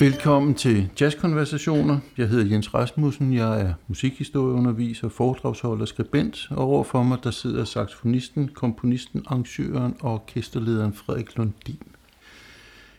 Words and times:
Velkommen 0.00 0.54
til 0.54 0.90
Jazzkonversationer. 1.00 1.98
Jeg 2.18 2.28
hedder 2.28 2.44
Jens 2.44 2.74
Rasmussen. 2.74 3.32
Jeg 3.32 3.60
er 3.60 3.74
musikhistorieunderviser, 3.88 5.08
foredragsholder, 5.08 5.84
skribent, 5.84 6.48
og 6.50 6.58
overfor 6.58 7.02
mig 7.02 7.18
der 7.24 7.30
sidder 7.30 7.64
saxofonisten, 7.64 8.48
komponisten, 8.54 9.22
arrangøren 9.26 9.94
og 10.00 10.12
orkesterlederen 10.12 10.92
Frederik 10.92 11.36
Lundin. 11.36 11.78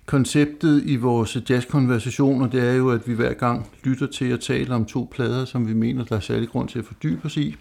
Konceptet 0.06 0.84
i 0.86 0.95
vores 0.95 1.38
jazzkonversationer, 1.50 2.48
det 2.50 2.70
er 2.70 2.73
jo, 2.73 2.90
at 2.90 3.08
vi 3.08 3.14
hver 3.14 3.34
gang 3.34 3.70
lytter 3.84 4.08
til 4.08 4.26
at 4.26 4.40
tale 4.40 4.76
om 4.76 4.86
to 4.86 5.09
plader, 5.12 5.45
som 5.45 5.68
vi 5.68 5.73
mener, 5.73 6.06
der 6.06 6.16
er 6.16 6.20
særlig 6.20 6.50
grund 6.50 6.70
til 6.70 6.80
at 6.80 6.86
fordybe 6.86 7.26
os 7.26 7.38
i. 7.38 7.56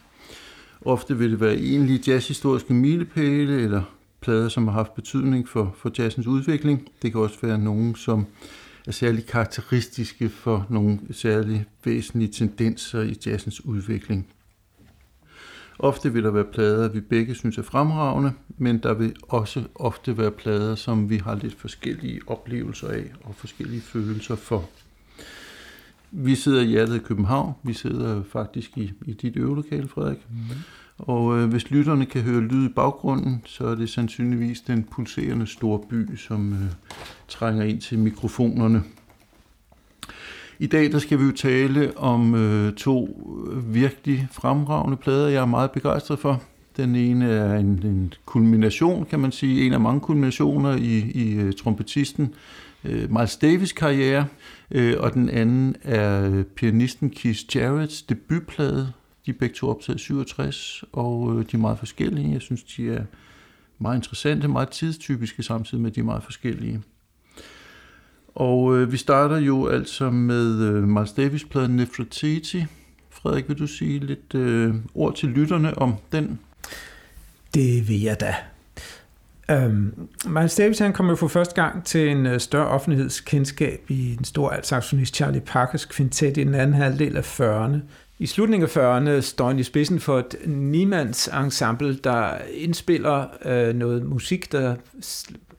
Ofte 0.84 1.18
vil 1.18 1.30
det 1.30 1.40
være 1.40 1.56
egentlige 1.56 2.12
jazzhistoriske 2.12 2.74
milepæle, 2.74 3.62
eller 3.62 3.82
plader, 4.20 4.48
som 4.48 4.68
har 4.68 4.74
haft 4.74 4.94
betydning 4.94 5.48
for, 5.48 5.74
for 5.78 5.90
jazzens 5.98 6.26
udvikling. 6.26 6.88
Det 7.02 7.12
kan 7.12 7.20
også 7.20 7.38
være 7.42 7.58
nogen, 7.58 7.94
som 7.94 8.26
er 8.86 8.92
særlig 8.92 9.26
karakteristiske 9.26 10.28
for 10.28 10.66
nogle 10.70 10.98
særlig 11.10 11.66
væsentlige 11.84 12.32
tendenser 12.32 13.02
i 13.02 13.16
jazzens 13.26 13.64
udvikling. 13.64 14.26
Ofte 15.78 16.12
vil 16.12 16.24
der 16.24 16.30
være 16.30 16.44
plader, 16.44 16.88
vi 16.88 17.00
begge 17.00 17.34
synes 17.34 17.58
er 17.58 17.62
fremragende, 17.62 18.32
men 18.58 18.78
der 18.78 18.94
vil 18.94 19.16
også 19.22 19.64
ofte 19.74 20.18
være 20.18 20.30
plader, 20.30 20.74
som 20.74 21.10
vi 21.10 21.16
har 21.16 21.34
lidt 21.34 21.60
forskellige 21.60 22.20
oplevelser 22.26 22.88
af 22.88 23.04
og 23.24 23.34
forskellige 23.34 23.80
følelser 23.80 24.36
for. 24.36 24.68
Vi 26.10 26.34
sidder 26.34 26.62
i 26.62 26.66
hjertet 26.66 26.96
i 26.96 26.98
København. 26.98 27.52
Vi 27.62 27.72
sidder 27.72 28.22
faktisk 28.22 28.78
i, 28.78 28.92
i 29.06 29.12
dit 29.12 29.36
øvelokale, 29.36 29.88
Frederik. 29.88 30.18
Mm. 30.30 30.36
Og 31.00 31.38
øh, 31.38 31.48
hvis 31.48 31.70
lytterne 31.70 32.06
kan 32.06 32.22
høre 32.22 32.40
lyd 32.40 32.66
i 32.66 32.72
baggrunden, 32.72 33.42
så 33.46 33.66
er 33.66 33.74
det 33.74 33.90
sandsynligvis 33.90 34.60
den 34.60 34.84
pulserende 34.84 35.46
store 35.46 35.80
by, 35.90 36.16
som 36.16 36.52
øh, 36.52 36.58
trænger 37.28 37.64
ind 37.64 37.80
til 37.80 37.98
mikrofonerne. 37.98 38.82
I 40.58 40.66
dag 40.66 40.92
der 40.92 40.98
skal 40.98 41.18
vi 41.18 41.24
jo 41.24 41.32
tale 41.32 41.98
om 41.98 42.34
øh, 42.34 42.72
to 42.74 43.20
virkelig 43.66 44.28
fremragende 44.32 44.96
plader, 44.96 45.28
jeg 45.28 45.42
er 45.42 45.46
meget 45.46 45.70
begejstret 45.70 46.18
for. 46.18 46.42
Den 46.76 46.96
ene 46.96 47.30
er 47.30 47.54
en, 47.58 47.66
en 47.66 48.12
kulmination, 48.24 49.06
kan 49.10 49.20
man 49.20 49.32
sige, 49.32 49.66
en 49.66 49.72
af 49.72 49.80
mange 49.80 50.00
kulminationer 50.00 50.76
i, 50.76 50.98
i 51.14 51.44
uh, 51.44 51.52
trompetisten 51.52 52.34
uh, 52.84 52.90
Miles 52.90 53.38
Davis' 53.44 53.74
karriere, 53.74 54.26
uh, 54.74 54.92
og 54.98 55.14
den 55.14 55.28
anden 55.28 55.76
er 55.82 56.42
pianisten 56.42 57.10
Keith 57.10 57.56
Jarrett's 57.56 58.04
debutplade. 58.08 58.92
De 59.26 59.30
er 59.30 59.34
begge 59.38 59.54
to 59.54 59.68
optaget 59.68 60.00
67, 60.00 60.84
og 60.92 61.38
øh, 61.38 61.44
de 61.50 61.56
er 61.56 61.60
meget 61.60 61.78
forskellige. 61.78 62.32
Jeg 62.32 62.40
synes, 62.40 62.62
de 62.62 62.90
er 62.90 63.04
meget 63.78 63.96
interessante, 63.96 64.48
meget 64.48 64.68
tidstypiske 64.68 65.42
samtidig 65.42 65.82
med, 65.82 65.90
at 65.90 65.94
de 65.94 66.00
er 66.00 66.04
meget 66.04 66.22
forskellige. 66.22 66.82
Og 68.34 68.76
øh, 68.76 68.92
vi 68.92 68.96
starter 68.96 69.36
jo 69.38 69.66
altså 69.66 70.10
med 70.10 70.62
øh, 70.62 70.88
Miles 70.88 71.12
Davis-pladen 71.12 71.76
Nefertiti. 71.76 72.64
Frederik, 73.10 73.48
vil 73.48 73.58
du 73.58 73.66
sige 73.66 73.98
lidt 73.98 74.34
øh, 74.34 74.74
ord 74.94 75.16
til 75.16 75.28
lytterne 75.28 75.78
om 75.78 75.94
den? 76.12 76.38
Det 77.54 77.88
vil 77.88 78.00
jeg 78.00 78.20
da. 78.20 78.34
Um, 79.50 80.08
Miles 80.26 80.54
Davis 80.54 80.78
han 80.78 80.92
kom 80.92 81.08
jo 81.08 81.14
for 81.14 81.28
første 81.28 81.54
gang 81.54 81.84
til 81.84 82.08
en 82.08 82.26
uh, 82.26 82.38
større 82.38 82.66
offentlighedskendskab 82.66 83.80
i 83.88 84.12
en 84.18 84.24
stor 84.24 84.50
altsaxonist 84.50 85.14
Charlie 85.14 85.40
Parkers 85.40 85.84
kvintet 85.84 86.36
i 86.36 86.44
den 86.44 86.54
anden 86.54 86.74
halvdel 86.74 87.16
af 87.16 87.40
40'erne. 87.40 87.76
I 88.18 88.26
slutningen 88.26 88.68
af 88.74 88.76
40'erne 88.76 89.20
står 89.20 89.46
han 89.46 89.58
i 89.58 89.62
spidsen 89.62 90.00
for 90.00 90.18
et 90.18 90.34
Niemands 90.46 91.28
ensemble, 91.28 91.96
der 91.96 92.32
indspiller 92.54 93.26
uh, 93.44 93.76
noget 93.76 94.04
musik, 94.04 94.52
der 94.52 94.74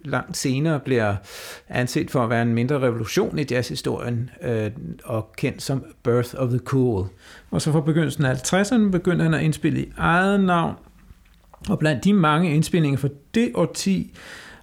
langt 0.06 0.38
senere 0.38 0.80
bliver 0.80 1.16
anset 1.70 2.12
for 2.12 2.24
at 2.24 2.30
være 2.30 2.42
en 2.42 2.54
mindre 2.54 2.80
revolution 2.80 3.40
i 3.40 3.46
jazzhistorien 3.52 4.30
øh, 4.42 4.72
og 5.04 5.32
kendt 5.38 5.62
som 5.62 5.86
Birth 6.04 6.36
of 6.38 6.50
the 6.50 6.60
Cool. 6.60 7.08
Og 7.52 7.62
så 7.62 7.72
fra 7.72 7.82
begyndelsen 7.82 8.26
af 8.26 8.54
50'erne 8.54 8.92
begyndte 8.92 9.24
han 9.24 9.34
at 9.34 9.42
indspille 9.42 9.82
i 9.82 9.92
eget 9.98 10.40
navn, 10.40 10.76
og 11.70 11.80
blandt 11.80 12.04
de 12.04 12.14
mange 12.14 12.56
indspillinger 12.56 12.98
for 12.98 13.10
det 13.36 13.52
årti, 13.56 14.14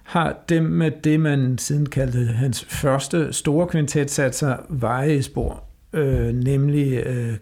har 0.03 0.35
dem 0.49 0.63
med 0.63 0.91
det, 1.03 1.19
man 1.19 1.57
siden 1.57 1.89
kaldte 1.89 2.25
hans 2.25 2.65
første 2.69 3.33
store 3.33 3.67
kvintet 3.67 4.11
sat 4.11 4.35
sig 4.35 4.59
veje 4.69 5.15
i 5.15 5.21
spor, 5.21 5.63
øh, 5.93 6.33
nemlig 6.33 7.03
øh, 7.05 7.33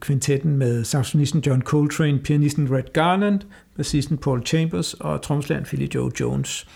kvintetten 0.00 0.56
med 0.56 0.84
saxonisten 0.84 1.42
John 1.46 1.62
Coltrane, 1.62 2.18
pianisten 2.18 2.76
Red 2.76 2.92
Garland, 2.92 3.40
bassisten 3.76 4.18
Paul 4.18 4.46
Chambers 4.46 4.94
og 4.94 5.22
tromslæren 5.22 5.64
Philly 5.64 5.88
Joe 5.94 6.10
Jones 6.20 6.66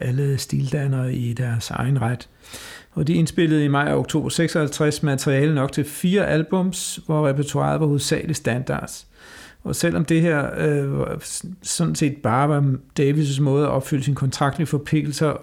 alle 0.00 0.38
stildannere 0.38 1.14
i 1.14 1.32
deres 1.32 1.70
egen 1.70 2.02
ret. 2.02 2.28
Og 2.92 3.06
de 3.06 3.14
indspillede 3.14 3.64
i 3.64 3.68
maj 3.68 3.92
og 3.92 3.98
oktober 3.98 4.28
56 4.28 5.02
materiale 5.02 5.54
nok 5.54 5.72
til 5.72 5.84
fire 5.84 6.26
albums, 6.26 7.00
hvor 7.06 7.28
repertoireet 7.28 7.80
var 7.80 7.86
hovedsageligt 7.86 8.38
standards. 8.38 9.06
Og 9.68 9.76
selvom 9.76 10.04
det 10.04 10.22
her 10.22 10.50
øh, 10.58 11.18
sådan 11.62 11.94
set 11.94 12.16
bare 12.16 12.48
var 12.48 12.74
Davis' 13.00 13.42
måde 13.42 13.64
at 13.64 13.70
opfylde 13.70 14.02
sin 14.02 14.14
kontraktlige 14.14 14.66
forpligtelser 14.66 15.40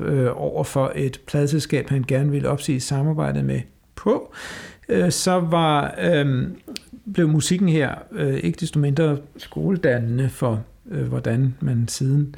øh, 0.00 0.28
over 0.34 0.64
for 0.64 0.92
et 0.94 1.20
pladselskab, 1.26 1.88
han 1.88 2.04
gerne 2.08 2.30
ville 2.30 2.48
opsige 2.48 2.80
samarbejdet 2.80 3.44
med 3.44 3.60
på, 3.94 4.34
øh, 4.88 5.10
så 5.10 5.40
var 5.40 5.94
øh, 6.02 6.48
blev 7.14 7.28
musikken 7.28 7.68
her 7.68 7.94
øh, 8.12 8.34
ikke 8.34 8.60
desto 8.60 8.78
mindre 8.78 9.18
skoledannende 9.36 10.28
for, 10.28 10.64
øh, 10.90 11.08
hvordan 11.08 11.54
man 11.60 11.88
siden 11.88 12.34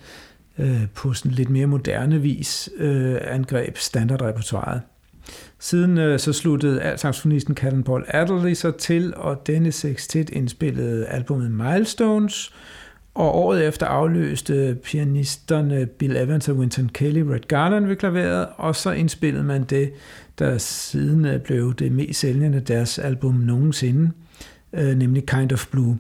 øh, 0.59 0.87
på 0.95 1.13
sådan 1.13 1.33
lidt 1.33 1.51
mere 1.51 1.67
moderne 1.67 2.21
vis 2.21 2.71
øh, 2.77 3.17
angreb 3.23 3.77
standardrepertoireet. 3.77 4.81
Siden 5.65 5.99
øh, 5.99 6.19
så 6.19 6.33
sluttede 6.33 6.95
saxofonisten 6.97 7.55
Cannonball 7.55 8.05
Adderley 8.09 8.55
sig 8.55 8.75
til, 8.75 9.15
og 9.17 9.47
denne 9.47 9.73
sextet 9.73 10.31
indspillede 10.31 11.07
albumet 11.07 11.51
Milestones, 11.51 12.53
og 13.15 13.35
året 13.35 13.69
efter 13.69 13.87
afløste 13.87 14.79
pianisterne 14.85 15.87
Bill 15.87 16.17
Evans 16.17 16.49
og 16.49 16.57
Winton 16.57 16.89
Kelly 16.89 17.19
Red 17.19 17.49
Garland 17.49 17.87
ved 17.87 17.97
klaveret, 17.97 18.47
og 18.57 18.77
så 18.77 18.91
indspillede 18.91 19.45
man 19.45 19.65
det, 19.65 19.93
der 20.39 20.59
siden 20.59 21.25
øh, 21.25 21.41
blev 21.41 21.75
det 21.75 21.93
mest 21.93 22.21
sælgende 22.21 22.61
deres 22.61 22.99
album 22.99 23.35
nogensinde, 23.35 24.11
øh, 24.73 24.97
nemlig 24.97 25.27
Kind 25.27 25.53
of 25.53 25.67
Blue. 25.71 25.99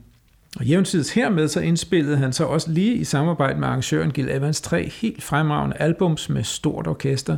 Og 0.56 0.64
jævntids 0.64 1.10
hermed 1.10 1.48
så 1.48 1.60
indspillede 1.60 2.16
han 2.16 2.32
så 2.32 2.44
også 2.44 2.70
lige 2.70 2.94
i 2.94 3.04
samarbejde 3.04 3.60
med 3.60 3.69
arrangøren 3.69 4.10
Gil 4.10 4.28
Evans 4.31 4.60
tre 4.60 4.88
helt 4.88 5.22
fremragende 5.22 5.76
albums 5.76 6.28
med 6.28 6.42
stort 6.42 6.86
orkester, 6.86 7.36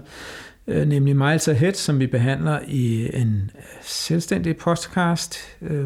øh, 0.69 0.89
nemlig 0.89 1.17
Miles 1.17 1.49
Ahead, 1.49 1.75
som 1.75 1.99
vi 1.99 2.07
behandler 2.07 2.61
i 2.67 3.17
en 3.17 3.51
selvstændig 3.83 4.57
podcast, 4.57 5.39
øh, 5.63 5.85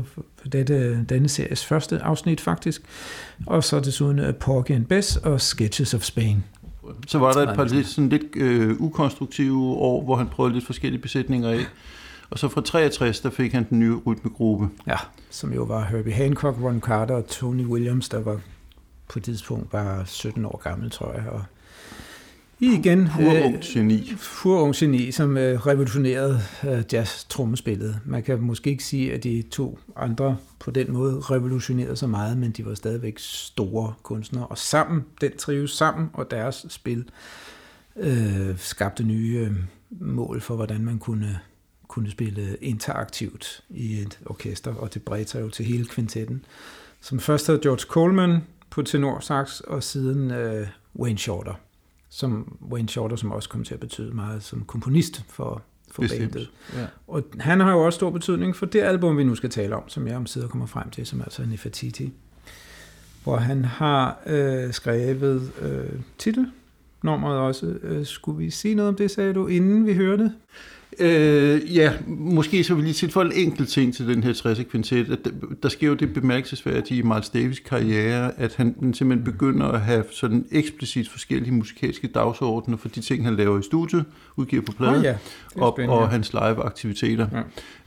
dette, 0.53 1.05
denne 1.09 1.29
series 1.29 1.67
første 1.67 2.03
afsnit 2.03 2.41
faktisk, 2.41 2.83
og 3.47 3.65
så 3.65 3.81
desuden 3.81 4.19
øh, 4.19 4.35
Porgy 4.35 4.71
and 4.71 4.85
Bess 4.85 5.17
og 5.17 5.41
Sketches 5.41 5.95
of 5.95 6.03
Spain. 6.03 6.45
Så 7.07 7.19
var 7.19 7.33
der 7.33 7.51
et 7.51 7.57
par 7.57 7.65
lidt, 7.65 7.87
sådan 7.87 8.09
lidt 8.09 8.23
øh, 8.37 8.81
ukonstruktive 8.81 9.63
år, 9.63 10.05
hvor 10.05 10.17
han 10.17 10.27
prøvede 10.27 10.55
lidt 10.55 10.67
forskellige 10.67 11.03
besætninger 11.03 11.51
af. 11.51 11.61
Og 12.31 12.39
så 12.39 12.49
fra 12.49 12.61
63, 12.61 13.21
der 13.21 13.31
fik 13.31 13.53
han 13.53 13.67
den 13.71 13.81
nye 13.81 13.97
rytmegruppe. 14.07 14.69
Ja, 14.87 14.97
som 15.31 15.53
jo 15.53 15.63
var 15.63 15.85
Herbie 15.85 16.13
Hancock, 16.13 16.59
Ron 16.63 16.81
Carter 16.81 17.15
og 17.15 17.27
Tony 17.27 17.65
Williams, 17.65 18.09
der 18.09 18.21
var 18.21 18.41
på 19.09 19.19
et 19.19 19.25
tidspunkt 19.25 19.71
bare 19.71 20.07
17 20.07 20.45
år 20.45 20.61
gammel, 20.63 20.91
tror 20.91 21.13
jeg. 21.13 21.27
Og 21.29 21.43
igen... 22.61 23.09
Fur 23.09 23.35
øh, 23.35 23.61
geni. 23.63 24.13
Fur 24.17 24.61
ung 24.61 24.75
geni, 24.75 25.11
som 25.11 25.37
øh, 25.37 25.67
revolutionerede 25.67 26.41
øh, 26.65 26.83
jazz-trommespillet. 26.93 28.01
Man 28.05 28.23
kan 28.23 28.41
måske 28.41 28.71
ikke 28.71 28.85
sige, 28.85 29.13
at 29.13 29.25
de 29.25 29.43
to 29.51 29.79
andre 29.97 30.37
på 30.59 30.71
den 30.71 30.93
måde 30.93 31.21
revolutionerede 31.21 31.97
så 31.97 32.07
meget, 32.07 32.39
men 32.39 32.51
de 32.51 32.67
var 32.67 32.75
stadigvæk 32.75 33.19
store 33.19 33.95
kunstnere. 34.03 34.47
Og 34.47 34.59
sammen, 34.59 35.05
den 35.21 35.37
trives 35.37 35.71
sammen, 35.71 36.11
og 36.13 36.31
deres 36.31 36.67
spil 36.69 37.05
øh, 37.97 38.59
skabte 38.59 39.05
nye 39.05 39.49
øh, 39.51 39.57
mål 39.91 40.41
for, 40.41 40.57
hvordan 40.57 40.85
man 40.85 40.99
kunne 40.99 41.41
kunne 41.91 42.11
spille 42.11 42.57
interaktivt 42.61 43.63
i 43.71 44.01
et 44.01 44.19
orkester, 44.27 44.75
og 44.75 44.95
det 44.95 45.03
bredte 45.03 45.31
sig 45.31 45.41
jo 45.41 45.49
til 45.49 45.65
hele 45.65 45.85
kvintetten. 45.85 46.45
Som 47.01 47.21
først 47.21 47.47
havde 47.47 47.61
George 47.63 47.83
Coleman 47.89 48.41
på 48.71 48.85
sax, 49.21 49.61
og 49.61 49.83
siden 49.83 50.31
uh, 50.31 50.67
Wayne 51.01 51.19
Shorter. 51.19 51.55
Som 52.11 52.57
Wayne 52.71 52.89
Shorter, 52.89 53.17
som 53.17 53.33
også 53.33 53.49
kom 53.49 53.65
til 53.65 53.75
at 53.75 53.81
betyde 53.81 54.15
meget 54.15 54.43
som 54.43 54.65
komponist 54.65 55.25
for, 55.29 55.63
for 55.91 56.03
bandet. 56.03 56.51
Ja. 56.75 56.87
Og 57.07 57.25
han 57.39 57.61
har 57.61 57.73
jo 57.73 57.85
også 57.85 57.97
stor 57.97 58.11
betydning 58.11 58.57
for 58.57 58.67
det 58.67 58.81
album, 58.81 59.19
vi 59.19 59.25
nu 59.25 59.35
skal 59.35 59.51
tale 59.51 59.77
om, 59.77 59.89
som 59.89 60.07
jeg 60.07 60.17
om 60.17 60.27
sider 60.27 60.49
kommer 60.49 60.67
frem 60.67 60.91
til, 60.91 61.07
som 61.07 61.21
altså 61.21 61.43
er 61.43 61.47
Nefertiti. 61.47 62.13
Hvor 63.25 63.37
han 63.37 63.65
har 63.65 64.19
øh, 64.27 64.73
skrevet 64.73 65.53
øh, 65.61 66.01
titel, 66.19 66.47
nummeret 67.03 67.39
også. 67.39 67.67
Øh, 67.67 68.07
skulle 68.07 68.39
vi 68.39 68.51
sige 68.51 68.75
noget 68.75 68.89
om 68.89 68.95
det, 68.95 69.11
sagde 69.11 69.35
du, 69.35 69.47
inden 69.47 69.87
vi 69.87 69.95
hørte? 69.95 70.33
Øh, 70.99 71.77
ja, 71.77 71.93
måske 72.07 72.65
så 72.65 72.75
vil 72.75 72.85
jeg 72.85 72.95
lige 73.01 73.11
for 73.11 73.23
en 73.23 73.33
enkelt 73.33 73.69
ting 73.69 73.95
til 73.95 74.09
den 74.09 74.23
her 74.23 74.33
60 74.33 74.61
kvintet. 74.71 75.11
At 75.13 75.33
der 75.63 75.69
sker 75.69 75.87
jo 75.87 75.95
det 75.95 76.15
bemærkelsesværdige 76.15 76.99
i 76.99 77.03
Miles 77.03 77.29
Davis 77.29 77.59
karriere, 77.59 78.41
at 78.41 78.55
han 78.55 78.95
simpelthen 78.95 79.25
begynder 79.25 79.67
at 79.67 79.81
have 79.81 80.05
sådan 80.11 80.47
eksplicit 80.53 81.09
forskellige 81.09 81.53
musikalske 81.55 82.07
dagsordner 82.07 82.77
for 82.77 82.89
de 82.89 83.01
ting, 83.01 83.25
han 83.25 83.37
laver 83.37 83.59
i 83.59 83.63
studiet, 83.63 84.05
udgiver 84.37 84.63
på 84.63 84.73
plade, 84.73 84.99
oh, 84.99 85.05
ja. 85.05 85.17
og, 85.57 85.79
og 85.79 86.09
hans 86.09 86.33
live-aktiviteter. 86.33 87.27
Ja. 87.33 87.43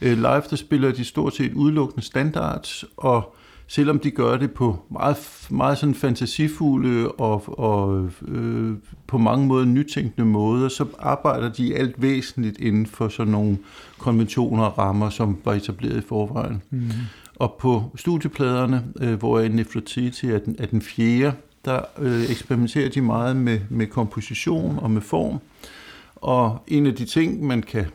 Øh, 0.10 0.18
live, 0.18 0.44
der 0.50 0.56
spiller 0.56 0.92
de 0.92 1.06
stort 1.06 1.36
set 1.36 1.54
udelukkende 1.54 2.06
standards, 2.06 2.86
og 2.98 3.36
selvom 3.74 4.00
de 4.00 4.12
gør 4.12 4.38
det 4.38 4.52
på 4.52 4.80
meget, 4.90 5.48
meget 5.50 5.78
sådan 5.78 5.96
fantasifulde 5.96 7.12
og, 7.12 7.60
og 7.60 8.10
øh, 8.28 8.74
på 9.08 9.18
mange 9.18 9.48
måder 9.48 9.66
nytænkende 9.66 10.28
måder, 10.28 10.70
så 10.70 10.86
arbejder 11.00 11.50
de 11.50 11.76
alt 11.76 12.02
væsentligt 12.02 12.60
inden 12.60 12.86
for 12.86 13.08
sådan 13.08 13.32
nogle 13.32 13.58
konventioner 13.98 14.64
og 14.64 14.78
rammer, 14.78 15.10
som 15.10 15.38
var 15.46 15.54
etableret 15.54 15.98
i 15.98 16.08
forvejen. 16.08 16.62
Mm. 16.70 16.90
Og 17.36 17.56
på 17.60 17.84
studiepladerne, 17.96 18.84
øh, 19.02 19.14
hvor 19.14 19.40
jeg 19.40 19.50
Nefertiti 19.50 20.28
er 20.28 20.40
den, 20.40 20.56
er 20.60 20.66
den 20.66 20.82
fjerde, 20.82 21.34
der 21.66 21.82
øh, 22.00 22.30
eksperimenterer 22.30 22.90
de 22.90 23.02
meget 23.02 23.36
med, 23.36 23.60
med 23.70 23.88
komposition 23.88 24.80
og 24.82 24.92
med 24.92 25.02
form. 25.02 25.40
Og 26.16 26.64
en 26.68 26.86
af 26.86 26.96
de 26.96 27.06
ting, 27.06 27.44
man 27.44 27.62
kan 27.62 27.86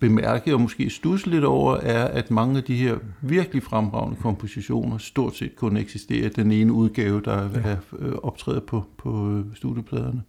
bemærke 0.00 0.54
og 0.54 0.60
måske 0.60 0.90
stusse 0.90 1.30
lidt 1.30 1.44
over, 1.44 1.76
er, 1.76 2.04
at 2.04 2.30
mange 2.30 2.58
af 2.58 2.64
de 2.64 2.76
her 2.76 2.96
virkelig 3.20 3.62
fremragende 3.62 4.16
kompositioner 4.20 4.98
stort 4.98 5.36
set 5.36 5.56
kun 5.56 5.76
eksisterer 5.76 6.26
i 6.26 6.28
den 6.28 6.52
ene 6.52 6.72
udgave, 6.72 7.20
der 7.20 7.42
ja. 7.42 7.60
er 7.64 7.76
øh, 7.98 8.12
optrædet 8.12 8.62
på, 8.62 8.84
på 8.98 9.30
øh, 9.30 9.44
studiepladerne. 9.54 10.22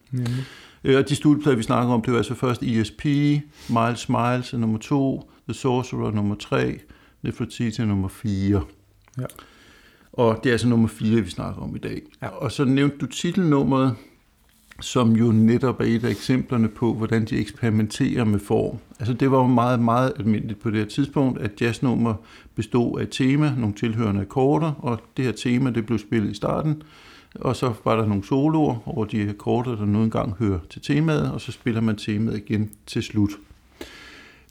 Ja. 0.83 0.97
Og 0.97 1.09
de 1.09 1.15
studieplader, 1.15 1.57
vi 1.57 1.63
snakker 1.63 1.93
om, 1.93 2.01
det 2.01 2.11
var 2.11 2.17
altså 2.17 2.35
først 2.35 2.63
ESP, 2.63 3.05
Miles 3.69 3.99
Smiles 3.99 4.53
er 4.53 4.57
nummer 4.57 4.77
to, 4.77 5.31
The 5.47 5.53
Sorcerer 5.53 6.11
nummer 6.11 6.35
tre, 6.35 6.79
Nefertiti 7.21 7.85
nummer 7.85 8.07
fire. 8.07 8.61
Ja. 9.17 9.25
Og 10.13 10.39
det 10.43 10.49
er 10.49 10.53
altså 10.53 10.67
nummer 10.67 10.87
fire, 10.87 11.21
vi 11.21 11.29
snakker 11.29 11.61
om 11.61 11.75
i 11.75 11.79
dag. 11.79 12.01
Ja. 12.21 12.27
Og 12.27 12.51
så 12.51 12.65
nævnte 12.65 12.97
du 12.97 13.05
titelnummeret, 13.05 13.95
som 14.81 15.11
jo 15.11 15.31
netop 15.31 15.79
er 15.79 15.85
et 15.85 16.03
af 16.03 16.09
eksemplerne 16.09 16.67
på, 16.67 16.93
hvordan 16.93 17.25
de 17.25 17.39
eksperimenterer 17.39 18.23
med 18.23 18.39
form. 18.39 18.77
Altså 18.99 19.13
det 19.13 19.31
var 19.31 19.37
jo 19.37 19.47
meget, 19.47 19.79
meget 19.79 20.13
almindeligt 20.19 20.59
på 20.59 20.69
det 20.69 20.79
her 20.79 20.85
tidspunkt, 20.85 21.41
at 21.41 21.61
jazznummer 21.61 22.13
bestod 22.55 22.99
af 22.99 23.03
et 23.03 23.09
tema, 23.11 23.53
nogle 23.57 23.75
tilhørende 23.75 24.21
akkorder, 24.21 24.71
og 24.79 24.99
det 25.17 25.25
her 25.25 25.31
tema, 25.31 25.69
det 25.69 25.85
blev 25.85 25.99
spillet 25.99 26.31
i 26.31 26.33
starten, 26.33 26.83
og 27.35 27.55
så 27.55 27.73
var 27.85 27.95
der 27.95 28.05
nogle 28.05 28.23
soloer 28.23 28.89
over 28.89 29.05
de 29.05 29.29
akkorder, 29.29 29.75
der 29.75 29.85
nu 29.85 30.03
engang 30.03 30.33
hører 30.39 30.59
til 30.69 30.81
temaet, 30.81 31.31
og 31.31 31.41
så 31.41 31.51
spiller 31.51 31.81
man 31.81 31.95
temaet 31.95 32.37
igen 32.37 32.71
til 32.87 33.03
slut. 33.03 33.31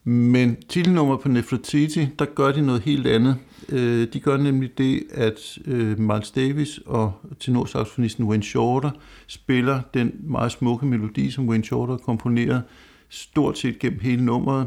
Men 0.05 0.57
titelnummer 0.69 1.17
på 1.17 1.29
Nefertiti, 1.29 2.09
der 2.19 2.25
gør 2.25 2.53
de 2.53 2.63
noget 2.63 2.83
helt 2.83 3.07
andet. 3.07 3.37
Øh, 3.69 4.09
de 4.13 4.21
gør 4.21 4.37
nemlig 4.37 4.79
det, 4.79 5.03
at 5.11 5.59
øh, 5.65 5.99
Miles 5.99 6.31
Davis 6.31 6.81
og 6.87 7.13
tenorsaxofonisten 7.41 8.25
Wayne 8.25 8.43
Shorter 8.43 8.91
spiller 9.27 9.81
den 9.95 10.13
meget 10.21 10.53
smukke 10.53 10.87
melodi, 10.87 11.31
som 11.31 11.49
Wayne 11.49 11.65
Shorter 11.65 11.93
har 11.93 11.99
komponeret 11.99 12.63
stort 13.09 13.59
set 13.59 13.79
gennem 13.79 14.01
hele 14.01 14.25
nummeret. 14.25 14.67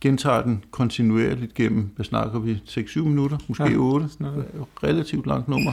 Gentager 0.00 0.42
den 0.42 0.64
kontinuerligt 0.70 1.54
gennem, 1.54 1.90
hvad 1.96 2.04
snakker 2.04 2.38
vi, 2.38 2.58
6-7 2.68 3.02
minutter, 3.02 3.38
måske 3.48 3.64
ja, 3.64 3.76
8. 3.76 4.08
Relativt 4.82 5.26
langt 5.26 5.48
nummer. 5.48 5.72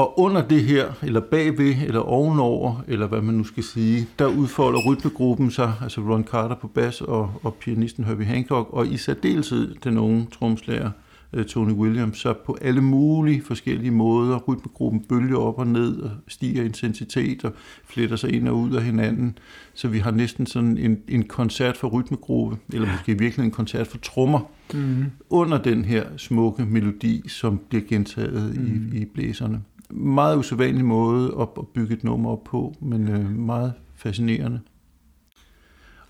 Og 0.00 0.18
under 0.18 0.48
det 0.48 0.62
her, 0.64 0.92
eller 1.02 1.20
bagved, 1.20 1.74
eller 1.86 2.00
ovenover, 2.00 2.84
eller 2.88 3.06
hvad 3.06 3.20
man 3.20 3.34
nu 3.34 3.44
skal 3.44 3.62
sige, 3.62 4.08
der 4.18 4.26
udfolder 4.26 4.80
rytmegruppen 4.86 5.50
sig, 5.50 5.72
altså 5.82 6.00
Ron 6.00 6.24
Carter 6.24 6.54
på 6.54 6.68
bas 6.68 7.00
og, 7.00 7.30
og 7.42 7.54
pianisten 7.54 8.04
Herbie 8.04 8.26
Hancock, 8.26 8.68
og 8.72 8.86
i 8.86 8.96
særdeleshed 8.96 9.74
den 9.84 9.98
unge 9.98 10.26
tromslager 10.32 10.90
øh, 11.32 11.44
Tony 11.44 11.72
Williams, 11.72 12.18
så 12.18 12.34
på 12.46 12.58
alle 12.60 12.80
mulige 12.80 13.42
forskellige 13.42 13.90
måder, 13.90 14.38
rytmegruppen 14.38 15.00
bølger 15.08 15.38
op 15.38 15.58
og 15.58 15.66
ned 15.66 16.00
og 16.00 16.10
stiger 16.28 16.64
intensitet 16.64 17.44
og 17.44 17.52
fletter 17.84 18.16
sig 18.16 18.32
ind 18.34 18.48
og 18.48 18.56
ud 18.56 18.72
af 18.72 18.82
hinanden. 18.82 19.38
Så 19.74 19.88
vi 19.88 19.98
har 19.98 20.10
næsten 20.10 20.46
sådan 20.46 20.78
en, 20.78 20.98
en 21.08 21.22
koncert 21.22 21.76
for 21.76 21.88
rytmegruppe, 21.88 22.56
eller 22.72 22.92
måske 22.92 23.18
virkelig 23.18 23.44
en 23.44 23.50
koncert 23.50 23.86
for 23.86 23.98
trommer, 23.98 24.40
mm. 24.74 25.04
under 25.30 25.58
den 25.58 25.84
her 25.84 26.04
smukke 26.16 26.64
melodi, 26.64 27.28
som 27.28 27.60
bliver 27.68 27.84
gentaget 27.88 28.56
mm. 28.56 28.66
i, 28.66 28.70
mhm. 28.70 28.96
i 28.96 29.04
blæserne 29.04 29.60
meget 29.90 30.36
usædvanlig 30.36 30.84
måde 30.84 31.36
at 31.40 31.48
bygge 31.74 31.94
et 31.94 32.04
nummer 32.04 32.30
op 32.30 32.44
på, 32.44 32.74
men 32.80 33.08
øh, 33.08 33.30
meget 33.30 33.72
fascinerende. 33.96 34.60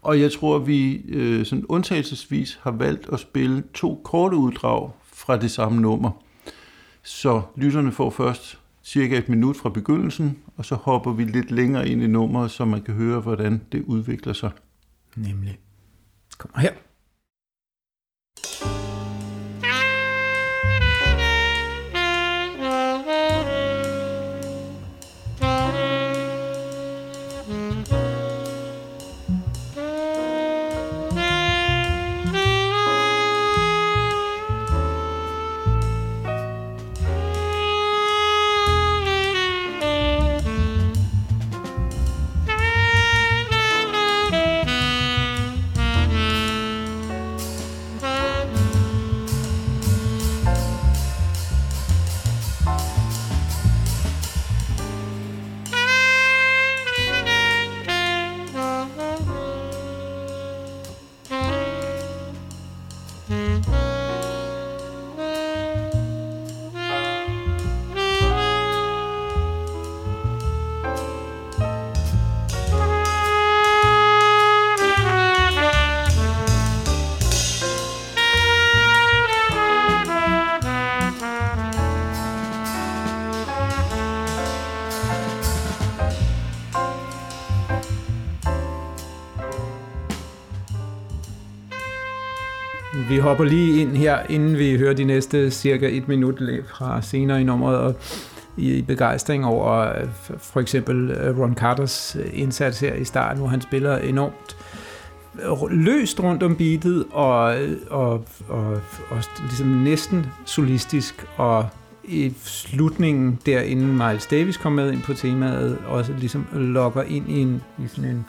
Og 0.02 0.20
jeg 0.20 0.32
tror, 0.32 0.56
at 0.56 0.66
vi 0.66 0.96
øh, 0.96 1.46
sådan 1.46 1.66
undtagelsesvis 1.68 2.58
har 2.62 2.70
valgt 2.70 3.08
at 3.12 3.20
spille 3.20 3.62
to 3.74 4.00
korte 4.04 4.36
uddrag 4.36 4.90
fra 5.12 5.36
det 5.36 5.50
samme 5.50 5.80
nummer. 5.80 6.10
Så 7.02 7.42
lytterne 7.56 7.92
får 7.92 8.10
først 8.10 8.58
cirka 8.82 9.18
et 9.18 9.28
minut 9.28 9.56
fra 9.56 9.68
begyndelsen, 9.68 10.38
og 10.56 10.64
så 10.64 10.74
hopper 10.74 11.12
vi 11.12 11.24
lidt 11.24 11.50
længere 11.50 11.88
ind 11.88 12.02
i 12.02 12.06
nummeret, 12.06 12.50
så 12.50 12.64
man 12.64 12.82
kan 12.82 12.94
høre, 12.94 13.20
hvordan 13.20 13.62
det 13.72 13.82
udvikler 13.82 14.32
sig. 14.32 14.50
Nemlig. 15.16 15.58
Kommer 16.38 16.58
her. 16.58 16.72
Hopper 93.30 93.44
lige 93.44 93.82
ind 93.82 93.96
her, 93.96 94.18
inden 94.28 94.58
vi 94.58 94.78
hører 94.78 94.94
de 94.94 95.04
næste 95.04 95.50
cirka 95.50 95.88
et 95.96 96.08
minut 96.08 96.42
fra 96.68 97.02
senere 97.02 97.40
i 97.40 97.44
nummeret, 97.44 97.78
og 97.78 97.94
i 98.56 98.82
begejstring 98.82 99.46
over 99.46 99.80
øh, 99.80 100.08
for 100.38 100.60
eksempel 100.60 101.10
øh, 101.10 101.38
Ron 101.38 101.54
Carters 101.54 102.16
øh, 102.20 102.30
indsats 102.32 102.80
her 102.80 102.94
i 102.94 103.04
starten, 103.04 103.38
hvor 103.38 103.48
han 103.48 103.60
spiller 103.60 103.96
enormt 103.96 104.56
løst 105.70 106.20
rundt 106.20 106.42
om 106.42 106.56
beatet 106.56 107.04
og, 107.10 107.54
og, 107.90 108.24
og, 108.48 108.80
og 109.10 109.22
ligesom 109.40 109.66
næsten 109.66 110.26
solistisk 110.44 111.26
og 111.36 111.66
i 112.04 112.32
slutningen 112.44 113.38
derinde 113.46 113.86
Miles 113.86 114.26
Davis 114.26 114.56
kom 114.56 114.72
med 114.72 114.92
ind 114.92 115.02
på 115.02 115.14
temaet 115.14 115.78
også 115.86 116.12
ligesom 116.18 116.46
lokker 116.52 117.02
ind 117.02 117.28
i 117.28 117.38
en, 117.40 117.62
i 117.78 117.88
sådan 117.88 118.10
en 118.10 118.24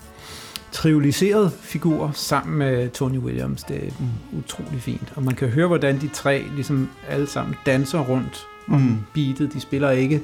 trivialiseret 0.72 1.52
figur 1.62 2.12
sammen 2.14 2.58
med 2.58 2.90
Tony 2.90 3.18
Williams. 3.18 3.64
Det 3.64 3.88
er 3.88 3.92
utrolig 4.38 4.82
fint. 4.82 5.14
Og 5.16 5.24
man 5.24 5.36
kan 5.36 5.48
høre, 5.48 5.68
hvordan 5.68 6.02
de 6.02 6.08
tre 6.08 6.46
ligesom 6.56 6.90
alle 7.10 7.28
sammen 7.28 7.56
danser 7.66 8.00
rundt 8.00 8.48
mm. 8.68 8.98
beatet. 9.14 9.54
De 9.54 9.60
spiller 9.60 9.92
ikke 9.92 10.22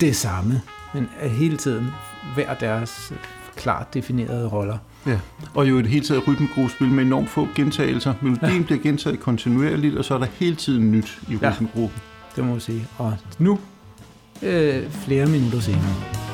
det 0.00 0.16
samme, 0.16 0.62
men 0.94 1.08
er 1.20 1.28
hele 1.28 1.56
tiden 1.56 1.86
hver 2.34 2.54
deres 2.54 3.12
klart 3.56 3.94
definerede 3.94 4.48
roller. 4.48 4.78
Ja, 5.06 5.18
og 5.54 5.68
jo 5.68 5.78
et 5.78 5.86
helt 5.86 6.06
taget 6.06 6.28
rytmegruppespil 6.28 6.88
med 6.88 7.04
enormt 7.04 7.30
få 7.30 7.48
gentagelser. 7.54 8.14
Melodien 8.22 8.60
ja. 8.60 8.62
bliver 8.62 8.82
gentaget 8.82 9.20
kontinuerligt, 9.20 9.96
og 9.96 10.04
så 10.04 10.14
er 10.14 10.18
der 10.18 10.26
hele 10.26 10.56
tiden 10.56 10.90
nyt 10.90 11.18
i 11.28 11.36
rytmegruppen. 11.36 12.00
Ja, 12.02 12.36
det 12.36 12.44
må 12.44 12.50
man 12.50 12.60
sige. 12.60 12.86
Og 12.98 13.16
nu, 13.38 13.58
øh, 14.42 14.90
flere 14.90 15.26
minutter 15.26 15.60
senere. 15.60 16.33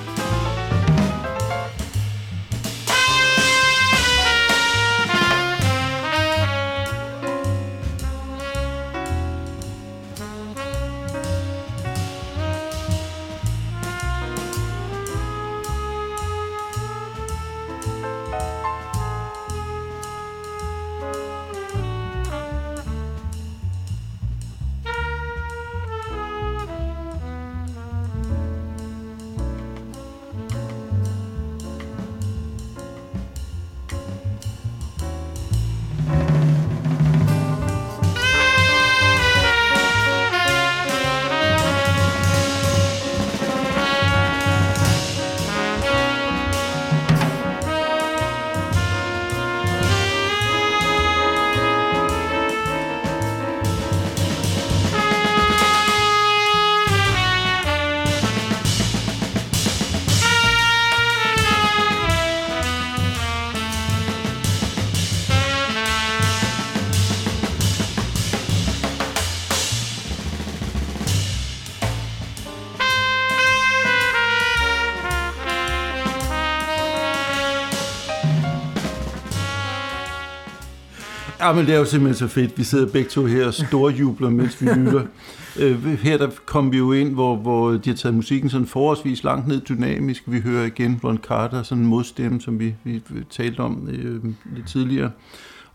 Ja, 81.51 81.55
men 81.55 81.67
det 81.67 81.75
er 81.75 81.79
jo 81.79 81.85
simpelthen 81.85 82.29
så 82.29 82.35
fedt. 82.35 82.59
Vi 82.59 82.65
sidder 82.65 82.93
begge 82.93 83.11
to 83.11 83.25
her 83.25 83.47
og 83.47 83.55
storjubler, 83.55 84.31
mens 84.31 84.63
vi 84.63 84.67
lytter. 84.67 85.03
Øh, 85.59 85.85
her 85.85 86.19
der 86.19 86.31
kom 86.47 86.73
vi 86.73 86.79
jo 86.79 86.93
ind, 86.93 87.15
hvor, 87.15 87.37
hvor 87.37 87.71
de 87.71 87.91
har 87.91 87.97
taget 87.97 88.15
musikken 88.15 88.51
sådan 88.51 88.67
forholdsvis 88.67 89.25
langt 89.25 89.49
ned 89.49 89.61
dynamisk. 89.61 90.23
Vi 90.27 90.41
hører 90.41 90.67
igen 90.67 91.01
Ron 91.05 91.19
Carter, 91.19 91.63
sådan 91.63 91.85
en 91.85 91.89
modstemme, 91.89 92.41
som 92.41 92.61
vi, 92.61 92.75
vi 92.85 93.03
talte 93.31 93.61
om 93.61 93.89
øh, 93.89 94.25
lidt 94.55 94.67
tidligere. 94.67 95.11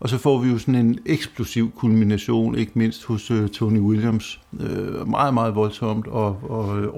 Og 0.00 0.08
så 0.08 0.18
får 0.18 0.38
vi 0.38 0.50
jo 0.50 0.58
sådan 0.58 0.74
en 0.74 0.98
eksplosiv 1.06 1.72
kulmination, 1.76 2.58
ikke 2.58 2.72
mindst 2.74 3.04
hos 3.04 3.30
øh, 3.30 3.48
Tony 3.48 3.78
Williams. 3.78 4.40
Øh, 4.60 5.08
meget, 5.08 5.34
meget 5.34 5.54
voldsomt 5.54 6.06
og, 6.06 6.38
og 6.50 6.80
øh, 6.80 6.94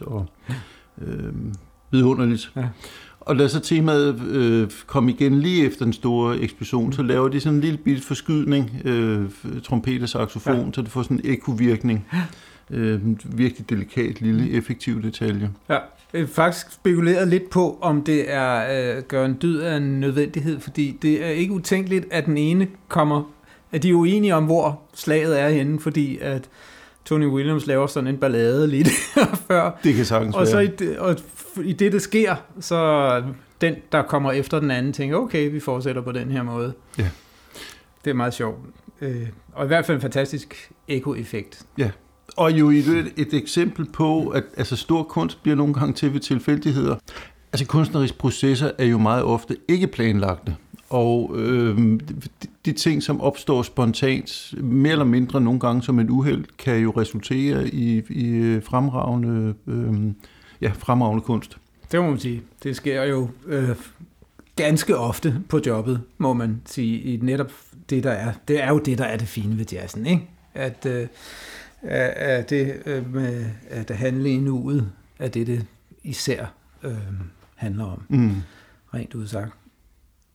og 0.00 0.26
øh, 1.02 1.32
vidunderligt. 1.90 2.52
Ja. 2.56 2.68
Og 3.26 3.36
lad 3.36 3.48
så 3.48 3.60
temaet 3.60 4.22
øh, 4.22 4.70
komme 4.86 5.10
igen 5.10 5.40
lige 5.40 5.66
efter 5.66 5.84
den 5.84 5.92
store 5.92 6.38
eksplosion, 6.38 6.92
så 6.92 7.02
laver 7.02 7.28
de 7.28 7.40
sådan 7.40 7.54
en 7.54 7.60
lille 7.60 7.78
bit 7.78 8.04
forskydning, 8.04 8.70
øh, 8.84 9.24
trompet 9.62 10.02
og 10.02 10.08
saxofon, 10.08 10.66
ja. 10.66 10.72
så 10.72 10.82
det 10.82 10.90
får 10.90 11.02
sådan 11.02 11.20
en 11.24 11.32
ekovirkning. 11.32 12.06
Øh, 12.70 13.00
virkelig 13.24 13.70
delikat, 13.70 14.20
lille, 14.20 14.50
effektiv 14.50 15.02
detalje. 15.02 15.50
Ja, 15.68 15.78
jeg 16.12 16.28
faktisk 16.28 16.72
spekuleret 16.72 17.28
lidt 17.28 17.50
på, 17.50 17.78
om 17.80 18.02
det 18.02 18.32
er 18.32 18.96
øh, 18.96 19.02
gør 19.02 19.24
en 19.24 19.38
dyd 19.42 19.58
af 19.58 19.76
en 19.76 20.00
nødvendighed, 20.00 20.60
fordi 20.60 20.98
det 21.02 21.24
er 21.24 21.30
ikke 21.30 21.52
utænkeligt, 21.52 22.06
at 22.10 22.26
den 22.26 22.38
ene 22.38 22.68
kommer, 22.88 23.22
at 23.72 23.82
de 23.82 23.90
er 23.90 23.94
uenige 23.94 24.34
om, 24.34 24.44
hvor 24.44 24.80
slaget 24.94 25.40
er 25.40 25.48
henne, 25.48 25.80
fordi 25.80 26.18
at 26.20 26.48
Tony 27.06 27.26
Williams 27.26 27.66
laver 27.66 27.86
sådan 27.86 28.06
en 28.06 28.16
ballade 28.16 28.66
lige 28.68 28.86
før. 29.48 29.70
Det 29.84 29.94
kan 29.94 30.04
sagtens 30.04 30.36
og 30.36 30.46
så 30.46 30.58
i 30.58 30.66
det, 30.66 30.98
og 30.98 31.16
i 31.64 31.72
det, 31.72 31.92
det 31.92 32.02
sker, 32.02 32.34
så 32.60 33.22
den, 33.60 33.74
der 33.92 34.02
kommer 34.02 34.32
efter 34.32 34.60
den 34.60 34.70
anden, 34.70 34.92
tænker, 34.92 35.16
okay, 35.16 35.50
vi 35.50 35.60
fortsætter 35.60 36.02
på 36.02 36.12
den 36.12 36.30
her 36.30 36.42
måde. 36.42 36.72
Ja. 36.98 37.08
Det 38.04 38.10
er 38.10 38.14
meget 38.14 38.34
sjovt. 38.34 38.58
Øh, 39.00 39.28
og 39.52 39.64
i 39.64 39.66
hvert 39.66 39.86
fald 39.86 39.96
en 39.96 40.02
fantastisk 40.02 40.70
eko-effekt. 40.88 41.62
Ja, 41.78 41.90
og 42.36 42.52
jo 42.52 42.70
et, 42.70 43.12
et 43.16 43.34
eksempel 43.34 43.86
på, 43.92 44.28
at 44.28 44.44
altså, 44.56 44.76
stor 44.76 45.02
kunst 45.02 45.42
bliver 45.42 45.56
nogle 45.56 45.74
gange 45.74 45.92
til 45.94 46.12
ved 46.12 46.20
tilfældigheder. 46.20 46.96
Altså 47.52 47.66
kunstneriske 47.66 48.18
processer 48.18 48.70
er 48.78 48.84
jo 48.84 48.98
meget 48.98 49.22
ofte 49.22 49.56
ikke 49.68 49.86
planlagte. 49.86 50.56
Og 50.90 51.30
øh, 51.34 51.78
de, 51.78 52.00
de 52.64 52.72
ting, 52.72 53.02
som 53.02 53.20
opstår 53.20 53.62
spontant, 53.62 54.54
mere 54.62 54.92
eller 54.92 55.04
mindre 55.04 55.40
nogle 55.40 55.60
gange 55.60 55.82
som 55.82 55.98
en 55.98 56.10
uheld, 56.10 56.44
kan 56.58 56.78
jo 56.78 56.90
resultere 56.90 57.68
i, 57.68 58.02
i 58.08 58.26
øh, 58.26 58.62
fremragende, 58.62 59.54
øh, 59.66 59.94
ja, 60.60 60.72
fremragende 60.78 61.22
kunst. 61.22 61.58
Det 61.92 62.00
må 62.00 62.10
man 62.10 62.18
sige. 62.18 62.42
Det 62.62 62.76
sker 62.76 63.02
jo 63.02 63.28
øh, 63.46 63.76
ganske 64.56 64.96
ofte 64.96 65.42
på 65.48 65.60
jobbet, 65.66 66.00
må 66.18 66.32
man 66.32 66.62
sige, 66.66 67.00
i 67.00 67.16
netop 67.22 67.52
det, 67.90 68.04
der 68.04 68.10
er. 68.10 68.32
Det 68.48 68.62
er 68.62 68.68
jo 68.68 68.78
det, 68.78 68.98
der 68.98 69.04
er 69.04 69.16
det 69.16 69.28
fine 69.28 69.58
ved 69.58 69.66
jazzen, 69.72 70.06
ikke? 70.06 70.28
At, 70.54 70.86
øh, 70.86 71.06
at 71.82 72.50
det 72.50 72.74
øh, 72.86 73.14
med 73.14 73.46
at 73.68 73.90
handle 73.90 74.30
i 74.30 74.36
nuet, 74.36 74.90
er 75.18 75.28
det, 75.28 75.46
det 75.46 75.66
især 76.02 76.46
øh, 76.82 76.96
handler 77.54 77.84
om, 77.84 78.02
mm. 78.08 78.32
rent 78.94 79.14
udsagt. 79.14 79.52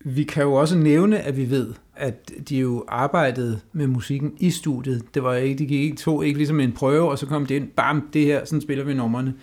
Vi 0.06 0.24
kan 0.24 0.44
jo 0.44 0.54
også 0.54 0.78
nævne, 0.78 1.20
at 1.20 1.38
vi 1.38 1.50
ved, 1.50 1.74
at 1.96 2.32
de 2.50 2.58
jo 2.58 2.86
arbejdede 2.88 3.60
med 3.74 3.88
musikken 3.88 4.34
i 4.40 4.50
studiet. 4.50 5.04
Det 5.14 5.24
var 5.24 5.36
ikke, 5.36 5.60
de 5.60 5.66
gik 5.66 5.82
ikke, 5.82 5.98
to 5.98 6.22
ikke 6.22 6.38
ligesom 6.38 6.60
en 6.60 6.72
prøve, 6.72 7.10
og 7.10 7.20
så 7.20 7.26
kom 7.26 7.46
det 7.46 7.56
ind, 7.56 7.68
bam, 7.68 8.10
det 8.14 8.26
her, 8.26 8.46
sådan 8.46 8.62
spiller 8.62 8.84
vi 8.84 8.94
numrene. 8.94 9.34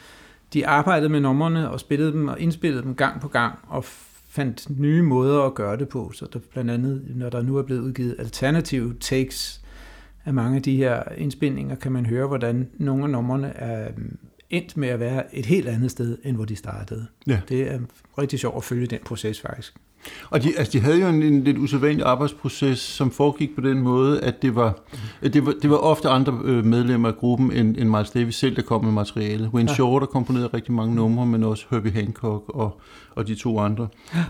De 0.52 0.66
arbejdede 0.66 1.08
med 1.08 1.20
numrene 1.20 1.70
og 1.70 1.80
spillede 1.80 2.12
dem 2.12 2.28
og 2.28 2.40
indspillede 2.40 2.82
dem 2.82 2.94
gang 2.94 3.20
på 3.20 3.28
gang, 3.28 3.58
og 3.68 3.84
fandt 4.28 4.80
nye 4.80 5.02
måder 5.02 5.42
at 5.42 5.54
gøre 5.54 5.76
det 5.76 5.88
på. 5.88 6.12
Så 6.14 6.26
der 6.32 6.38
blandt 6.52 6.70
andet, 6.70 7.02
når 7.14 7.30
der 7.30 7.42
nu 7.42 7.56
er 7.56 7.62
blevet 7.62 7.80
udgivet 7.80 8.16
alternative 8.18 8.94
takes 9.00 9.60
af 10.24 10.34
mange 10.34 10.56
af 10.56 10.62
de 10.62 10.76
her 10.76 11.02
indspilninger, 11.16 11.74
kan 11.74 11.92
man 11.92 12.06
høre, 12.06 12.26
hvordan 12.26 12.68
nogle 12.78 13.04
af 13.04 13.10
numrene 13.10 13.48
er 13.56 13.88
endt 14.50 14.76
med 14.76 14.88
at 14.88 15.00
være 15.00 15.36
et 15.36 15.46
helt 15.46 15.68
andet 15.68 15.90
sted, 15.90 16.18
end 16.24 16.36
hvor 16.36 16.44
de 16.44 16.56
startede. 16.56 17.06
Ja. 17.26 17.40
Det 17.48 17.72
er 17.72 17.78
rigtig 18.18 18.38
sjovt 18.38 18.56
at 18.56 18.64
følge 18.64 18.86
den 18.86 18.98
proces 19.04 19.40
faktisk. 19.40 19.74
Og 20.30 20.42
de, 20.42 20.58
altså 20.58 20.72
de 20.72 20.80
havde 20.80 21.00
jo 21.00 21.08
en, 21.08 21.22
en 21.22 21.44
lidt 21.44 21.58
usædvanlig 21.58 22.04
arbejdsproces, 22.04 22.78
som 22.78 23.10
foregik 23.10 23.54
på 23.54 23.60
den 23.60 23.78
måde, 23.78 24.20
at 24.20 24.42
det 24.42 24.54
var, 24.54 24.78
det 25.22 25.46
var, 25.46 25.54
det 25.62 25.70
var 25.70 25.76
ofte 25.76 26.08
andre 26.08 26.40
øh, 26.44 26.64
medlemmer 26.64 27.08
af 27.08 27.16
gruppen 27.16 27.52
end, 27.52 27.76
end 27.76 27.88
Miles 27.88 28.10
Davis 28.10 28.34
selv, 28.34 28.56
der 28.56 28.62
kom 28.62 28.84
med 28.84 28.92
materiale. 28.92 29.50
Wayne 29.54 29.70
ja. 29.70 29.74
Shorter 29.74 30.06
komponerede 30.06 30.50
rigtig 30.54 30.72
mange 30.72 30.94
numre, 30.94 31.26
men 31.26 31.44
også 31.44 31.66
Herbie 31.70 31.92
Hancock 31.92 32.44
og, 32.48 32.80
og 33.14 33.26
de 33.26 33.34
to 33.34 33.58
andre. 33.58 33.88
Ja. 34.14 34.24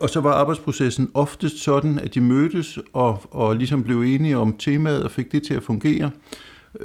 Og 0.00 0.10
så 0.10 0.20
var 0.20 0.32
arbejdsprocessen 0.32 1.10
oftest 1.14 1.62
sådan, 1.62 1.98
at 1.98 2.14
de 2.14 2.20
mødtes 2.20 2.78
og, 2.92 3.22
og 3.30 3.56
ligesom 3.56 3.82
blev 3.82 4.02
enige 4.02 4.38
om 4.38 4.56
temaet 4.58 5.04
og 5.04 5.10
fik 5.10 5.32
det 5.32 5.42
til 5.42 5.54
at 5.54 5.62
fungere. 5.62 6.10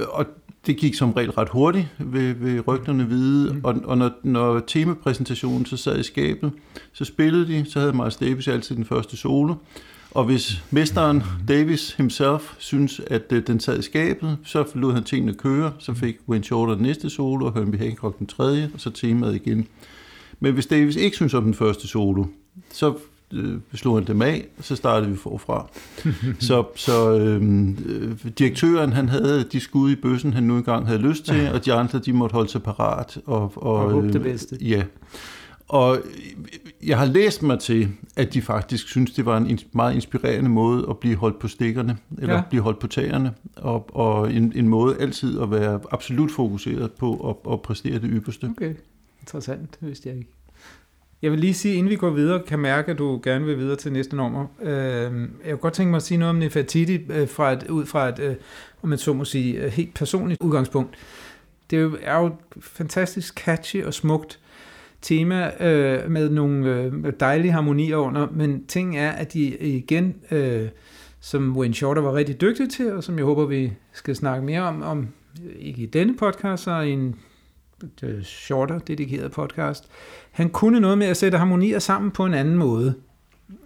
Og 0.09 0.25
det 0.65 0.77
gik 0.77 0.95
som 0.95 1.11
regel 1.11 1.31
ret 1.31 1.49
hurtigt, 1.49 1.87
ved, 1.99 2.33
ved 2.33 2.67
rygterne 2.67 3.07
vide, 3.07 3.53
mm. 3.53 3.61
og, 3.63 3.75
og 3.83 3.97
når, 3.97 4.11
når 4.23 4.59
temapræsentationen 4.59 5.65
så 5.65 5.77
sad 5.77 5.99
i 5.99 6.03
skabet, 6.03 6.51
så 6.93 7.05
spillede 7.05 7.47
de, 7.47 7.65
så 7.69 7.79
havde 7.79 7.93
Miles 7.93 8.15
Davis 8.15 8.47
altid 8.47 8.75
den 8.75 8.85
første 8.85 9.17
solo, 9.17 9.55
og 10.11 10.23
hvis 10.23 10.63
mesteren 10.71 11.23
Davis 11.47 11.93
himself 11.93 12.53
synes, 12.57 13.01
at 13.07 13.23
øh, 13.31 13.47
den 13.47 13.59
sad 13.59 13.79
i 13.79 13.81
skabet, 13.81 14.37
så 14.43 14.65
lod 14.75 14.93
han 14.93 15.03
tingene 15.03 15.33
køre, 15.33 15.73
så 15.79 15.93
fik 15.93 16.17
Wayne 16.29 16.43
Shorter 16.43 16.73
den 16.73 16.83
næste 16.83 17.09
solo, 17.09 17.45
og 17.45 17.53
Herbie 17.53 17.79
Hancock 17.79 18.19
den 18.19 18.27
tredje, 18.27 18.71
og 18.73 18.79
så 18.79 18.89
temaet 18.89 19.35
igen. 19.35 19.67
Men 20.39 20.53
hvis 20.53 20.65
Davis 20.65 20.95
ikke 20.95 21.15
synes 21.15 21.33
om 21.33 21.43
den 21.43 21.53
første 21.53 21.87
solo, 21.87 22.25
så 22.71 22.93
øh, 23.33 23.59
slog 23.73 23.97
han 23.97 24.07
dem 24.07 24.21
af, 24.21 24.47
og 24.57 24.63
så 24.63 24.75
startede 24.75 25.11
vi 25.11 25.17
forfra. 25.17 25.67
så 26.47 26.63
så 26.75 27.19
øh, 27.19 27.41
direktøren, 28.39 28.93
han 28.93 29.09
havde 29.09 29.43
de 29.51 29.59
skud 29.59 29.91
i 29.91 29.95
bøssen, 29.95 30.33
han 30.33 30.43
nu 30.43 30.57
engang 30.57 30.87
havde 30.87 30.99
lyst 30.99 31.25
til, 31.25 31.49
og 31.53 31.65
de 31.65 31.73
andre, 31.73 31.99
de 31.99 32.13
måtte 32.13 32.33
holde 32.33 32.49
sig 32.49 32.63
parat. 32.63 33.17
Og, 33.25 33.53
og, 33.55 33.85
og 33.85 34.03
det 34.03 34.21
bedste. 34.21 34.57
Ja. 34.61 34.83
Og 35.67 35.99
jeg 36.83 36.97
har 36.97 37.05
læst 37.05 37.43
mig 37.43 37.59
til, 37.59 37.89
at 38.15 38.33
de 38.33 38.41
faktisk 38.41 38.87
synes, 38.87 39.11
det 39.11 39.25
var 39.25 39.37
en 39.37 39.59
meget 39.71 39.95
inspirerende 39.95 40.49
måde 40.49 40.85
at 40.89 40.97
blive 40.97 41.15
holdt 41.15 41.39
på 41.39 41.47
stikkerne, 41.47 41.97
eller 42.17 42.35
ja. 42.35 42.41
blive 42.49 42.63
holdt 42.63 42.79
på 42.79 42.87
tagerne, 42.87 43.33
og, 43.55 43.95
og 43.95 44.33
en, 44.33 44.53
en 44.55 44.67
måde 44.67 44.97
altid 44.99 45.39
at 45.39 45.51
være 45.51 45.79
absolut 45.91 46.31
fokuseret 46.31 46.91
på 46.91 47.29
at, 47.29 47.53
at 47.53 47.61
præstere 47.61 47.93
det 47.93 48.09
ypperste. 48.13 48.45
Okay, 48.45 48.73
interessant, 49.21 49.77
det 49.79 49.87
vidste 49.87 50.09
jeg 50.09 50.17
ikke. 50.17 50.29
Jeg 51.21 51.31
vil 51.31 51.39
lige 51.39 51.53
sige, 51.53 51.75
inden 51.75 51.89
vi 51.89 51.95
går 51.95 52.09
videre, 52.09 52.43
kan 52.47 52.59
mærke, 52.59 52.91
at 52.91 52.97
du 52.97 53.19
gerne 53.23 53.45
vil 53.45 53.57
videre 53.57 53.75
til 53.75 53.93
næste 53.93 54.15
nummer. 54.15 54.45
Øh, 54.61 54.69
jeg 54.69 55.11
kunne 55.49 55.57
godt 55.57 55.73
tænke 55.73 55.89
mig 55.89 55.97
at 55.97 56.03
sige 56.03 56.17
noget 56.17 56.29
om 56.29 56.35
Nefertiti, 56.35 56.99
øh, 57.09 57.27
fra 57.27 57.51
et, 57.51 57.67
ud 57.69 57.85
fra 57.85 58.09
et, 58.09 58.19
øh, 58.19 58.35
om 58.81 58.89
man 58.89 58.97
så 58.97 59.13
må 59.13 59.25
sige, 59.25 59.63
øh, 59.63 59.71
helt 59.71 59.93
personligt 59.93 60.41
udgangspunkt. 60.41 60.95
Det 61.69 61.77
er 61.77 61.81
jo, 61.81 61.97
er 62.01 62.19
jo 62.19 62.31
fantastisk 62.59 63.39
catchy 63.39 63.83
og 63.83 63.93
smukt 63.93 64.39
tema 65.01 65.51
øh, 65.65 66.11
med 66.11 66.29
nogle 66.29 66.75
øh, 66.75 67.13
dejlige 67.19 67.51
harmonier 67.51 67.97
under, 67.97 68.27
men 68.31 68.65
ting 68.65 68.97
er, 68.97 69.11
at 69.11 69.33
de 69.33 69.57
igen, 69.57 70.15
øh, 70.31 70.67
som 71.19 71.57
Wayne 71.57 71.73
Shorter 71.73 72.01
var 72.01 72.13
rigtig 72.13 72.41
dygtig 72.41 72.69
til, 72.69 72.93
og 72.93 73.03
som 73.03 73.17
jeg 73.17 73.25
håber, 73.25 73.45
vi 73.45 73.73
skal 73.93 74.15
snakke 74.15 74.45
mere 74.45 74.61
om, 74.61 74.81
om 74.81 75.07
ikke 75.59 75.81
i 75.81 75.85
denne 75.85 76.17
podcast, 76.17 76.63
så 76.63 76.79
i 76.79 76.91
en 76.91 77.15
øh, 78.03 78.23
shorter 78.23 78.79
dedikeret 78.79 79.31
podcast, 79.31 79.89
han 80.39 80.49
kunne 80.49 80.79
noget 80.79 80.97
med 80.97 81.07
at 81.07 81.17
sætte 81.17 81.37
harmonier 81.37 81.79
sammen 81.79 82.11
på 82.11 82.25
en 82.25 82.33
anden 82.33 82.55
måde 82.55 82.93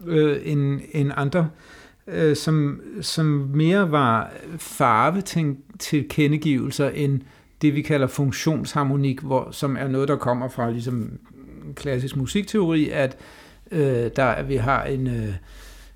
øh, 0.05 0.37
end, 0.43 0.81
end 0.91 1.11
andre, 1.15 1.49
øh, 2.07 2.35
som, 2.35 2.81
som 3.01 3.25
mere 3.53 3.91
var 3.91 4.31
farve 4.57 5.21
til, 5.21 5.55
til 5.79 6.09
kendegivelser 6.09 6.89
end 6.89 7.21
det, 7.61 7.75
vi 7.75 7.81
kalder 7.81 8.07
funktionsharmonik, 8.07 9.21
hvor, 9.21 9.47
som 9.51 9.77
er 9.77 9.87
noget, 9.87 10.07
der 10.07 10.15
kommer 10.15 10.49
fra 10.49 10.69
ligesom 10.71 11.19
klassisk 11.75 12.15
musikteori, 12.15 12.89
at 12.89 13.17
øh, 13.71 14.09
der 14.15 14.43
vi 14.43 14.55
har 14.55 14.83
en, 14.83 15.07
øh, 15.07 15.33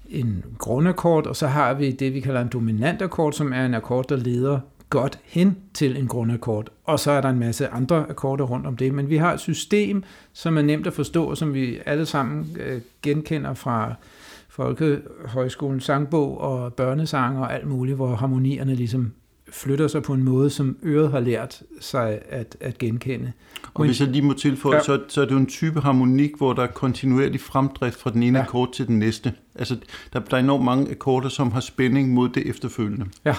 en 0.09 0.45
grundakkord, 0.57 1.27
og 1.27 1.35
så 1.35 1.47
har 1.47 1.73
vi 1.73 1.91
det, 1.91 2.13
vi 2.13 2.19
kalder 2.19 2.41
en 2.41 2.49
dominant 2.53 3.01
akkord, 3.01 3.33
som 3.33 3.53
er 3.53 3.65
en 3.65 3.73
akkord, 3.73 4.07
der 4.09 4.15
leder 4.15 4.59
godt 4.89 5.19
hen 5.23 5.57
til 5.73 5.97
en 5.97 6.07
grundakkord. 6.07 6.69
Og 6.83 6.99
så 6.99 7.11
er 7.11 7.21
der 7.21 7.29
en 7.29 7.39
masse 7.39 7.67
andre 7.67 8.09
akkorder 8.09 8.45
rundt 8.45 8.67
om 8.67 8.77
det. 8.77 8.93
Men 8.93 9.09
vi 9.09 9.17
har 9.17 9.33
et 9.33 9.39
system, 9.39 10.03
som 10.33 10.57
er 10.57 10.61
nemt 10.61 10.87
at 10.87 10.93
forstå, 10.93 11.25
og 11.25 11.37
som 11.37 11.53
vi 11.53 11.79
alle 11.85 12.05
sammen 12.05 12.57
øh, 12.59 12.81
genkender 13.01 13.53
fra 13.53 13.95
Folkehøjskolens 14.49 15.83
sangbog 15.83 16.41
og 16.41 16.73
børnesang 16.73 17.39
og 17.39 17.53
alt 17.53 17.67
muligt, 17.67 17.95
hvor 17.95 18.15
harmonierne 18.15 18.75
ligesom 18.75 19.11
flytter 19.51 19.87
sig 19.87 20.03
på 20.03 20.13
en 20.13 20.23
måde, 20.23 20.49
som 20.49 20.77
øret 20.83 21.11
har 21.11 21.19
lært 21.19 21.63
sig 21.79 22.19
at, 22.29 22.57
at 22.59 22.77
genkende. 22.77 23.31
Og 23.73 23.85
hvis 23.85 24.01
jeg 24.01 24.07
lige 24.09 24.21
må 24.21 24.33
tilføje, 24.33 24.75
ja. 24.75 24.83
så, 24.83 25.01
så 25.07 25.21
er 25.21 25.25
det 25.25 25.31
jo 25.31 25.37
en 25.37 25.45
type 25.45 25.79
harmonik, 25.79 26.31
hvor 26.37 26.53
der 26.53 26.63
er 26.63 26.67
kontinuerlig 26.67 27.41
fremdrift 27.41 27.99
fra 27.99 28.09
den 28.09 28.23
ene 28.23 28.39
ja. 28.39 28.43
akkord 28.43 28.73
til 28.73 28.87
den 28.87 28.99
næste. 28.99 29.33
Altså, 29.55 29.77
der, 30.13 30.19
der 30.19 30.37
er 30.37 30.41
enormt 30.41 30.65
mange 30.65 30.91
akkorder, 30.91 31.29
som 31.29 31.51
har 31.51 31.59
spænding 31.59 32.13
mod 32.13 32.29
det 32.29 32.49
efterfølgende. 32.49 33.05
Ja, 33.25 33.35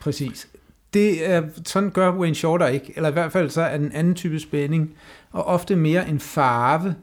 præcis 0.00 0.48
det 0.96 1.30
er, 1.30 1.42
sådan 1.64 1.90
gør 1.90 2.12
Wayne 2.12 2.34
Shorter 2.34 2.66
ikke, 2.66 2.92
eller 2.96 3.08
i 3.08 3.12
hvert 3.12 3.32
fald 3.32 3.50
så 3.50 3.62
er 3.62 3.78
den 3.78 3.92
anden 3.92 4.14
type 4.14 4.38
spænding, 4.38 4.94
og 5.30 5.44
ofte 5.44 5.76
mere 5.76 6.08
en 6.08 6.20
farve 6.20 6.94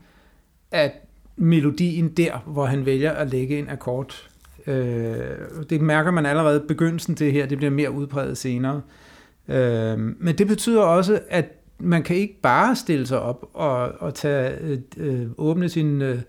af 0.72 0.92
melodien 1.36 2.10
der, 2.10 2.38
hvor 2.46 2.66
han 2.66 2.86
vælger 2.86 3.12
at 3.12 3.30
lægge 3.30 3.60
en 3.60 3.70
akkord 3.70 4.30
Øh, 4.68 5.38
det 5.70 5.82
mærker 5.82 6.12
man 6.12 6.26
allerede 6.26 6.60
begyndelsen 6.68 7.16
til 7.16 7.32
her, 7.32 7.46
det 7.46 7.58
bliver 7.58 7.72
mere 7.72 7.92
udpræget 7.92 8.38
senere. 8.38 8.82
Øh, 9.48 10.00
men 10.00 10.38
det 10.38 10.48
betyder 10.48 10.82
også, 10.82 11.20
at 11.30 11.46
man 11.80 12.04
kan 12.04 12.16
ikke 12.16 12.42
bare 12.42 12.76
stille 12.76 13.08
sig 13.08 13.20
op 13.20 13.50
og, 13.54 13.92
og 14.00 14.14
tage, 14.14 14.58
øh, 14.62 14.80
øh 14.98 15.28
åbne 15.38 15.70
sin, 15.70 16.02
øh, 16.02 16.20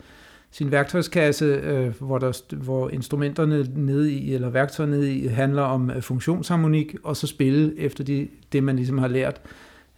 sin 0.54 0.70
værktøjskasse, 0.70 1.44
øh, 1.44 1.94
hvor, 2.00 2.18
der, 2.18 2.54
hvor 2.54 2.90
instrumenterne 2.90 3.66
nede 3.76 4.12
i, 4.12 4.34
eller 4.34 4.50
værktøjerne 4.50 4.96
nede 4.96 5.14
i, 5.14 5.26
handler 5.26 5.62
om 5.62 5.90
øh, 5.90 6.02
funktionsharmonik, 6.02 6.94
og 7.02 7.16
så 7.16 7.26
spille 7.26 7.78
efter 7.78 8.04
de, 8.04 8.28
det, 8.52 8.62
man 8.62 8.76
ligesom 8.76 8.99
har 8.99 9.08
lært. 9.08 9.40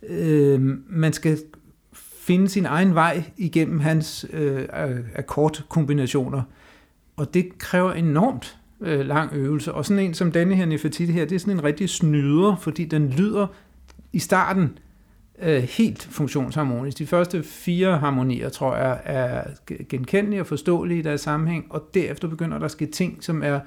Øh, 0.08 0.60
man 0.88 1.12
skal 1.12 1.38
finde 1.94 2.48
sin 2.48 2.66
egen 2.66 2.94
vej 2.94 3.22
igennem 3.36 3.80
hans 3.80 4.26
øh, 4.32 4.60
øh 4.60 5.00
akkordkombinationer, 5.14 6.42
og 7.16 7.34
det 7.34 7.58
kræver 7.58 7.92
enormt 7.92 8.56
øh, 8.80 9.06
lang 9.06 9.30
øvelse. 9.34 9.72
Og 9.72 9.84
sådan 9.84 10.02
en 10.02 10.14
som 10.14 10.32
denne 10.32 10.54
her 10.54 10.66
Nefertiti 10.66 11.12
her, 11.12 11.24
det 11.24 11.34
er 11.34 11.38
sådan 11.38 11.54
en 11.54 11.64
rigtig 11.64 11.88
snyder, 11.88 12.56
fordi 12.56 12.84
den 12.84 13.08
lyder 13.08 13.46
i 14.12 14.18
starten 14.18 14.78
øh, 15.42 15.62
helt 15.62 16.08
funktionsharmonisk. 16.10 16.98
De 16.98 17.06
første 17.06 17.42
fire 17.42 17.98
harmonier, 17.98 18.48
tror 18.48 18.76
jeg, 18.76 19.00
er 19.04 19.42
genkendelige 19.88 20.40
og 20.40 20.46
forståelige 20.46 20.98
i 20.98 21.02
deres 21.02 21.20
sammenhæng, 21.20 21.66
og 21.70 21.82
derefter 21.94 22.28
begynder 22.28 22.58
der 22.58 22.64
at 22.64 22.70
ske 22.70 22.86
ting, 22.86 23.24
som 23.24 23.42
er, 23.42 23.60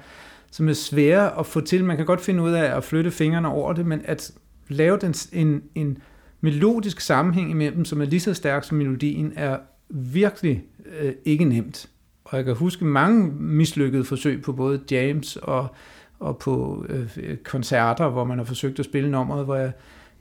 som 0.50 0.68
er 0.68 0.72
svære 0.72 1.38
at 1.38 1.46
få 1.46 1.60
til. 1.60 1.84
Man 1.84 1.96
kan 1.96 2.06
godt 2.06 2.20
finde 2.20 2.42
ud 2.42 2.52
af 2.52 2.76
at 2.76 2.84
flytte 2.84 3.10
fingrene 3.10 3.48
over 3.48 3.72
det, 3.72 3.86
men 3.86 4.00
at 4.04 4.32
lave 4.68 4.98
den, 4.98 5.14
en, 5.32 5.62
en 5.74 5.98
melodisk 6.40 7.00
sammenhæng 7.00 7.50
imellem 7.50 7.74
dem, 7.74 7.84
som 7.84 8.00
er 8.00 8.04
lige 8.04 8.20
så 8.20 8.34
stærk 8.34 8.64
som 8.64 8.78
melodien, 8.78 9.32
er 9.36 9.58
virkelig 9.88 10.64
øh, 11.00 11.12
ikke 11.24 11.44
nemt. 11.44 11.88
Og 12.24 12.36
jeg 12.36 12.44
kan 12.44 12.54
huske 12.54 12.84
mange 12.84 13.32
mislykkede 13.32 14.04
forsøg 14.04 14.42
på 14.42 14.52
både 14.52 14.80
jams 14.90 15.36
og, 15.36 15.74
og 16.18 16.38
på 16.38 16.84
øh, 16.88 17.36
koncerter, 17.36 18.08
hvor 18.08 18.24
man 18.24 18.38
har 18.38 18.44
forsøgt 18.44 18.78
at 18.78 18.84
spille 18.84 19.10
nummeret, 19.10 19.44
hvor 19.44 19.56
jeg 19.56 19.72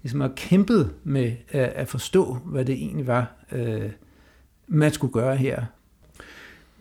ligesom 0.04 0.22
har 0.22 0.32
kæmpet 0.36 0.92
med 1.04 1.32
at, 1.50 1.70
at 1.76 1.88
forstå, 1.88 2.38
hvad 2.46 2.66
det 2.66 2.76
egentlig 2.76 3.08
var, 3.08 3.32
øh, 3.52 3.90
man 4.68 4.94
skulle 4.94 5.14
gøre 5.14 5.36
her. 5.36 5.64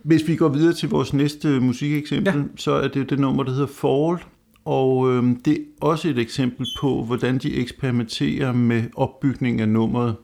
Hvis 0.02 0.28
vi 0.28 0.36
går 0.36 0.48
videre 0.48 0.72
til 0.72 0.88
vores 0.88 1.12
næste 1.12 1.60
musikeksempel, 1.60 2.34
ja. 2.34 2.42
så 2.56 2.72
er 2.72 2.88
det 2.88 3.10
det 3.10 3.18
nummer, 3.18 3.42
der 3.42 3.52
hedder 3.52 3.66
Fall, 3.66 4.24
og 4.64 5.12
øh, 5.12 5.24
det 5.44 5.52
er 5.52 5.62
også 5.80 6.08
et 6.08 6.18
eksempel 6.18 6.66
på, 6.80 7.04
hvordan 7.04 7.38
de 7.38 7.56
eksperimenterer 7.56 8.52
med 8.52 8.82
opbygning 8.96 9.60
af 9.60 9.68
nummeret. 9.68 10.16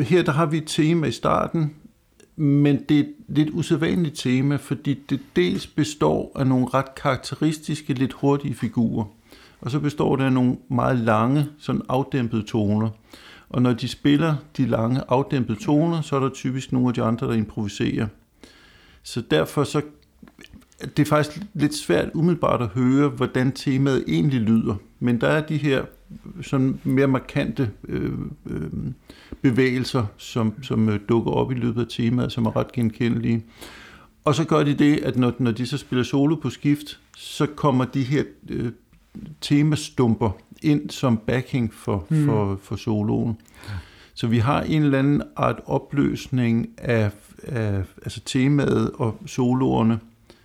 Her 0.00 0.22
der 0.22 0.32
har 0.32 0.46
vi 0.46 0.56
et 0.56 0.66
tema 0.66 1.06
i 1.06 1.12
starten, 1.12 1.74
men 2.36 2.82
det 2.88 2.96
er 2.96 3.00
et 3.00 3.14
lidt 3.28 3.50
usædvanligt 3.52 4.18
tema, 4.18 4.56
fordi 4.56 4.98
det 5.10 5.20
dels 5.36 5.66
består 5.66 6.32
af 6.36 6.46
nogle 6.46 6.66
ret 6.74 6.94
karakteristiske, 6.94 7.94
lidt 7.94 8.12
hurtige 8.12 8.54
figurer 8.54 9.04
og 9.60 9.70
så 9.70 9.80
består 9.80 10.16
det 10.16 10.24
af 10.24 10.32
nogle 10.32 10.56
meget 10.68 10.98
lange, 10.98 11.46
sådan 11.58 11.82
afdæmpede 11.88 12.42
toner. 12.42 12.90
Og 13.48 13.62
når 13.62 13.72
de 13.72 13.88
spiller 13.88 14.36
de 14.56 14.66
lange 14.66 15.02
afdæmpede 15.08 15.64
toner, 15.64 16.00
så 16.00 16.16
er 16.16 16.20
der 16.20 16.28
typisk 16.28 16.72
nogle 16.72 16.88
af 16.88 16.94
de 16.94 17.02
andre, 17.02 17.26
der 17.26 17.34
improviserer. 17.34 18.06
Så 19.02 19.22
derfor 19.30 19.64
så 19.64 19.82
det 20.96 20.98
er 20.98 21.06
faktisk 21.06 21.40
lidt 21.54 21.74
svært 21.74 22.08
umiddelbart 22.14 22.62
at 22.62 22.68
høre, 22.68 23.08
hvordan 23.08 23.52
temaet 23.52 24.04
egentlig 24.08 24.40
lyder. 24.40 24.74
Men 25.00 25.20
der 25.20 25.28
er 25.28 25.46
de 25.46 25.56
her 25.56 25.84
sådan 26.42 26.80
mere 26.84 27.06
markante 27.06 27.70
øh, 27.88 28.12
øh, 28.46 28.70
bevægelser, 29.42 30.06
som, 30.16 30.54
som 30.62 30.88
øh, 30.88 31.00
dukker 31.08 31.32
op 31.32 31.52
i 31.52 31.54
løbet 31.54 31.80
af 31.80 31.86
temaet, 31.88 32.32
som 32.32 32.46
er 32.46 32.56
ret 32.56 32.72
genkendelige. 32.72 33.44
Og 34.24 34.34
så 34.34 34.44
gør 34.44 34.62
de 34.62 34.74
det, 34.74 34.96
at 34.96 35.16
når, 35.16 35.32
når 35.38 35.50
de 35.50 35.66
så 35.66 35.78
spiller 35.78 36.02
solo 36.02 36.36
på 36.36 36.50
skift, 36.50 37.00
så 37.16 37.46
kommer 37.46 37.84
de 37.84 38.02
her 38.02 38.24
øh, 38.48 38.72
temastumper 39.40 40.30
ind 40.62 40.90
som 40.90 41.16
backing 41.16 41.74
for, 41.74 42.06
mm. 42.08 42.24
for, 42.24 42.58
for 42.62 42.76
soloen. 42.76 43.36
Så 44.14 44.26
vi 44.26 44.38
har 44.38 44.62
en 44.62 44.82
eller 44.82 44.98
anden 44.98 45.22
art 45.36 45.60
opløsning 45.66 46.68
af, 46.78 47.10
af 47.42 47.82
altså 48.02 48.20
temaet 48.24 48.90
og 48.94 49.16
soloerne, 49.26 49.98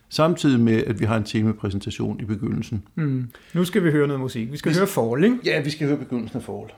samtidig 0.10 0.60
med, 0.60 0.84
at 0.84 1.00
vi 1.00 1.06
har 1.06 1.18
en 1.18 1.24
temapræsentation 1.24 2.20
i 2.20 2.26
begyndelsen. 2.26 2.84
Mm. 2.96 3.30
Nu 3.54 3.66
skal 3.66 3.84
vi 3.84 3.92
høre 3.92 4.08
noget 4.08 4.20
musik. 4.20 4.52
Vi 4.52 4.58
skal 4.58 4.72
vi, 4.72 4.78
høre 4.78 4.88
Fall, 4.88 5.24
ikke? 5.24 5.38
Ja, 5.46 5.62
vi 5.62 5.70
skal 5.70 5.88
høre 5.88 5.98
begyndelsen 5.98 6.38
af 6.38 6.44
Fall. 6.44 6.72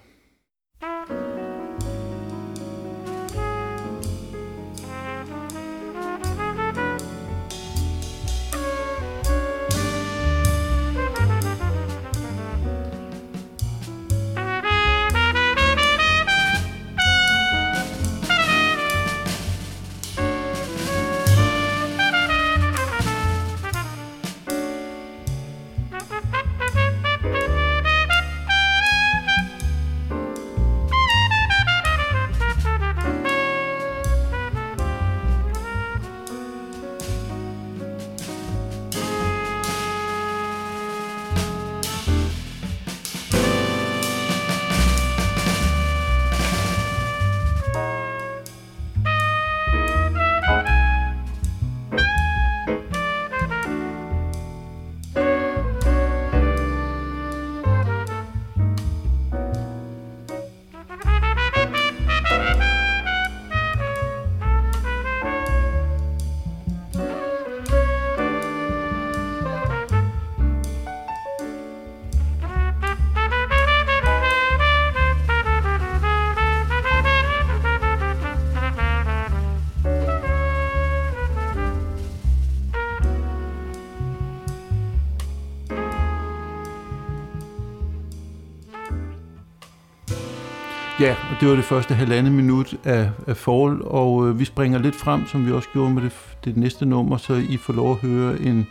Det 91.39 91.49
var 91.49 91.55
det 91.55 91.65
første 91.65 91.93
halvandet 91.93 92.33
minut 92.33 92.75
af, 92.83 93.09
af 93.27 93.37
Fall, 93.37 93.81
og 93.81 94.27
øh, 94.27 94.39
vi 94.39 94.45
springer 94.45 94.79
lidt 94.79 94.95
frem, 94.95 95.25
som 95.27 95.45
vi 95.45 95.51
også 95.51 95.69
gjorde 95.73 95.93
med 95.93 96.01
det, 96.01 96.13
det 96.45 96.57
næste 96.57 96.85
nummer, 96.85 97.17
så 97.17 97.33
I 97.33 97.57
får 97.57 97.73
lov 97.73 97.91
at 97.91 97.97
høre 97.97 98.39
en 98.39 98.67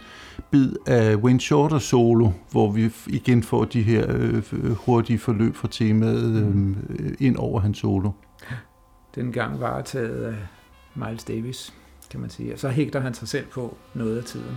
bid 0.51 0.73
af 0.87 1.17
Wayne 1.17 1.41
Shorter 1.41 1.79
solo, 1.79 2.31
hvor 2.51 2.71
vi 2.71 2.91
igen 3.07 3.43
får 3.43 3.65
de 3.65 3.83
her 3.83 4.07
øh, 4.09 4.43
hurtige 4.71 5.19
forløb 5.19 5.55
fra 5.55 5.69
temaet 5.71 6.37
øh, 6.37 7.13
ind 7.21 7.37
over 7.37 7.61
hans 7.61 7.79
solo. 7.79 8.11
Den 9.15 9.33
gang 9.33 9.61
var 9.61 9.83
taget 9.83 10.25
af 10.25 10.37
Miles 10.95 11.25
Davis, 11.25 11.75
kan 12.11 12.21
man 12.21 12.31
sige. 12.31 12.53
Og 12.53 12.59
så 12.59 12.69
hægter 12.69 13.01
han 13.01 13.15
sig 13.15 13.29
selv 13.29 13.47
på 13.47 13.77
noget 13.95 14.19
af 14.19 14.25
tiden. 14.25 14.57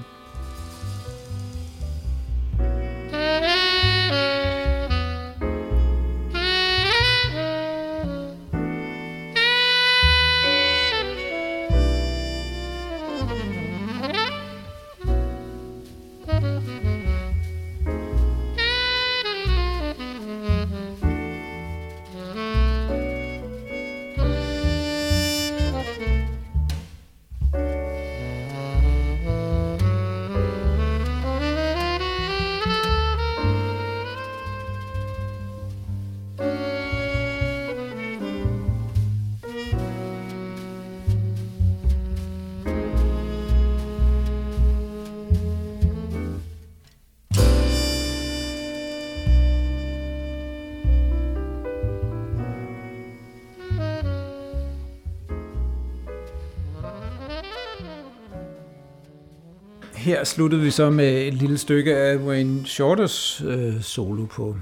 Her 60.10 60.24
sluttede 60.24 60.62
vi 60.62 60.72
så 60.72 60.90
med 60.90 61.28
et 61.28 61.34
lille 61.34 61.58
stykke 61.58 61.96
af 61.96 62.18
Wayne 62.18 62.66
Shorters 62.66 63.42
øh, 63.42 63.82
solo 63.82 64.26
på, 64.26 64.56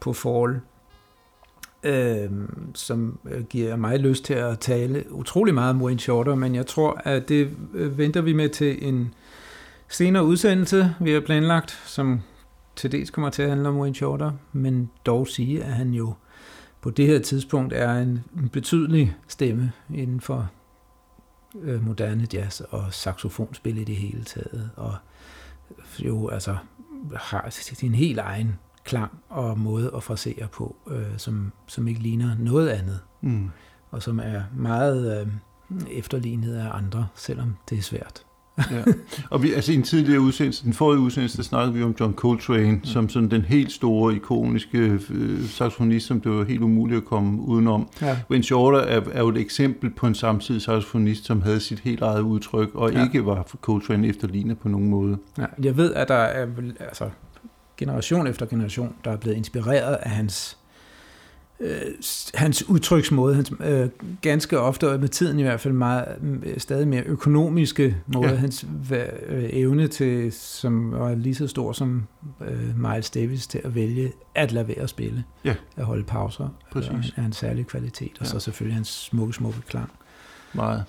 på 0.00 0.12
Fall, 0.12 0.60
øh, 1.82 2.30
som 2.74 3.18
øh, 3.30 3.44
giver 3.44 3.76
mig 3.76 3.98
lyst 3.98 4.24
til 4.24 4.34
at 4.34 4.58
tale 4.58 5.04
utrolig 5.10 5.54
meget 5.54 5.70
om 5.70 5.82
Wayne 5.82 6.00
Shorter, 6.00 6.34
men 6.34 6.54
jeg 6.54 6.66
tror, 6.66 7.00
at 7.04 7.28
det 7.28 7.50
øh, 7.74 7.98
venter 7.98 8.20
vi 8.20 8.32
med 8.32 8.48
til 8.48 8.88
en 8.88 9.14
senere 9.88 10.24
udsendelse, 10.24 10.94
vi 11.00 11.12
har 11.12 11.20
planlagt, 11.20 11.82
som 11.86 12.20
til 12.76 12.92
dels 12.92 13.10
kommer 13.10 13.30
til 13.30 13.42
at 13.42 13.48
handle 13.48 13.68
om 13.68 13.78
Wayne 13.78 13.94
Shorter, 13.94 14.32
men 14.52 14.90
dog 15.06 15.28
sige, 15.28 15.64
at 15.64 15.72
han 15.72 15.90
jo 15.90 16.14
på 16.80 16.90
det 16.90 17.06
her 17.06 17.18
tidspunkt 17.18 17.72
er 17.72 17.92
en 17.92 18.24
betydelig 18.52 19.16
stemme 19.28 19.72
inden 19.94 20.20
for 20.20 20.50
øh, 21.54 21.86
moderne 21.86 22.26
jazz 22.32 22.60
og 22.60 22.94
saxofonspil 22.94 23.78
i 23.78 23.84
det 23.84 23.96
hele 23.96 24.24
taget, 24.24 24.70
og 24.76 24.94
jo 25.98 26.28
altså 26.28 26.56
har 27.16 27.46
sin 27.50 27.94
helt 27.94 28.18
egen 28.18 28.58
klang 28.84 29.12
og 29.28 29.58
måde 29.58 29.92
at 29.96 30.02
frasere 30.02 30.48
på, 30.52 30.76
øh, 30.86 31.18
som, 31.18 31.52
som 31.66 31.88
ikke 31.88 32.00
ligner 32.00 32.36
noget 32.38 32.68
andet, 32.68 33.00
mm. 33.20 33.50
og 33.90 34.02
som 34.02 34.20
er 34.20 34.42
meget 34.56 35.20
øh, 35.20 35.28
efterlignet 35.90 36.56
af 36.56 36.76
andre, 36.76 37.08
selvom 37.14 37.56
det 37.70 37.78
er 37.78 37.82
svært 37.82 38.24
ja. 38.70 38.92
Og 39.30 39.42
vi, 39.42 39.52
altså 39.52 39.72
i 39.72 39.74
en 39.74 39.82
tidligere 39.82 40.20
udsendelse, 40.20 40.64
den 40.64 40.72
forrige 40.72 41.00
udsendelse, 41.00 41.36
der 41.36 41.42
snakkede 41.42 41.74
vi 41.74 41.82
om 41.82 41.94
John 42.00 42.14
Coltrane, 42.14 42.72
mm. 42.72 42.84
som 42.84 43.08
sådan 43.08 43.30
den 43.30 43.42
helt 43.42 43.72
store, 43.72 44.14
ikoniske 44.14 44.78
øh, 45.10 45.44
saxofonist, 45.48 46.06
som 46.06 46.20
det 46.20 46.32
var 46.32 46.44
helt 46.44 46.62
umuligt 46.62 46.98
at 46.98 47.04
komme 47.04 47.42
udenom. 47.42 47.88
Ja. 48.02 48.16
Wayne 48.30 48.44
Shorter 48.44 48.78
er, 48.78 49.00
er 49.12 49.20
jo 49.20 49.28
et 49.28 49.36
eksempel 49.36 49.90
på 49.90 50.06
en 50.06 50.14
samtidig 50.14 50.62
saxofonist, 50.62 51.24
som 51.24 51.42
havde 51.42 51.60
sit 51.60 51.80
helt 51.80 52.02
eget 52.02 52.20
udtryk, 52.20 52.74
og 52.74 52.92
ja. 52.92 53.04
ikke 53.04 53.26
var 53.26 53.56
Coltrane 53.60 54.08
efterlignet 54.08 54.58
på 54.58 54.68
nogen 54.68 54.88
måde. 54.88 55.18
Ja, 55.38 55.46
jeg 55.62 55.76
ved, 55.76 55.94
at 55.94 56.08
der 56.08 56.14
er 56.14 56.46
altså, 56.80 57.10
generation 57.76 58.26
efter 58.26 58.46
generation, 58.46 58.94
der 59.04 59.10
er 59.10 59.16
blevet 59.16 59.36
inspireret 59.36 59.94
af 59.94 60.10
hans 60.10 60.56
øh, 61.60 61.80
hans 62.34 62.68
udtryksmåde, 62.68 63.34
hans 63.34 63.52
øh, 63.64 63.88
ganske 64.22 64.58
ofte, 64.58 64.90
og 64.90 65.00
med 65.00 65.08
tiden 65.08 65.38
i 65.38 65.42
hvert 65.42 65.60
fald 65.60 65.74
meget, 65.74 66.04
øh, 66.42 66.58
stadig 66.58 66.88
mere 66.88 67.02
økonomiske 67.02 67.96
måde, 68.14 68.28
ja. 68.28 68.34
hans 68.34 68.66
øh, 68.92 69.48
evne 69.52 69.88
til, 69.88 70.32
som 70.32 70.92
var 70.92 71.14
lige 71.14 71.34
så 71.34 71.46
stor 71.46 71.72
som 71.72 72.06
øh, 72.48 72.78
Miles 72.78 73.10
Davis, 73.10 73.46
til 73.46 73.60
at 73.64 73.74
vælge 73.74 74.12
at 74.34 74.52
lade 74.52 74.68
være 74.68 74.78
at 74.78 74.90
spille, 74.90 75.24
ja. 75.44 75.54
at 75.76 75.84
holde 75.84 76.04
pauser, 76.04 76.48
Præcis. 76.72 77.14
Er 77.16 77.24
en 77.24 77.32
særlig 77.32 77.66
kvalitet, 77.66 78.12
og 78.20 78.26
ja. 78.26 78.30
så 78.30 78.40
selvfølgelig 78.40 78.74
hans 78.74 78.88
smukke, 78.88 79.32
smukke 79.32 79.60
klang. 79.68 79.90
Meget. 80.52 80.84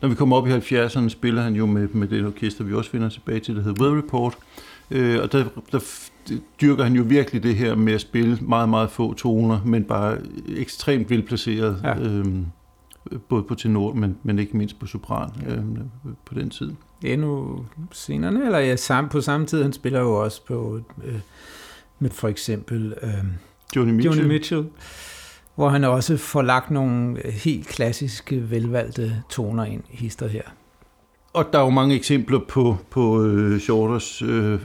Når 0.00 0.08
vi 0.08 0.14
kommer 0.14 0.36
op 0.36 0.46
i 0.46 0.50
70'erne, 0.50 1.08
spiller 1.08 1.42
han 1.42 1.54
jo 1.54 1.66
med, 1.66 1.88
med 1.88 2.08
det 2.08 2.26
orkester, 2.26 2.64
vi 2.64 2.74
også 2.74 2.90
finder 2.90 3.08
tilbage 3.08 3.40
til, 3.40 3.56
der 3.56 3.62
hedder 3.62 3.82
Weather 3.82 3.98
Report, 3.98 4.38
øh, 4.90 5.22
og 5.22 5.32
der, 5.32 5.44
der 5.72 5.78
dyrker 6.60 6.84
han 6.84 6.92
jo 6.92 7.02
virkelig 7.02 7.42
det 7.42 7.56
her 7.56 7.74
med 7.74 7.92
at 7.92 8.00
spille 8.00 8.38
meget, 8.40 8.68
meget 8.68 8.90
få 8.90 9.14
toner, 9.14 9.60
men 9.64 9.84
bare 9.84 10.18
ekstremt 10.48 11.10
velplaceret, 11.10 11.80
ja. 11.84 11.98
øhm, 11.98 12.46
både 13.28 13.42
på 13.42 13.54
tenor, 13.54 13.92
men, 13.92 14.16
men 14.22 14.38
ikke 14.38 14.56
mindst 14.56 14.78
på 14.78 14.86
sopran 14.86 15.30
øhm, 15.48 15.78
på 16.24 16.34
den 16.34 16.50
tid. 16.50 16.72
Endnu 17.04 17.64
senere, 17.92 18.44
eller 18.44 18.58
ja, 18.58 18.76
sam, 18.76 19.08
på 19.08 19.20
samme 19.20 19.46
tid, 19.46 19.62
han 19.62 19.72
spiller 19.72 20.00
jo 20.00 20.14
også 20.14 20.46
på, 20.46 20.80
øh, 21.04 21.20
med 21.98 22.10
for 22.10 22.28
eksempel 22.28 22.94
øh, 23.02 23.12
Joni 23.76 23.92
Mitchell. 23.92 24.16
Joni 24.16 24.28
Mitchell, 24.28 24.64
hvor 25.54 25.68
han 25.68 25.84
også 25.84 26.16
får 26.16 26.42
lagt 26.42 26.70
nogle 26.70 27.18
helt 27.24 27.66
klassiske, 27.66 28.50
velvalgte 28.50 29.22
toner 29.30 29.64
ind 29.64 29.82
i 29.92 29.96
hister 29.96 30.28
her. 30.28 30.42
Og 31.32 31.44
der 31.52 31.58
er 31.58 31.62
jo 31.62 31.70
mange 31.70 31.94
eksempler 31.94 32.38
på, 32.48 32.76
på 32.90 33.18
uh, 33.18 33.58
Shorters 33.58 34.22
uh, 34.22 34.60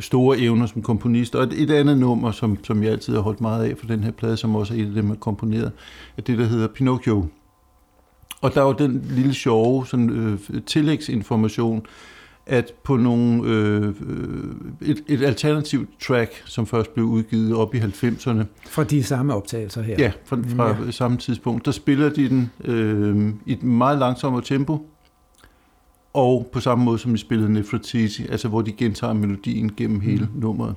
store 0.00 0.38
evner 0.38 0.66
som 0.66 0.82
komponist. 0.82 1.34
Og 1.34 1.42
et, 1.42 1.62
et 1.62 1.70
andet 1.70 1.98
nummer, 1.98 2.30
som, 2.30 2.64
som 2.64 2.82
jeg 2.82 2.92
altid 2.92 3.14
har 3.14 3.20
holdt 3.20 3.40
meget 3.40 3.70
af 3.70 3.78
for 3.78 3.86
den 3.86 4.04
her 4.04 4.10
plade, 4.10 4.36
som 4.36 4.56
også 4.56 4.74
er 4.74 4.78
et 4.78 4.86
af 4.86 4.92
dem, 4.92 5.10
er 5.10 5.14
komponeret, 5.14 5.72
er 6.16 6.22
det, 6.22 6.38
der 6.38 6.44
hedder 6.44 6.66
Pinocchio. 6.66 7.26
Og 8.40 8.54
der 8.54 8.60
er 8.60 8.66
jo 8.66 8.72
den 8.72 9.06
lille 9.10 9.34
sjove 9.34 9.86
sådan, 9.86 10.10
uh, 10.10 10.60
tillægsinformation, 10.66 11.86
at 12.46 12.72
på 12.82 12.96
nogle, 12.96 13.42
øh, 13.44 13.94
et, 14.80 15.04
et 15.08 15.22
alternativt 15.22 15.90
track, 16.00 16.42
som 16.44 16.66
først 16.66 16.94
blev 16.94 17.06
udgivet 17.06 17.54
op 17.54 17.74
i 17.74 17.78
90'erne. 17.78 18.44
Fra 18.66 18.84
de 18.84 19.02
samme 19.02 19.34
optagelser 19.34 19.82
her? 19.82 19.96
Ja, 19.98 20.12
fra, 20.24 20.36
fra 20.56 20.68
ja. 20.68 20.90
samme 20.90 21.16
tidspunkt. 21.16 21.64
Der 21.64 21.70
spiller 21.70 22.08
de 22.08 22.28
den 22.28 22.50
øh, 22.64 23.32
i 23.46 23.52
et 23.52 23.62
meget 23.62 23.98
langsommere 23.98 24.42
tempo, 24.42 24.86
og 26.16 26.48
på 26.52 26.60
samme 26.60 26.84
måde 26.84 26.98
som 26.98 27.12
vi 27.12 27.18
spillede 27.18 27.52
Nefertiti, 27.52 28.26
altså 28.28 28.48
hvor 28.48 28.62
de 28.62 28.72
gentager 28.72 29.12
melodien 29.12 29.72
gennem 29.76 30.00
hele 30.00 30.28
mm. 30.34 30.40
nummeret. 30.40 30.74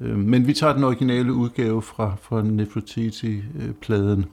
Øh, 0.00 0.18
men 0.18 0.46
vi 0.46 0.52
tager 0.52 0.72
den 0.72 0.84
originale 0.84 1.32
udgave 1.32 1.82
fra, 1.82 2.16
fra 2.22 2.42
Nefertiti-pladen. 2.42 4.24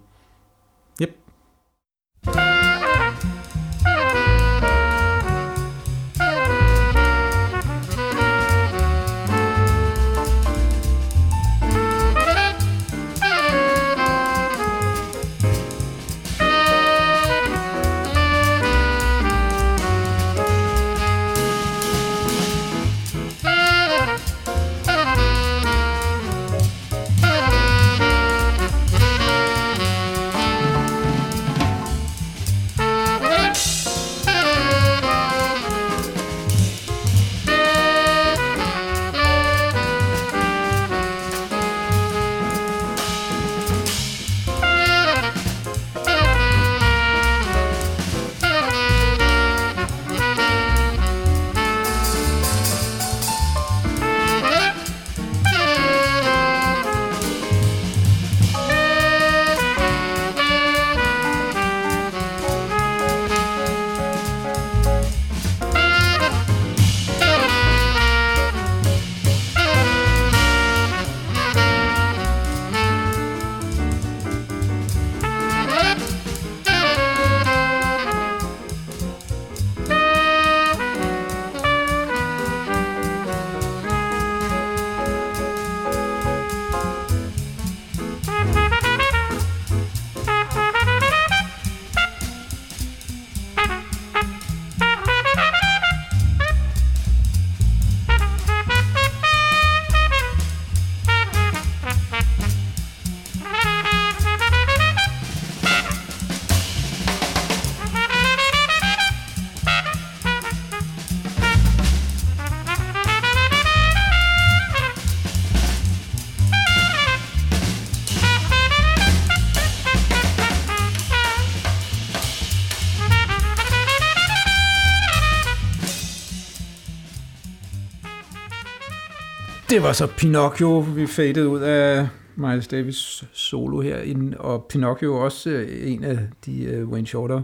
Det 129.84 129.88
var 129.88 129.94
så 129.94 130.08
Pinocchio, 130.08 130.80
vi 130.80 131.08
fadede 131.08 131.48
ud 131.48 131.60
af 131.62 132.08
Miles 132.36 132.68
Davis 132.68 133.24
solo 133.34 133.82
her, 133.82 134.36
og 134.40 134.66
Pinocchio 134.70 135.16
også 135.16 135.50
øh, 135.50 135.92
en 135.92 136.04
af 136.04 136.20
de 136.46 136.82
uh, 136.84 136.90
Wayne 136.90 137.08
Shorter 137.08 137.42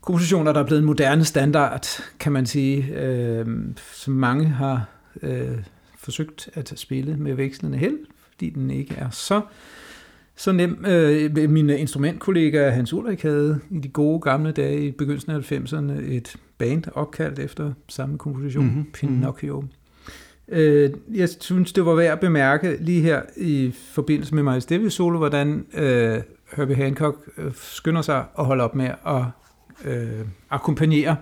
kompositioner, 0.00 0.52
der 0.52 0.60
er 0.60 0.64
blevet 0.64 0.80
en 0.80 0.86
moderne 0.86 1.24
standard, 1.24 1.86
kan 2.20 2.32
man 2.32 2.46
sige, 2.46 3.00
øh, 3.00 3.46
som 3.92 4.14
mange 4.14 4.46
har 4.46 4.88
øh, 5.22 5.58
forsøgt 5.98 6.48
at 6.54 6.72
spille 6.76 7.16
med 7.16 7.34
vekslende 7.34 7.78
held, 7.78 7.98
fordi 8.32 8.50
den 8.50 8.70
ikke 8.70 8.94
er 8.94 9.10
så 9.10 9.40
så 10.36 10.52
nem. 10.52 10.84
Øh, 10.84 11.50
mine 11.50 11.78
instrumentkollegaer 11.78 12.70
Hans 12.70 12.92
Ulrik 12.92 13.22
havde 13.22 13.60
i 13.70 13.78
de 13.78 13.88
gode 13.88 14.20
gamle 14.20 14.52
dage 14.52 14.86
i 14.86 14.90
begyndelsen 14.90 15.32
af 15.32 15.52
90'erne 15.52 15.92
et 15.92 16.36
band 16.58 16.84
opkaldt 16.94 17.38
efter 17.38 17.72
samme 17.88 18.18
komposition, 18.18 18.64
mm-hmm. 18.64 18.86
Pinocchio. 18.92 19.64
Øh, 20.50 20.90
jeg 21.14 21.28
synes, 21.40 21.72
det 21.72 21.86
var 21.86 21.94
værd 21.94 22.12
at 22.12 22.20
bemærke 22.20 22.76
lige 22.80 23.00
her 23.00 23.22
i 23.36 23.74
forbindelse 23.74 24.34
med 24.34 24.42
Miles 24.42 24.66
Davis 24.66 24.92
solo, 24.92 25.18
hvordan 25.18 25.66
øh, 25.74 26.18
Herbie 26.56 26.76
Hancock 26.76 27.30
øh, 27.38 27.50
skynder 27.54 28.02
sig 28.02 28.24
at 28.38 28.44
holde 28.44 28.64
op 28.64 28.74
med 28.74 28.90
at 29.06 29.22
øh, 29.84 30.26
akkompagnere 30.50 31.16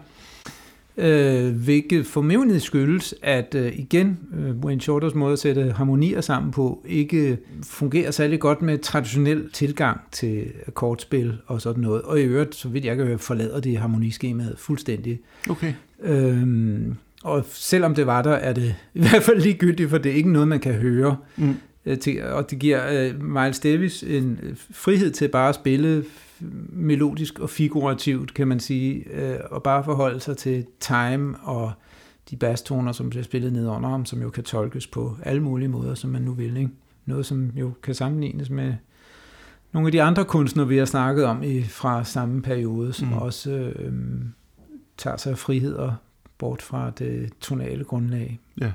øh, 0.99 1.57
hvilket 1.57 2.07
formentlig 2.07 2.63
skyldes, 2.63 3.15
at 3.23 3.55
øh, 3.55 3.79
igen, 3.79 4.19
øh, 4.39 4.57
Wayne 4.57 4.81
Shorters 4.81 5.15
måde 5.15 5.33
at 5.33 5.39
sætte 5.39 5.73
harmonier 5.73 6.21
sammen 6.21 6.51
på, 6.53 6.83
ikke 6.87 7.39
fungerer 7.63 8.11
særlig 8.11 8.41
godt 8.41 8.63
med 8.63 8.79
traditionel 8.79 9.51
tilgang 9.53 10.01
til 10.13 10.53
kortspil 10.75 11.39
og 11.47 11.61
sådan 11.61 11.83
noget. 11.83 12.03
Og 12.03 12.21
i 12.21 12.23
øvrigt, 12.23 12.55
så 12.55 12.69
vidt 12.69 12.85
jeg 12.85 12.97
kan 12.97 13.07
høre, 13.07 13.19
forlader 13.19 13.61
det 13.61 13.77
harmoniskemaet 13.79 14.55
fuldstændig. 14.59 15.21
Okay. 15.51 15.73
Øhm, 16.03 16.97
og 17.25 17.45
selvom 17.49 17.95
det 17.95 18.07
var 18.07 18.23
der, 18.23 18.31
er 18.31 18.53
det 18.53 18.75
i 18.95 19.01
hvert 19.01 19.23
fald 19.23 19.41
ligegyldigt, 19.41 19.91
for 19.91 19.99
det 19.99 20.13
er 20.13 20.17
ikke 20.17 20.33
noget, 20.33 20.49
man 20.49 20.61
kan 20.61 20.75
høre. 20.75 21.17
Mm. 21.37 21.57
Øh, 21.87 21.99
til, 21.99 22.25
og 22.25 22.51
det 22.51 22.59
giver 22.59 23.11
uh, 23.11 23.23
Miles 23.23 23.61
Davis 23.61 24.03
en 24.03 24.57
frihed 24.71 25.11
til 25.11 25.29
bare 25.29 25.49
at 25.49 25.55
spille 25.55 26.05
melodisk 26.73 27.39
og 27.39 27.51
figurativt, 27.51 28.35
kan 28.35 28.49
man 28.49 28.61
sige, 28.61 29.05
øh, 29.13 29.39
og 29.51 29.63
bare 29.63 29.85
forholde 29.85 30.21
sig 30.21 30.37
til 30.37 30.67
time 30.81 31.37
og 31.43 31.73
de 32.31 32.37
basstoner, 32.37 32.93
som 32.93 33.11
bliver 33.11 33.23
spillet 33.23 33.53
ned 33.53 33.69
under 33.69 33.89
ham, 33.89 34.05
som 34.05 34.23
jo 34.23 34.31
kan 34.31 34.45
tolkes 34.45 34.87
på 34.87 35.17
alle 35.23 35.43
mulige 35.43 35.69
måder, 35.69 35.95
som 35.95 36.11
man 36.11 36.23
nu 36.23 36.33
vil. 36.33 36.57
Ikke? 36.57 36.71
Noget, 37.07 37.27
som 37.27 37.51
jo 37.57 37.73
kan 37.83 37.95
sammenlignes 37.95 38.51
med 38.51 38.75
nogle 39.73 39.89
af 39.89 39.93
de 39.93 40.03
andre 40.03 40.25
kunstnere, 40.25 40.69
vi 40.69 40.77
har 40.77 40.85
snakket 40.85 41.25
om 41.25 41.43
i, 41.43 41.63
fra 41.63 42.05
samme 42.05 42.43
periode, 42.43 42.93
som 42.93 43.09
mm. 43.09 43.15
også 43.15 43.51
øh, 43.51 43.93
tager 44.97 45.17
sig 45.17 45.33
af 45.33 45.39
frihed 45.39 45.75
og 45.75 45.95
bort 46.39 46.63
fra 46.63 46.91
det 46.99 47.31
tonale 47.41 47.85
grundlag. 47.85 48.41
Ja. 48.61 48.73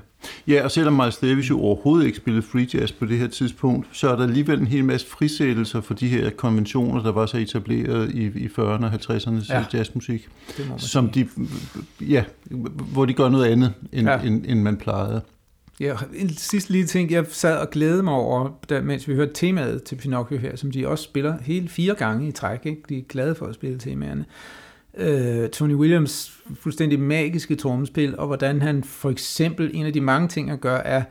ja, 0.48 0.64
og 0.64 0.70
selvom 0.70 0.92
Miles 0.92 1.16
Davis 1.16 1.50
jo 1.50 1.60
overhovedet 1.60 2.06
ikke 2.06 2.16
spillede 2.16 2.42
free 2.42 2.66
jazz 2.74 2.92
på 2.92 3.04
det 3.04 3.18
her 3.18 3.26
tidspunkt, 3.26 3.86
så 3.92 4.10
er 4.10 4.16
der 4.16 4.22
alligevel 4.22 4.60
en 4.60 4.66
hel 4.66 4.84
masse 4.84 5.06
frisættelser 5.06 5.80
for 5.80 5.94
de 5.94 6.08
her 6.08 6.30
konventioner, 6.30 7.02
der 7.02 7.12
var 7.12 7.26
så 7.26 7.36
etableret 7.36 8.10
i, 8.10 8.24
i 8.24 8.46
40'erne 8.46 8.60
og 8.60 8.92
50'ernes 8.92 9.54
ja. 9.54 9.64
jazzmusik, 9.72 10.28
som 10.78 11.08
de, 11.10 11.28
ja, 12.00 12.24
hvor 12.92 13.04
de 13.04 13.14
gør 13.14 13.28
noget 13.28 13.44
andet, 13.44 13.72
end, 13.92 14.08
ja. 14.08 14.20
end, 14.20 14.44
end 14.48 14.60
man 14.60 14.76
plejede. 14.76 15.20
Ja, 15.80 15.96
en 16.14 16.28
sidste 16.28 16.72
lille 16.72 16.86
ting, 16.86 17.10
jeg 17.10 17.24
sad 17.30 17.56
og 17.58 17.70
glædede 17.70 18.02
mig 18.02 18.14
over, 18.14 18.50
da, 18.68 18.80
mens 18.80 19.08
vi 19.08 19.14
hørte 19.14 19.32
temaet 19.34 19.82
til 19.82 19.96
Pinocchio 19.96 20.38
her, 20.38 20.56
som 20.56 20.70
de 20.70 20.88
også 20.88 21.04
spiller 21.04 21.36
hele 21.42 21.68
fire 21.68 21.94
gange 21.94 22.28
i 22.28 22.32
træk. 22.32 22.66
Ikke? 22.66 22.82
De 22.88 22.98
er 22.98 23.02
glade 23.08 23.34
for 23.34 23.46
at 23.46 23.54
spille 23.54 23.78
temaerne 23.78 24.24
øh, 24.96 25.48
Tony 25.48 25.74
Williams 25.74 26.32
fuldstændig 26.54 27.00
magiske 27.00 27.56
trommespil, 27.56 28.18
og 28.18 28.26
hvordan 28.26 28.62
han 28.62 28.84
for 28.84 29.10
eksempel, 29.10 29.70
en 29.74 29.86
af 29.86 29.92
de 29.92 30.00
mange 30.00 30.28
ting 30.28 30.50
at 30.50 30.60
gøre, 30.60 30.86
er, 30.86 31.02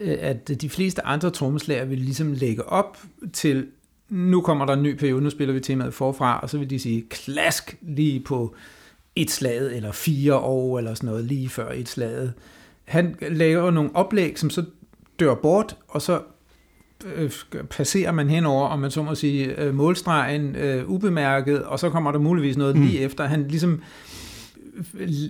øh, 0.00 0.16
at 0.20 0.60
de 0.60 0.70
fleste 0.70 1.06
andre 1.06 1.30
trommeslager 1.30 1.84
vil 1.84 1.98
ligesom 1.98 2.32
lægge 2.32 2.68
op 2.68 2.98
til, 3.32 3.66
nu 4.08 4.40
kommer 4.40 4.66
der 4.66 4.72
en 4.72 4.82
ny 4.82 4.96
periode, 4.96 5.22
nu 5.22 5.30
spiller 5.30 5.54
vi 5.54 5.60
temaet 5.60 5.94
forfra, 5.94 6.40
og 6.40 6.50
så 6.50 6.58
vil 6.58 6.70
de 6.70 6.78
sige 6.78 7.04
klask 7.10 7.76
lige 7.82 8.20
på 8.20 8.54
et 9.16 9.30
slag, 9.30 9.76
eller 9.76 9.92
fire 9.92 10.36
år, 10.36 10.78
eller 10.78 10.94
sådan 10.94 11.08
noget, 11.08 11.24
lige 11.24 11.48
før 11.48 11.72
et 11.72 11.88
slag. 11.88 12.30
Han 12.84 13.16
laver 13.20 13.70
nogle 13.70 13.90
oplæg, 13.94 14.38
som 14.38 14.50
så 14.50 14.64
dør 15.20 15.34
bort, 15.34 15.76
og 15.88 16.02
så 16.02 16.20
passerer 17.70 18.12
man 18.12 18.30
henover, 18.30 18.68
om 18.68 18.78
man 18.78 18.90
så 18.90 19.02
må 19.02 19.14
sige, 19.14 19.60
øh, 19.62 19.74
målstregen 19.74 20.56
øh, 20.56 20.88
ubemærket, 20.90 21.62
og 21.62 21.78
så 21.78 21.90
kommer 21.90 22.12
der 22.12 22.18
muligvis 22.18 22.56
noget 22.56 22.76
mm. 22.76 22.82
lige 22.82 23.00
efter. 23.00 23.24
Han 23.24 23.48
ligesom 23.48 23.80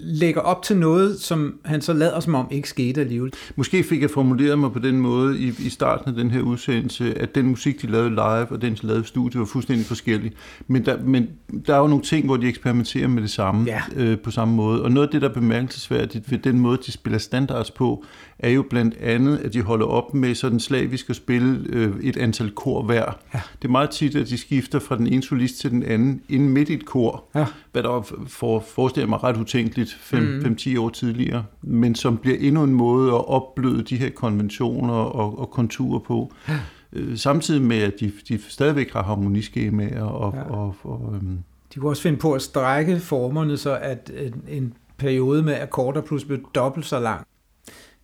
lægger 0.02 0.40
op 0.40 0.62
til 0.62 0.76
noget, 0.76 1.20
som 1.20 1.54
han 1.64 1.80
så 1.80 1.92
lader 1.92 2.20
som 2.20 2.34
om 2.34 2.48
ikke 2.50 2.68
skete 2.68 3.00
alligevel. 3.00 3.32
Måske 3.56 3.82
fik 3.82 4.02
jeg 4.02 4.10
formuleret 4.10 4.58
mig 4.58 4.72
på 4.72 4.78
den 4.78 5.00
måde 5.00 5.38
i, 5.38 5.52
i 5.58 5.68
starten 5.68 6.08
af 6.08 6.14
den 6.14 6.30
her 6.30 6.40
udsendelse, 6.40 7.18
at 7.18 7.34
den 7.34 7.46
musik, 7.46 7.82
de 7.82 7.86
lavede 7.86 8.10
live, 8.10 8.46
og 8.52 8.62
den, 8.62 8.74
de 8.74 8.86
lavede 8.86 9.02
i 9.02 9.06
studiet, 9.06 9.40
var 9.40 9.46
fuldstændig 9.46 9.86
forskellig. 9.86 10.32
Men 10.66 10.86
der, 10.86 10.96
men 11.04 11.28
der 11.66 11.74
er 11.74 11.78
jo 11.78 11.86
nogle 11.86 12.04
ting, 12.04 12.26
hvor 12.26 12.36
de 12.36 12.48
eksperimenterer 12.48 13.08
med 13.08 13.22
det 13.22 13.30
samme 13.30 13.66
ja. 13.66 13.82
øh, 13.96 14.18
på 14.18 14.30
samme 14.30 14.54
måde. 14.54 14.82
Og 14.82 14.92
noget 14.92 15.06
af 15.06 15.12
det, 15.12 15.22
der 15.22 15.28
er 15.28 15.32
bemærkelsesværdigt 15.32 16.30
ved 16.30 16.38
den 16.38 16.60
måde, 16.60 16.78
de 16.86 16.92
spiller 16.92 17.18
standards 17.18 17.70
på, 17.70 18.04
er 18.42 18.50
jo 18.50 18.62
blandt 18.70 18.96
andet, 18.96 19.38
at 19.38 19.52
de 19.52 19.62
holder 19.62 19.86
op 19.86 20.14
med 20.14 20.34
sådan 20.34 20.60
slavisk 20.60 21.10
at 21.10 21.16
spille 21.16 21.66
øh, 21.68 22.00
et 22.02 22.16
antal 22.16 22.50
kor 22.50 22.82
hver. 22.82 23.18
Ja. 23.34 23.40
Det 23.62 23.68
er 23.68 23.72
meget 23.72 23.90
tit, 23.90 24.16
at 24.16 24.28
de 24.28 24.38
skifter 24.38 24.78
fra 24.78 24.96
den 24.96 25.06
ene 25.06 25.22
solist 25.22 25.60
til 25.60 25.70
den 25.70 25.82
anden, 25.82 26.20
inden 26.28 26.48
midt 26.48 26.68
i 26.68 26.74
et 26.74 26.86
kor, 26.86 27.24
ja. 27.34 27.46
hvad 27.72 27.82
der 27.82 28.02
for, 28.26 28.60
forestiller 28.60 29.08
mig 29.08 29.22
ret 29.22 29.36
utænkeligt 29.36 29.90
5-10 29.90 30.70
mm. 30.70 30.82
år 30.82 30.88
tidligere, 30.88 31.44
men 31.62 31.94
som 31.94 32.16
bliver 32.18 32.36
endnu 32.40 32.64
en 32.64 32.74
måde 32.74 33.12
at 33.12 33.28
opbløde 33.28 33.82
de 33.82 33.96
her 33.96 34.10
konventioner 34.10 34.94
og, 34.94 35.38
og 35.38 35.50
konturer 35.50 35.98
på. 35.98 36.32
Ja. 36.48 36.58
Øh, 36.92 37.16
samtidig 37.18 37.62
med, 37.62 37.78
at 37.78 38.00
de, 38.00 38.12
de 38.28 38.40
stadigvæk 38.48 38.92
har 38.92 39.02
harmoniskemaer. 39.02 40.02
Og, 40.02 40.34
ja. 40.34 40.42
og, 40.42 40.76
og, 40.82 41.14
øhm. 41.14 41.38
De 41.74 41.80
kunne 41.80 41.90
også 41.90 42.02
finde 42.02 42.18
på 42.18 42.32
at 42.32 42.42
strække 42.42 43.00
formerne, 43.00 43.56
så 43.56 43.78
at 43.82 44.10
en, 44.16 44.42
en 44.48 44.74
periode 44.96 45.42
med 45.42 45.60
akkorder 45.60 46.00
plus 46.00 46.24
blev 46.24 46.38
dobbelt 46.54 46.86
så 46.86 47.00
lang. 47.00 47.26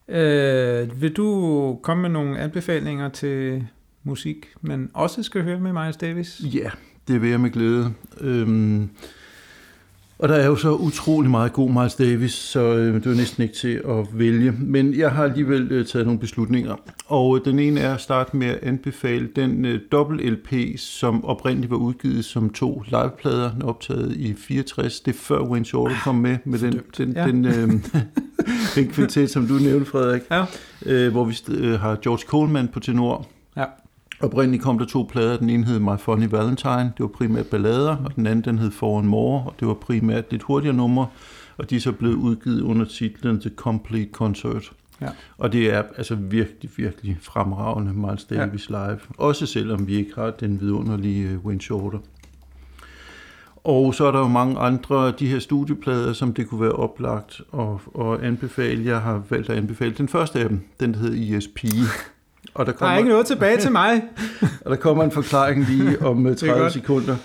Øh, 0.08 1.02
vil 1.02 1.12
du 1.12 1.78
komme 1.82 2.02
med 2.02 2.10
nogle 2.10 2.38
anbefalinger 2.38 3.08
til 3.08 3.66
musik, 4.02 4.46
men 4.60 4.90
også 4.94 5.22
skal 5.22 5.42
høre 5.42 5.60
med 5.60 5.72
Miles 5.72 5.96
Davis? 5.96 6.40
Ja, 6.54 6.70
det 7.08 7.22
vil 7.22 7.30
jeg 7.30 7.40
med 7.40 7.50
glæde. 7.50 7.92
Øhm, 8.20 8.90
og 10.18 10.28
der 10.28 10.34
er 10.34 10.46
jo 10.46 10.56
så 10.56 10.72
utrolig 10.72 11.30
meget 11.30 11.52
god 11.52 11.70
Miles 11.70 11.94
Davis, 11.94 12.32
så 12.32 12.60
øh, 12.60 12.94
det 12.94 13.06
er 13.06 13.14
næsten 13.14 13.42
ikke 13.42 13.54
til 13.54 13.82
at 13.88 14.06
vælge. 14.12 14.52
Men 14.52 14.94
jeg 14.98 15.10
har 15.10 15.24
alligevel 15.24 15.72
øh, 15.72 15.86
taget 15.86 16.06
nogle 16.06 16.20
beslutninger. 16.20 16.76
Og 17.06 17.36
øh, 17.36 17.44
den 17.44 17.58
ene 17.58 17.80
er 17.80 17.94
at 17.94 18.00
starte 18.00 18.36
med 18.36 18.46
at 18.46 18.58
anbefale 18.62 19.28
den 19.36 19.64
øh, 19.64 19.80
dobbelt 19.92 20.32
LP, 20.32 20.78
som 20.78 21.24
oprindeligt 21.24 21.70
var 21.70 21.76
udgivet 21.76 22.24
som 22.24 22.50
to 22.50 22.82
liveplader, 22.86 23.50
optaget 23.64 24.16
i 24.16 24.34
64. 24.34 25.00
Det 25.00 25.14
er 25.14 25.18
før 25.18 25.40
Wayne 25.40 25.66
Shorter 25.66 25.96
kom 26.04 26.14
med, 26.14 26.38
med 26.44 26.58
den, 26.58 26.80
den, 26.98 27.12
ja. 27.12 27.26
den, 27.26 27.44
øh, 27.44 27.68
den 28.74 28.88
kvintet, 28.88 29.30
som 29.30 29.46
du 29.46 29.54
nævnte, 29.54 29.90
Frederik. 29.90 30.22
Ja. 30.30 30.44
Øh, 30.86 31.12
hvor 31.12 31.24
vi 31.24 31.38
øh, 31.48 31.80
har 31.80 31.96
George 32.02 32.22
Coleman 32.26 32.68
på 32.68 32.80
tenor. 32.80 33.26
Ja. 33.56 33.64
Oprindeligt 34.20 34.62
kom 34.62 34.78
der 34.78 34.86
to 34.86 35.08
plader. 35.10 35.36
Den 35.36 35.50
ene 35.50 35.64
hed 35.64 35.78
My 35.78 35.98
Funny 35.98 36.26
Valentine, 36.30 36.92
det 36.96 37.00
var 37.00 37.06
primært 37.06 37.46
ballader, 37.46 37.96
og 37.96 38.16
den 38.16 38.26
anden 38.26 38.44
den 38.44 38.58
hed 38.58 38.70
For 38.70 39.02
More, 39.02 39.42
og 39.46 39.54
det 39.60 39.68
var 39.68 39.74
primært 39.74 40.24
lidt 40.30 40.42
hurtigere 40.42 40.76
numre, 40.76 41.06
og 41.56 41.70
de 41.70 41.76
er 41.76 41.80
så 41.80 41.92
blevet 41.92 42.14
udgivet 42.14 42.60
under 42.60 42.84
titlen 42.84 43.40
The 43.40 43.50
Complete 43.56 44.10
Concert. 44.12 44.72
Ja. 45.00 45.08
Og 45.38 45.52
det 45.52 45.74
er 45.74 45.82
altså 45.96 46.14
virkelig, 46.14 46.70
virkelig 46.76 47.18
fremragende 47.20 47.92
Miles 47.92 48.24
Davis 48.24 48.70
ja. 48.70 48.86
live. 48.86 49.00
Også 49.18 49.46
selvom 49.46 49.86
vi 49.86 49.96
ikke 49.96 50.12
har 50.14 50.30
den 50.30 50.60
vidunderlige 50.60 51.28
øh, 51.28 51.44
Wayne 51.44 51.60
Shorter. 51.60 51.98
Og 53.64 53.94
så 53.94 54.04
er 54.04 54.12
der 54.12 54.18
jo 54.18 54.28
mange 54.28 54.58
andre 54.58 55.06
af 55.06 55.14
de 55.14 55.26
her 55.26 55.38
studieplader, 55.38 56.12
som 56.12 56.34
det 56.34 56.48
kunne 56.48 56.60
være 56.60 56.72
oplagt 56.72 57.40
at, 57.54 58.04
at 58.06 58.20
anbefale. 58.20 58.84
Jeg 58.84 59.00
har 59.00 59.22
valgt 59.30 59.50
at 59.50 59.56
anbefale 59.56 59.94
den 59.94 60.08
første 60.08 60.40
af 60.40 60.48
dem. 60.48 60.60
Den 60.80 60.94
hedder 60.94 61.36
ESP. 61.36 61.64
Og 62.56 62.66
der, 62.66 62.72
kommer, 62.72 62.88
der 62.88 62.94
er 62.94 62.98
ikke 62.98 63.10
noget 63.10 63.26
tilbage 63.26 63.58
til 63.58 63.72
mig. 63.72 64.02
og 64.64 64.70
der 64.70 64.76
kommer 64.76 65.04
en 65.04 65.10
forklaring 65.10 65.68
lige 65.68 66.02
om 66.02 66.36
30 66.36 66.64
øh, 66.64 66.70
sekunder. 66.70 67.16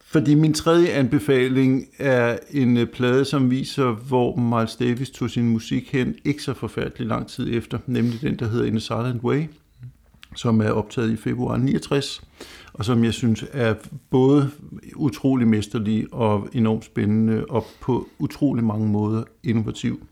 Fordi 0.00 0.34
min 0.34 0.54
tredje 0.54 0.88
anbefaling 0.88 1.86
er 1.98 2.38
en 2.50 2.76
øh, 2.76 2.86
plade, 2.86 3.24
som 3.24 3.50
viser, 3.50 3.90
hvor 3.92 4.36
Miles 4.36 4.76
Davis 4.76 5.10
tog 5.10 5.30
sin 5.30 5.48
musik 5.48 5.92
hen, 5.92 6.14
ikke 6.24 6.42
så 6.42 6.54
forfærdelig 6.54 7.06
lang 7.06 7.28
tid 7.28 7.54
efter, 7.54 7.78
nemlig 7.86 8.20
den, 8.20 8.38
der 8.38 8.48
hedder 8.48 8.64
In 8.66 8.76
a 8.76 8.78
Silent 8.78 9.22
Way, 9.22 9.44
som 10.36 10.60
er 10.60 10.70
optaget 10.70 11.10
i 11.10 11.16
februar 11.16 11.56
69, 11.56 12.22
og 12.72 12.84
som 12.84 13.04
jeg 13.04 13.12
synes 13.12 13.44
er 13.52 13.74
både 14.10 14.50
utrolig 14.94 15.48
mesterlig 15.48 16.06
og 16.12 16.48
enormt 16.52 16.84
spændende, 16.84 17.44
og 17.48 17.66
på 17.80 18.08
utrolig 18.18 18.64
mange 18.64 18.88
måder 18.88 19.24
innovativ. 19.44 20.06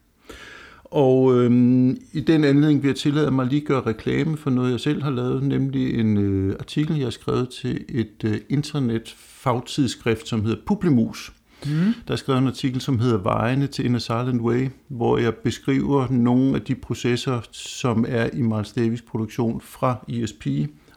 Og 0.94 1.34
øhm, 1.34 1.90
i 2.12 2.20
den 2.20 2.44
anledning 2.44 2.82
vil 2.82 2.88
jeg 2.88 2.96
tillade 2.96 3.30
mig 3.30 3.46
lige 3.46 3.60
gøre 3.60 3.80
reklame 3.80 4.36
for 4.36 4.50
noget, 4.50 4.72
jeg 4.72 4.80
selv 4.80 5.02
har 5.02 5.10
lavet, 5.10 5.42
nemlig 5.42 6.00
en 6.00 6.16
øh, 6.16 6.56
artikel, 6.60 6.96
jeg 6.96 7.06
har 7.06 7.10
skrevet 7.10 7.48
til 7.48 7.84
et 7.88 8.24
øh, 8.24 8.40
internet 8.48 9.14
fagtidsskrift, 9.18 10.28
som 10.28 10.44
hedder 10.44 10.62
Publimus. 10.66 11.32
Mm. 11.66 11.94
Der 12.08 12.12
er 12.12 12.16
skrevet 12.16 12.40
en 12.40 12.46
artikel, 12.46 12.80
som 12.80 12.98
hedder 12.98 13.18
Vejene 13.18 13.66
til 13.66 13.84
In 13.84 13.94
a 13.94 13.98
Silent 13.98 14.40
Way, 14.40 14.68
hvor 14.88 15.18
jeg 15.18 15.34
beskriver 15.34 16.08
nogle 16.10 16.54
af 16.54 16.62
de 16.62 16.74
processer, 16.74 17.40
som 17.52 18.04
er 18.08 18.28
i 18.32 18.42
Miles 18.42 18.72
Davis 18.72 19.02
produktion 19.02 19.60
fra 19.60 20.04
ESP 20.08 20.46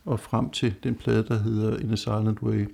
og 0.06 0.20
frem 0.20 0.50
til 0.50 0.74
den 0.84 0.96
plade, 0.96 1.26
der 1.28 1.44
hedder 1.44 1.78
In 1.78 1.92
a 1.92 1.96
Silent 1.96 2.42
Way. 2.44 2.66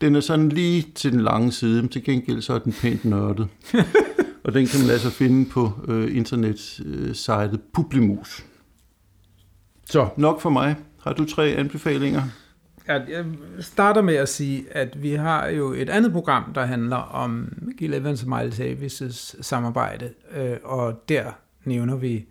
Den 0.00 0.16
er 0.16 0.20
sådan 0.20 0.48
lige 0.48 0.86
til 0.94 1.12
den 1.12 1.20
lange 1.20 1.52
side, 1.52 1.82
men 1.82 1.88
til 1.88 2.04
gengæld 2.04 2.40
så 2.42 2.52
er 2.52 2.58
den 2.58 2.72
pænt 2.72 3.04
nørdet. 3.04 3.48
og 4.48 4.54
den 4.54 4.66
kan 4.66 4.80
man 4.80 4.90
altså 4.90 5.10
finde 5.10 5.50
på 5.50 5.72
øh, 5.88 6.16
internetsejtet 6.16 7.54
øh, 7.54 7.64
Publimus. 7.72 8.44
Så 9.84 10.08
nok 10.16 10.40
for 10.40 10.50
mig. 10.50 10.76
Har 11.00 11.12
du 11.12 11.24
tre 11.24 11.46
anbefalinger? 11.46 12.22
Jeg 12.86 13.24
starter 13.60 14.02
med 14.02 14.14
at 14.14 14.28
sige, 14.28 14.64
at 14.70 15.02
vi 15.02 15.12
har 15.12 15.48
jo 15.48 15.72
et 15.72 15.90
andet 15.90 16.12
program, 16.12 16.52
der 16.54 16.64
handler 16.64 16.96
om 16.96 17.52
Gil 17.78 17.94
Evans 17.94 18.22
og 18.22 18.28
Miles 18.28 18.60
Davis' 18.60 19.42
samarbejde, 19.42 20.10
øh, 20.36 20.56
og 20.64 21.08
der 21.08 21.24
nævner 21.64 21.96
vi 21.96 22.26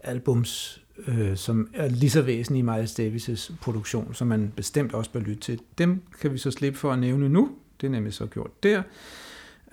albums, 0.00 0.82
øh, 1.06 1.36
som 1.36 1.68
er 1.74 1.88
lige 1.88 2.10
så 2.10 2.22
væsentlige 2.22 2.60
i 2.60 2.62
Miles 2.62 3.00
Davis' 3.00 3.52
produktion, 3.60 4.14
som 4.14 4.26
man 4.26 4.52
bestemt 4.56 4.94
også 4.94 5.10
bør 5.10 5.20
lytte 5.20 5.40
til. 5.40 5.60
Dem 5.78 6.02
kan 6.20 6.32
vi 6.32 6.38
så 6.38 6.50
slippe 6.50 6.78
for 6.78 6.92
at 6.92 6.98
nævne 6.98 7.28
nu. 7.28 7.50
Det 7.80 7.86
er 7.86 7.90
nemlig 7.90 8.14
så 8.14 8.26
gjort 8.26 8.62
der. 8.62 8.82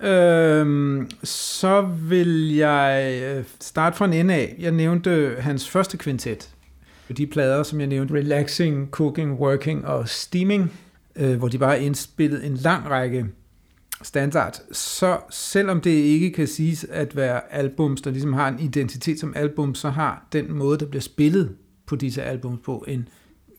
Øhm, 0.02 1.10
så 1.24 1.80
vil 1.80 2.54
jeg 2.54 3.20
øh, 3.24 3.44
starte 3.60 3.96
fra 3.96 4.04
en 4.04 4.12
ende 4.12 4.34
af. 4.34 4.56
Jeg 4.58 4.72
nævnte 4.72 5.36
hans 5.38 5.70
første 5.70 5.96
kvintet, 5.96 6.50
de 7.16 7.26
plader, 7.26 7.62
som 7.62 7.80
jeg 7.80 7.88
nævnte, 7.88 8.14
Relaxing, 8.14 8.90
Cooking, 8.90 9.40
Working 9.40 9.86
og 9.86 10.08
Steaming, 10.08 10.72
øh, 11.16 11.38
hvor 11.38 11.48
de 11.48 11.58
bare 11.58 11.82
indspillede 11.82 12.40
indspillet 12.40 12.46
en 12.46 12.56
lang 12.56 12.90
række 12.90 13.26
standard, 14.02 14.62
så 14.72 15.18
selvom 15.30 15.80
det 15.80 15.90
ikke 15.90 16.30
kan 16.30 16.46
siges 16.46 16.84
at 16.84 17.16
være 17.16 17.52
albums, 17.52 18.02
der 18.02 18.10
ligesom 18.10 18.32
har 18.32 18.48
en 18.48 18.60
identitet 18.60 19.20
som 19.20 19.32
album, 19.36 19.74
så 19.74 19.90
har 19.90 20.26
den 20.32 20.52
måde, 20.52 20.78
der 20.78 20.86
bliver 20.86 21.02
spillet 21.02 21.50
på 21.86 21.96
disse 21.96 22.22
albums 22.22 22.60
på, 22.64 22.84
en 22.88 23.08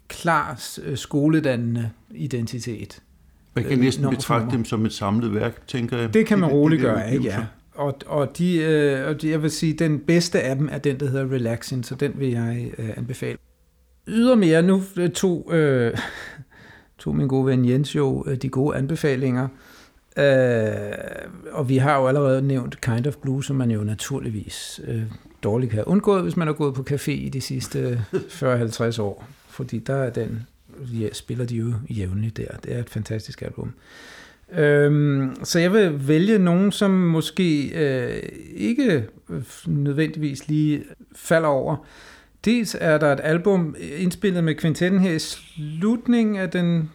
klar 0.07 0.61
øh, 0.83 0.97
skoledannende 0.97 1.89
identitet. 2.11 3.01
Man 3.55 3.63
kan 3.63 3.73
øh, 3.73 3.79
næsten 3.79 4.09
betragte 4.09 4.51
dem 4.51 4.65
som 4.65 4.85
et 4.85 4.93
samlet 4.93 5.33
værk, 5.33 5.67
tænker 5.67 5.97
jeg. 5.97 6.13
Det 6.13 6.25
kan 6.25 6.39
man 6.39 6.49
roligt 6.49 6.81
gøre, 6.81 7.13
ikke? 7.13 7.25
Ja. 7.25 7.45
Og, 7.75 7.95
og, 8.05 8.37
de, 8.37 8.57
øh, 8.57 9.07
og 9.07 9.21
de, 9.21 9.29
jeg 9.29 9.41
vil 9.41 9.51
sige, 9.51 9.73
den 9.73 9.99
bedste 9.99 10.41
af 10.41 10.55
dem 10.55 10.69
er 10.71 10.77
den, 10.77 10.99
der 10.99 11.09
hedder 11.09 11.31
Relaxing, 11.31 11.85
så 11.85 11.95
den 11.95 12.11
vil 12.15 12.29
jeg 12.29 12.71
øh, 12.77 12.89
anbefale. 12.97 13.37
Ydermere 14.07 14.61
nu 14.61 14.83
øh, 14.97 15.09
to, 15.11 15.53
øh, 15.53 15.97
to 16.99 17.11
min 17.11 17.27
gode 17.27 17.45
ven 17.45 17.69
Jens 17.69 17.95
jo 17.95 18.25
øh, 18.27 18.37
de 18.37 18.49
gode 18.49 18.77
anbefalinger. 18.77 19.47
Øh, 20.17 20.73
og 21.51 21.69
vi 21.69 21.77
har 21.77 21.97
jo 21.97 22.07
allerede 22.07 22.41
nævnt 22.41 22.81
Kind 22.81 23.07
of 23.07 23.15
Blue, 23.15 23.43
som 23.43 23.55
man 23.55 23.71
jo 23.71 23.83
naturligvis 23.83 24.81
øh, 24.87 25.03
dårligt 25.43 25.69
kan 25.69 25.77
have 25.77 25.87
undgået, 25.87 26.23
hvis 26.23 26.37
man 26.37 26.47
har 26.47 26.53
gået 26.53 26.73
på 26.73 26.85
café 26.89 27.11
i 27.11 27.29
de 27.29 27.41
sidste 27.41 28.05
40-50 28.41 29.01
år. 29.01 29.27
Fordi 29.47 29.79
der 29.79 29.95
er 29.95 30.09
den, 30.09 30.47
ja, 30.81 31.07
spiller 31.13 31.45
de 31.45 31.55
jo 31.55 31.73
jævnligt 31.89 32.37
der. 32.37 32.57
Det 32.63 32.75
er 32.75 32.79
et 32.79 32.89
fantastisk 32.89 33.41
album. 33.41 33.73
Øhm, 34.55 35.35
så 35.43 35.59
jeg 35.59 35.73
vil 35.73 36.07
vælge 36.07 36.39
nogen, 36.39 36.71
som 36.71 36.91
måske 36.91 37.67
øh, 37.67 38.21
ikke 38.55 39.05
nødvendigvis 39.67 40.47
lige 40.47 40.83
falder 41.15 41.49
over. 41.49 41.85
Dels 42.45 42.77
er 42.79 42.97
der 42.97 43.13
et 43.13 43.19
album 43.23 43.75
indspillet 43.97 44.43
med 44.43 44.55
kvintetten 44.55 44.99
her 44.99 45.11
i 45.11 45.19
slutningen 45.19 46.35
af 46.35 46.49
den 46.49 46.89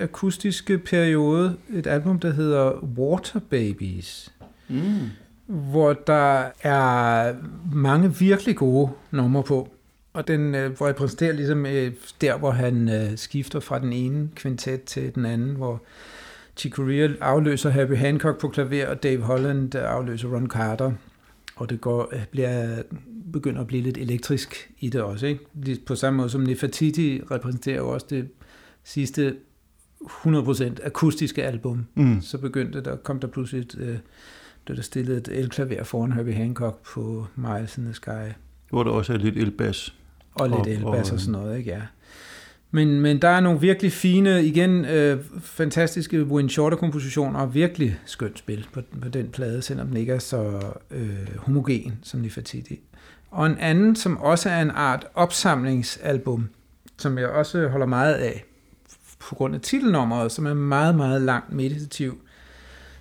akustiske 0.00 0.78
periode. 0.78 1.56
Et 1.74 1.86
album, 1.86 2.18
der 2.20 2.32
hedder 2.32 2.84
Water 2.98 3.40
Babies. 3.50 4.32
Mm. 4.68 5.10
Hvor 5.46 5.92
der 5.92 6.44
er 6.62 7.34
mange 7.74 8.14
virkelig 8.18 8.56
gode 8.56 8.90
numre 9.10 9.42
på. 9.42 9.75
Og 10.16 10.28
den 10.28 10.54
øh, 10.54 10.70
repræsenterer 10.80 11.32
ligesom 11.32 11.66
øh, 11.66 11.92
der, 12.20 12.38
hvor 12.38 12.50
han 12.50 12.88
øh, 12.88 13.16
skifter 13.16 13.60
fra 13.60 13.78
den 13.78 13.92
ene 13.92 14.28
kvintet 14.34 14.82
til 14.82 15.14
den 15.14 15.26
anden, 15.26 15.56
hvor 15.56 15.82
Chick 16.56 16.74
Corea 16.74 17.08
afløser 17.20 17.70
Happy 17.70 17.96
Hancock 17.96 18.40
på 18.40 18.48
klaver, 18.48 18.86
og 18.86 19.02
Dave 19.02 19.22
Holland 19.22 19.74
afløser 19.74 20.28
Ron 20.28 20.46
Carter. 20.46 20.92
Og 21.56 21.70
det 21.70 21.80
går, 21.80 22.08
øh, 22.12 22.26
bliver, 22.30 22.82
begynder 23.32 23.60
at 23.60 23.66
blive 23.66 23.82
lidt 23.82 23.98
elektrisk 23.98 24.70
i 24.80 24.88
det 24.88 25.02
også. 25.02 25.26
Ikke? 25.26 25.80
På 25.86 25.94
samme 25.94 26.16
måde 26.16 26.30
som 26.30 26.40
Nefertiti 26.40 27.20
repræsenterer 27.30 27.76
jo 27.76 27.88
også 27.88 28.06
det 28.10 28.28
sidste 28.84 29.36
100% 30.00 30.86
akustiske 30.86 31.44
album. 31.44 31.86
Mm. 31.94 32.20
Så 32.20 32.38
begyndte 32.38 32.80
der, 32.80 32.96
kom 32.96 33.20
der 33.20 33.28
pludselig 33.28 33.60
et, 33.60 33.76
øh, 33.78 33.96
der 34.68 34.82
stillet 34.82 35.16
et 35.16 35.28
elklaver 35.28 35.84
foran 35.84 36.12
Herbie 36.12 36.34
Hancock 36.34 36.78
på 36.94 37.26
Miles 37.36 37.78
in 37.78 37.84
the 37.84 37.94
Sky. 37.94 38.32
Hvor 38.70 38.82
der 38.82 38.90
også 38.90 39.12
er 39.12 39.16
lidt 39.16 39.36
elbas. 39.36 39.94
Og 40.36 40.48
lidt 40.48 40.78
elbas 40.78 41.08
og, 41.10 41.14
og 41.14 41.20
sådan 41.20 41.32
noget, 41.32 41.58
ikke? 41.58 41.70
Ja. 41.70 41.80
Men, 42.70 43.00
men 43.00 43.22
der 43.22 43.28
er 43.28 43.40
nogle 43.40 43.60
virkelig 43.60 43.92
fine, 43.92 44.44
igen, 44.44 44.84
øh, 44.84 45.24
fantastiske 45.40 46.24
Win 46.24 46.48
Shorter-kompositioner 46.48 47.40
og 47.40 47.54
virkelig 47.54 47.98
skønt 48.06 48.38
spil 48.38 48.66
på, 48.72 48.80
på 49.02 49.08
den 49.08 49.28
plade, 49.28 49.62
selvom 49.62 49.86
den 49.86 49.96
ikke 49.96 50.12
er 50.12 50.18
så 50.18 50.60
øh, 50.90 51.36
homogen 51.38 51.98
som 52.02 52.20
Nefertiti. 52.20 52.80
Og 53.30 53.46
en 53.46 53.58
anden, 53.58 53.96
som 53.96 54.16
også 54.16 54.50
er 54.50 54.62
en 54.62 54.70
art 54.70 55.06
opsamlingsalbum, 55.14 56.48
som 56.98 57.18
jeg 57.18 57.28
også 57.28 57.68
holder 57.68 57.86
meget 57.86 58.14
af, 58.14 58.44
på 59.18 59.34
grund 59.34 59.54
af 59.54 59.60
titelnummeret, 59.60 60.32
som 60.32 60.46
er 60.46 60.54
meget, 60.54 60.94
meget 60.94 61.22
langt 61.22 61.52
meditativ 61.52 62.18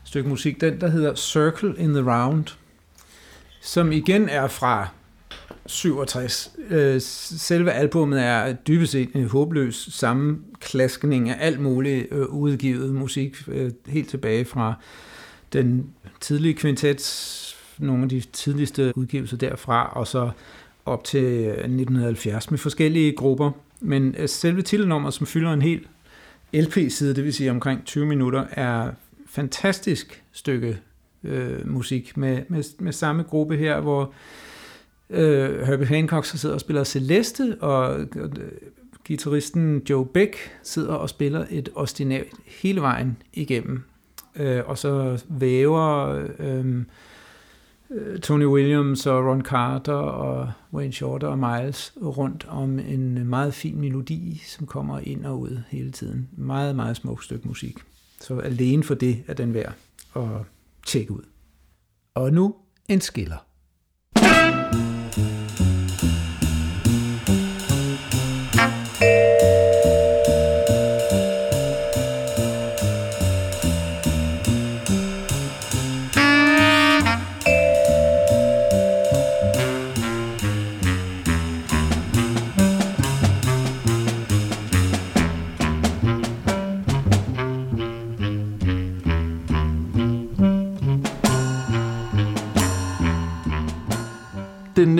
stykke 0.04 0.30
musik, 0.30 0.62
den 0.62 0.82
der 0.82 0.88
hedder 0.88 1.16
Circle 1.16 1.76
in 1.78 1.94
the 1.94 2.12
Round, 2.12 2.46
som 3.62 3.92
igen 3.92 4.30
er 4.30 4.48
fra 4.48 4.88
67. 5.66 6.52
Øh, 6.70 7.02
selve 7.02 7.72
albummet 7.72 8.22
er 8.22 8.54
dybest 8.54 8.92
set 8.92 9.10
en 9.14 9.28
håbløs 9.28 9.90
sammenklaskning 9.92 11.30
af 11.30 11.36
alt 11.40 11.60
muligt 11.60 12.08
øh, 12.12 12.26
udgivet 12.26 12.96
musik, 12.96 13.38
øh, 13.48 13.72
helt 13.88 14.10
tilbage 14.10 14.46
fra 14.46 14.74
den 15.54 15.90
tidlige 16.22 16.54
kvintet, 16.54 17.56
nogle 17.78 18.04
af 18.04 18.10
de 18.10 18.20
tidligste 18.20 18.94
udgivelser 18.96 19.38
derfra, 19.38 19.92
og 19.94 20.08
så 20.08 20.32
op 20.86 21.04
til 21.04 21.24
øh, 21.24 21.48
1970 21.50 22.52
med 22.52 22.60
forskellige 22.60 23.12
grupper. 23.16 23.52
Men 23.80 24.16
øh, 24.18 24.30
selve 24.30 24.62
titelnummer, 24.62 25.10
som 25.10 25.28
fylder 25.28 25.54
en 25.54 25.62
hel 25.62 25.88
LP-side, 26.54 27.16
det 27.16 27.24
vil 27.24 27.34
sige 27.34 27.52
omkring 27.52 27.86
20 27.86 28.06
minutter, 28.06 28.46
er 28.52 28.92
fantastisk 29.28 30.24
stykke 30.32 30.78
øh, 31.24 31.70
musik 31.70 32.18
med, 32.18 32.42
med, 32.48 32.64
med 32.80 32.92
samme 32.92 33.24
gruppe 33.24 33.58
her, 33.58 33.80
hvor 33.80 34.14
øh, 35.10 35.62
Herbie 35.68 35.88
Hancock 35.88 36.26
så 36.26 36.38
sidder 36.38 36.56
og 36.56 36.62
spiller 36.62 36.84
Celeste, 36.84 37.58
og 37.62 38.00
øh, 38.00 38.30
gitarristen 39.06 39.82
Joe 39.90 40.06
Beck 40.06 40.36
sidder 40.64 40.94
og 40.94 41.10
spiller 41.10 41.46
et 41.50 41.70
ostinat 41.76 42.28
hele 42.46 42.82
vejen 42.82 43.18
igennem. 43.34 43.84
Øh, 44.36 44.62
og 44.66 44.78
så 44.78 45.24
væver 45.30 46.08
øh, 46.40 46.84
øh, 47.92 48.20
Tony 48.20 48.46
Williams 48.46 49.06
og 49.06 49.26
Ron 49.26 49.42
Carter 49.42 49.94
og 49.94 50.52
Wayne 50.74 50.94
Shorter 50.94 51.28
og 51.28 51.40
Miles 51.40 51.94
rundt 52.02 52.46
om 52.50 52.80
en 52.80 53.28
meget 53.28 53.54
fin 53.54 53.80
melodi, 53.80 54.42
som 54.48 54.68
kommer 54.68 55.00
ind 55.00 55.26
og 55.26 55.40
ud 55.40 55.60
hele 55.70 55.92
tiden. 55.92 56.30
Meget, 56.38 56.76
meget 56.76 56.96
smukt 56.96 57.24
stykke 57.24 57.48
musik. 57.48 57.78
Så 58.22 58.40
alene 58.40 58.84
for 58.84 58.96
det 58.96 59.24
er 59.28 59.34
den 59.34 59.54
værd 59.54 59.74
at 60.16 60.24
tjekke 60.86 61.12
ud. 61.12 61.24
Og 62.16 62.34
nu 62.34 62.56
en 62.90 63.02
skiller. 63.02 63.46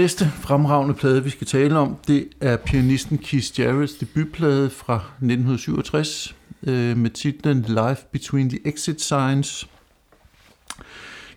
Næste 0.06 0.32
fremragende 0.42 0.94
plade, 0.94 1.24
vi 1.24 1.30
skal 1.30 1.48
tale 1.48 1.78
om, 1.78 1.98
det 2.08 2.28
er 2.42 2.58
pianisten 2.58 3.18
Keith 3.18 3.60
Jarrett's 3.60 4.00
debutplade 4.00 4.70
fra 4.70 4.96
1967 4.96 6.36
øh, 6.64 6.98
med 6.98 7.10
titlen 7.10 7.62
Life 7.68 8.06
Between 8.12 8.50
the 8.50 8.60
Exit 8.68 9.02
Signs. 9.02 9.68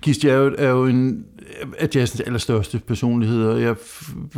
Keith 0.01 0.27
Jarrett 0.27 0.61
er 0.61 0.69
jo 0.69 0.87
en 0.87 1.25
af 1.79 1.89
jazzens 1.95 2.21
allerstørste 2.21 2.79
personligheder. 2.79 3.57
Jeg 3.57 3.77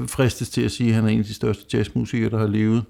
fristes 0.07 0.51
til 0.51 0.63
at 0.63 0.73
sige, 0.73 0.89
at 0.89 0.95
han 0.95 1.05
er 1.05 1.09
en 1.09 1.19
af 1.19 1.25
de 1.25 1.35
største 1.35 1.65
jazzmusikere, 1.79 2.31
der 2.31 2.39
har 2.39 2.47
levet. 2.47 2.85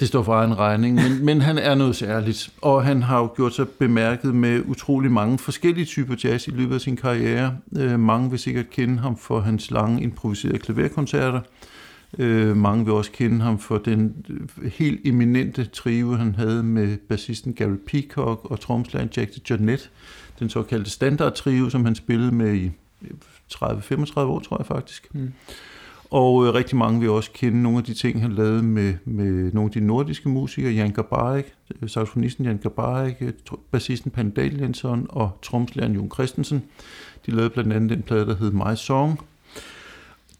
Det 0.00 0.08
står 0.08 0.22
for 0.22 0.34
egen 0.34 0.58
regning, 0.58 0.94
men, 0.94 1.24
men 1.26 1.40
han 1.40 1.58
er 1.58 1.74
noget 1.74 1.96
særligt, 1.96 2.50
og 2.62 2.84
han 2.84 3.02
har 3.02 3.18
jo 3.18 3.30
gjort 3.36 3.54
sig 3.54 3.68
bemærket 3.68 4.34
med 4.34 4.62
utrolig 4.66 5.10
mange 5.10 5.38
forskellige 5.38 5.84
typer 5.84 6.14
jazz 6.24 6.46
i 6.46 6.50
løbet 6.50 6.74
af 6.74 6.80
sin 6.80 6.96
karriere. 6.96 7.56
Øh, 7.76 8.00
mange 8.00 8.30
vil 8.30 8.38
sikkert 8.38 8.70
kende 8.70 8.98
ham 8.98 9.16
for 9.16 9.40
hans 9.40 9.70
lange 9.70 10.02
improviserede 10.02 10.58
klaverkoncerter, 10.58 11.40
Øh, 12.18 12.56
mange 12.56 12.84
vil 12.84 12.94
også 12.94 13.10
kende 13.10 13.40
ham 13.40 13.58
for 13.58 13.78
den 13.78 14.26
øh, 14.28 14.72
helt 14.72 15.00
eminente 15.06 15.64
trio, 15.64 16.12
han 16.12 16.34
havde 16.34 16.62
med 16.62 16.96
bassisten 16.96 17.54
Gary 17.54 17.76
Peacock 17.86 18.44
og 18.44 18.60
tromslæren 18.60 19.10
Jack 19.16 19.50
Jonette. 19.50 19.88
Den 20.38 20.50
såkaldte 20.50 20.90
standard 20.90 21.34
trio, 21.34 21.70
som 21.70 21.84
han 21.84 21.94
spillede 21.94 22.32
med 22.32 22.54
i 22.54 22.70
øh, 23.02 23.10
30-35 23.54 24.20
år, 24.20 24.40
tror 24.40 24.58
jeg 24.58 24.66
faktisk. 24.66 25.14
Mm. 25.14 25.32
Og 26.10 26.46
øh, 26.46 26.54
rigtig 26.54 26.76
mange 26.76 27.00
vil 27.00 27.10
også 27.10 27.30
kende 27.34 27.62
nogle 27.62 27.78
af 27.78 27.84
de 27.84 27.94
ting, 27.94 28.22
han 28.22 28.32
lavede 28.32 28.62
med, 28.62 28.94
med 29.04 29.52
nogle 29.52 29.68
af 29.68 29.72
de 29.72 29.80
nordiske 29.80 30.28
musikere, 30.28 30.72
Jan 30.72 30.92
Gabarik, 30.92 31.44
øh, 31.82 31.88
saxofonisten 31.88 32.44
Jan 32.44 32.58
Gabarik, 32.58 33.14
øh, 33.20 33.32
bassisten 33.70 34.10
Pan 34.10 34.30
Danielsson 34.30 35.06
og 35.08 35.38
tromslæren 35.42 35.92
Jon 35.92 36.10
Christensen. 36.14 36.62
De 37.26 37.30
lavede 37.30 37.50
blandt 37.50 37.72
andet 37.72 37.90
den 37.90 38.02
plade, 38.02 38.26
der 38.26 38.36
hed 38.36 38.50
My 38.50 38.74
Song. 38.74 39.20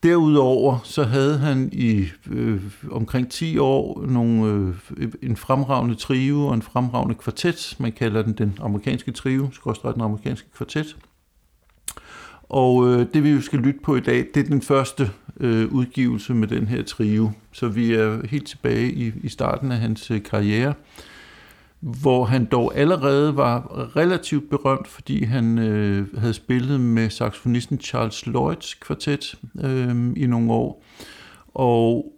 Derudover 0.03 0.79
så 0.85 1.03
havde 1.03 1.39
han 1.39 1.69
i 1.73 2.05
øh, 2.31 2.63
omkring 2.91 3.31
10 3.31 3.59
år 3.59 4.07
nogle, 4.07 4.75
øh, 4.97 5.13
en 5.23 5.37
fremragende 5.37 5.95
trio 5.95 6.47
og 6.47 6.55
en 6.55 6.63
fremragende 6.63 7.15
kvartet. 7.15 7.77
Man 7.79 7.93
kalder 7.93 8.23
den 8.23 8.33
den 8.33 8.59
amerikanske 8.61 9.13
trio, 9.13 9.49
skråstrej 9.53 9.93
den 9.93 10.03
amerikanske 10.03 10.49
kvartet. 10.57 10.97
Og 12.49 12.89
øh, 12.89 13.07
det 13.15 13.25
vi 13.25 13.31
jo 13.31 13.41
skal 13.41 13.59
lytte 13.59 13.81
på 13.83 13.97
i 13.97 14.01
dag, 14.01 14.27
det 14.35 14.41
er 14.41 14.49
den 14.49 14.63
første 14.63 15.11
øh, 15.41 15.73
udgivelse 15.73 16.35
med 16.35 16.49
den 16.49 16.67
her 16.67 16.83
trio. 16.83 17.31
Så 17.53 17.69
vi 17.69 17.95
er 17.95 18.27
helt 18.27 18.47
tilbage 18.47 18.93
i, 18.93 19.13
i 19.23 19.29
starten 19.29 19.73
af 19.73 19.79
hans 19.79 20.11
øh, 20.11 20.23
karriere, 20.23 20.75
hvor 21.81 22.25
han 22.25 22.45
dog 22.45 22.77
allerede 22.77 23.37
var 23.37 23.87
relativt 23.97 24.51
berømt, 24.51 24.89
fordi 24.89 25.25
han 25.25 25.59
øh, 25.59 26.19
havde 26.19 26.35
spillet 26.35 26.81
med 26.81 27.11
saxofonisten 27.11 27.81
Charles 27.81 28.27
Lloyds 28.27 28.75
kvartet 28.75 29.35
øh, 29.65 30.13
i 30.17 30.27
nogle 30.27 30.53
år. 30.53 30.85
Og 31.55 32.13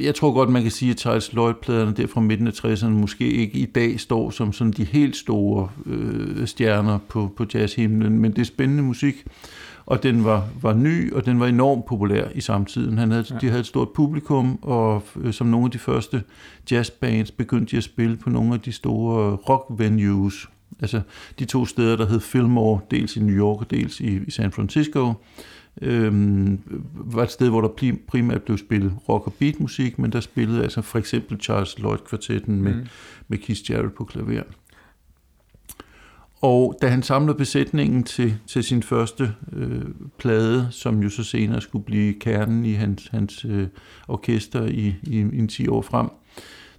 jeg 0.00 0.14
tror 0.14 0.32
godt, 0.32 0.48
man 0.48 0.62
kan 0.62 0.70
sige, 0.70 0.90
at 0.90 1.00
Charles 1.00 1.32
Lloyd-pladerne 1.32 1.92
der 1.92 2.06
fra 2.06 2.20
midten 2.20 2.46
af 2.46 2.64
60'erne 2.64 2.88
måske 2.88 3.30
ikke 3.30 3.58
i 3.58 3.64
dag 3.64 4.00
står 4.00 4.30
som 4.30 4.52
sådan 4.52 4.72
de 4.72 4.84
helt 4.84 5.16
store 5.16 5.68
øh, 5.86 6.46
stjerner 6.46 6.98
på, 7.08 7.32
på 7.36 7.46
jazzhimlen, 7.54 8.18
men 8.18 8.32
det 8.32 8.38
er 8.40 8.44
spændende 8.44 8.82
musik, 8.82 9.24
og 9.86 10.02
den 10.02 10.24
var, 10.24 10.48
var 10.62 10.74
ny, 10.74 11.12
og 11.12 11.26
den 11.26 11.40
var 11.40 11.46
enormt 11.46 11.86
populær 11.86 12.28
i 12.34 12.40
samtiden. 12.40 12.98
Han 12.98 13.10
havde, 13.10 13.24
ja. 13.30 13.38
De 13.38 13.46
havde 13.46 13.60
et 13.60 13.66
stort 13.66 13.88
publikum, 13.94 14.58
og 14.62 15.02
øh, 15.20 15.32
som 15.32 15.46
nogle 15.46 15.64
af 15.64 15.70
de 15.70 15.78
første 15.78 16.22
jazzbands 16.70 17.30
begyndte 17.30 17.70
de 17.70 17.76
at 17.76 17.84
spille 17.84 18.16
på 18.16 18.30
nogle 18.30 18.54
af 18.54 18.60
de 18.60 18.72
store 18.72 19.36
rock-venues. 19.36 20.48
Altså 20.80 21.00
de 21.38 21.44
to 21.44 21.66
steder, 21.66 21.96
der 21.96 22.06
hed 22.06 22.20
Fillmore, 22.20 22.80
dels 22.90 23.16
i 23.16 23.20
New 23.20 23.36
York 23.36 23.60
og 23.60 23.70
dels 23.70 24.00
i, 24.00 24.20
i 24.26 24.30
San 24.30 24.52
Francisco 24.52 25.12
øhm, 25.82 26.60
var 26.94 27.22
et 27.22 27.30
sted, 27.30 27.48
hvor 27.48 27.60
der 27.60 27.96
primært 28.08 28.42
blev 28.42 28.58
spillet 28.58 28.92
rock 29.08 29.26
og 29.26 29.32
beat 29.32 29.60
musik, 29.60 29.98
men 29.98 30.12
der 30.12 30.20
spillede 30.20 30.62
altså 30.62 30.82
for 30.82 30.98
eksempel 30.98 31.40
Charles 31.40 31.78
Lloyd 31.78 31.98
kvartetten 31.98 32.62
med, 32.62 32.74
mm. 32.74 32.86
med 33.28 33.38
Keith 33.38 33.70
Jarrett 33.70 33.94
på 33.94 34.04
klaver. 34.04 34.42
Og 36.42 36.78
da 36.82 36.88
han 36.88 37.02
samlede 37.02 37.38
besætningen 37.38 38.04
til, 38.04 38.38
til 38.46 38.64
sin 38.64 38.82
første 38.82 39.34
øh, 39.52 39.82
plade, 40.18 40.68
som 40.70 41.02
jo 41.02 41.08
så 41.08 41.24
senere 41.24 41.60
skulle 41.60 41.84
blive 41.84 42.14
kernen 42.14 42.64
i 42.64 42.72
hans, 42.72 43.08
hans 43.08 43.44
øh, 43.44 43.66
orkester 44.08 44.66
i, 44.66 44.94
i, 45.02 45.18
i 45.18 45.38
en 45.38 45.48
10 45.48 45.68
år 45.68 45.82
frem, 45.82 46.08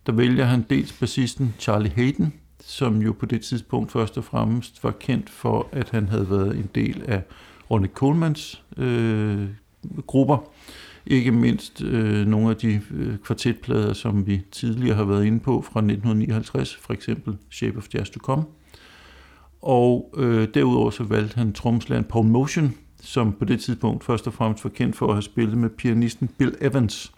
der 0.05 0.11
vælger 0.11 0.45
han 0.45 0.65
dels 0.69 0.93
bassisten 0.93 1.55
Charlie 1.59 1.91
Hayden, 1.95 2.33
som 2.61 3.01
jo 3.01 3.13
på 3.13 3.25
det 3.25 3.41
tidspunkt 3.41 3.91
først 3.91 4.17
og 4.17 4.23
fremmest 4.23 4.83
var 4.83 4.91
kendt 4.91 5.29
for, 5.29 5.67
at 5.71 5.89
han 5.89 6.07
havde 6.07 6.29
været 6.29 6.57
en 6.57 6.69
del 6.75 7.03
af 7.07 7.23
Ronnie 7.71 7.89
Colemans 7.93 8.63
øh, 8.77 9.47
grupper. 10.07 10.37
Ikke 11.05 11.31
mindst 11.31 11.81
øh, 11.81 12.27
nogle 12.27 12.49
af 12.49 12.55
de 12.55 12.81
øh, 12.93 13.17
kvartetplader, 13.17 13.93
som 13.93 14.27
vi 14.27 14.41
tidligere 14.51 14.95
har 14.95 15.03
været 15.03 15.25
inde 15.25 15.39
på 15.39 15.61
fra 15.61 15.79
1959, 15.79 16.75
for 16.75 16.93
eksempel 16.93 17.37
Shape 17.51 17.77
of 17.77 17.87
Jazz 17.93 18.09
to 18.09 18.19
Come. 18.19 18.43
Og 19.61 20.13
øh, 20.17 20.47
derudover 20.53 20.89
så 20.89 21.03
valgte 21.03 21.35
han 21.37 21.53
tromslæren 21.53 22.03
Paul 22.03 22.25
Motion, 22.25 22.73
som 23.01 23.33
på 23.33 23.45
det 23.45 23.59
tidspunkt 23.59 24.03
først 24.03 24.27
og 24.27 24.33
fremmest 24.33 24.63
var 24.63 24.69
kendt 24.69 24.95
for 24.95 25.07
at 25.07 25.13
have 25.13 25.21
spillet 25.21 25.57
med 25.57 25.69
pianisten 25.69 26.29
Bill 26.37 26.55
Evans. 26.61 27.14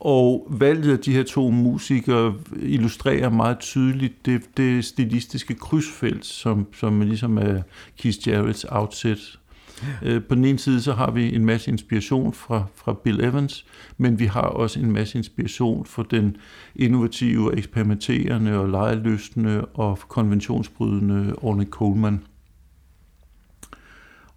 Og 0.00 0.46
valget 0.50 0.92
af 0.92 0.98
de 0.98 1.12
her 1.12 1.22
to 1.22 1.50
musikere 1.50 2.34
illustrerer 2.62 3.30
meget 3.30 3.58
tydeligt 3.58 4.26
det, 4.26 4.42
det 4.56 4.84
stilistiske 4.84 5.54
krydsfelt, 5.54 6.26
som, 6.26 6.66
som 6.74 7.00
ligesom 7.00 7.38
er 7.38 7.62
Keith 7.98 8.28
Jarrett's 8.28 8.64
outset. 8.68 9.38
Øh, 10.02 10.22
på 10.22 10.34
den 10.34 10.44
ene 10.44 10.58
side 10.58 10.82
så 10.82 10.92
har 10.92 11.10
vi 11.10 11.34
en 11.34 11.44
masse 11.44 11.70
inspiration 11.70 12.32
fra, 12.32 12.64
fra 12.74 12.92
Bill 12.92 13.24
Evans, 13.24 13.66
men 13.98 14.18
vi 14.18 14.26
har 14.26 14.40
også 14.40 14.80
en 14.80 14.92
masse 14.92 15.18
inspiration 15.18 15.84
for 15.84 16.02
den 16.02 16.36
innovative, 16.76 17.56
eksperimenterende 17.56 18.58
og 18.58 18.68
lejeløsende 18.68 19.64
og 19.64 19.98
konventionsbrydende 20.08 21.34
Orne 21.36 21.64
Coleman. 21.64 22.20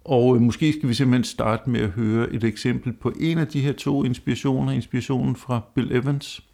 Og 0.04 0.36
øh, 0.36 0.42
måske 0.42 0.72
skal 0.72 0.88
vi 0.88 0.94
simpelthen 0.94 1.24
starte 1.24 1.70
med 1.70 1.80
at 1.80 1.90
høre 1.90 2.32
et 2.32 2.44
eksempel 2.44 2.92
på 2.92 3.12
en 3.20 3.38
af 3.38 3.46
de 3.46 3.60
her 3.60 3.72
to 3.72 4.04
inspirationer, 4.04 4.72
inspirationen 4.72 5.36
fra 5.36 5.60
Bill 5.74 5.92
Evans. 5.92 6.44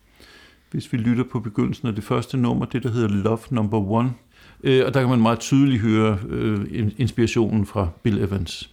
Hvis 0.71 0.93
vi 0.93 0.99
lytter 0.99 1.25
på 1.33 1.41
begyndelsen 1.41 1.89
af 1.89 1.95
det 1.95 2.05
første 2.05 2.37
nummer, 2.37 2.65
det 2.65 2.83
der 2.83 2.91
hedder 2.91 3.09
Love 3.09 3.39
Number 3.51 3.91
One. 3.91 4.13
Øh, 4.65 4.87
og 4.87 4.95
der 4.95 5.01
kan 5.01 5.11
man 5.11 5.21
meget 5.21 5.39
tydeligt 5.39 5.83
høre 5.83 6.19
øh, 6.29 6.91
inspirationen 6.99 7.67
fra 7.67 7.89
Bill 8.03 8.19
Evans. 8.19 8.71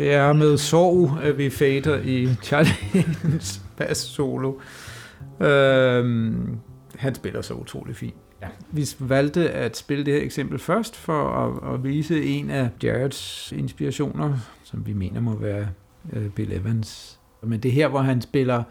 Det 0.00 0.12
er 0.12 0.32
med 0.32 0.56
sorg, 0.56 1.18
at 1.22 1.38
vi 1.38 1.50
fader 1.50 2.00
i 2.04 2.28
Charlies 2.42 3.62
bass 3.76 4.00
solo. 4.00 4.54
Øhm, 5.40 6.58
han 6.96 7.14
spiller 7.14 7.42
så 7.42 7.54
utrolig 7.54 7.96
fint. 7.96 8.14
Ja. 8.42 8.46
Vi 8.70 8.86
valgte 8.98 9.50
at 9.50 9.76
spille 9.76 10.04
det 10.04 10.14
her 10.14 10.22
eksempel 10.22 10.58
først 10.58 10.96
for 10.96 11.28
at, 11.28 11.74
at 11.74 11.84
vise 11.84 12.24
en 12.24 12.50
af 12.50 12.68
Jareds 12.82 13.52
inspirationer, 13.52 14.38
som 14.64 14.86
vi 14.86 14.92
mener 14.92 15.20
må 15.20 15.36
være 15.36 15.68
uh, 16.12 16.28
Bill 16.36 16.52
Evans. 16.52 17.18
Men 17.42 17.60
det 17.60 17.68
er 17.68 17.72
her, 17.72 17.88
hvor 17.88 18.00
han 18.00 18.20
spiller 18.20 18.62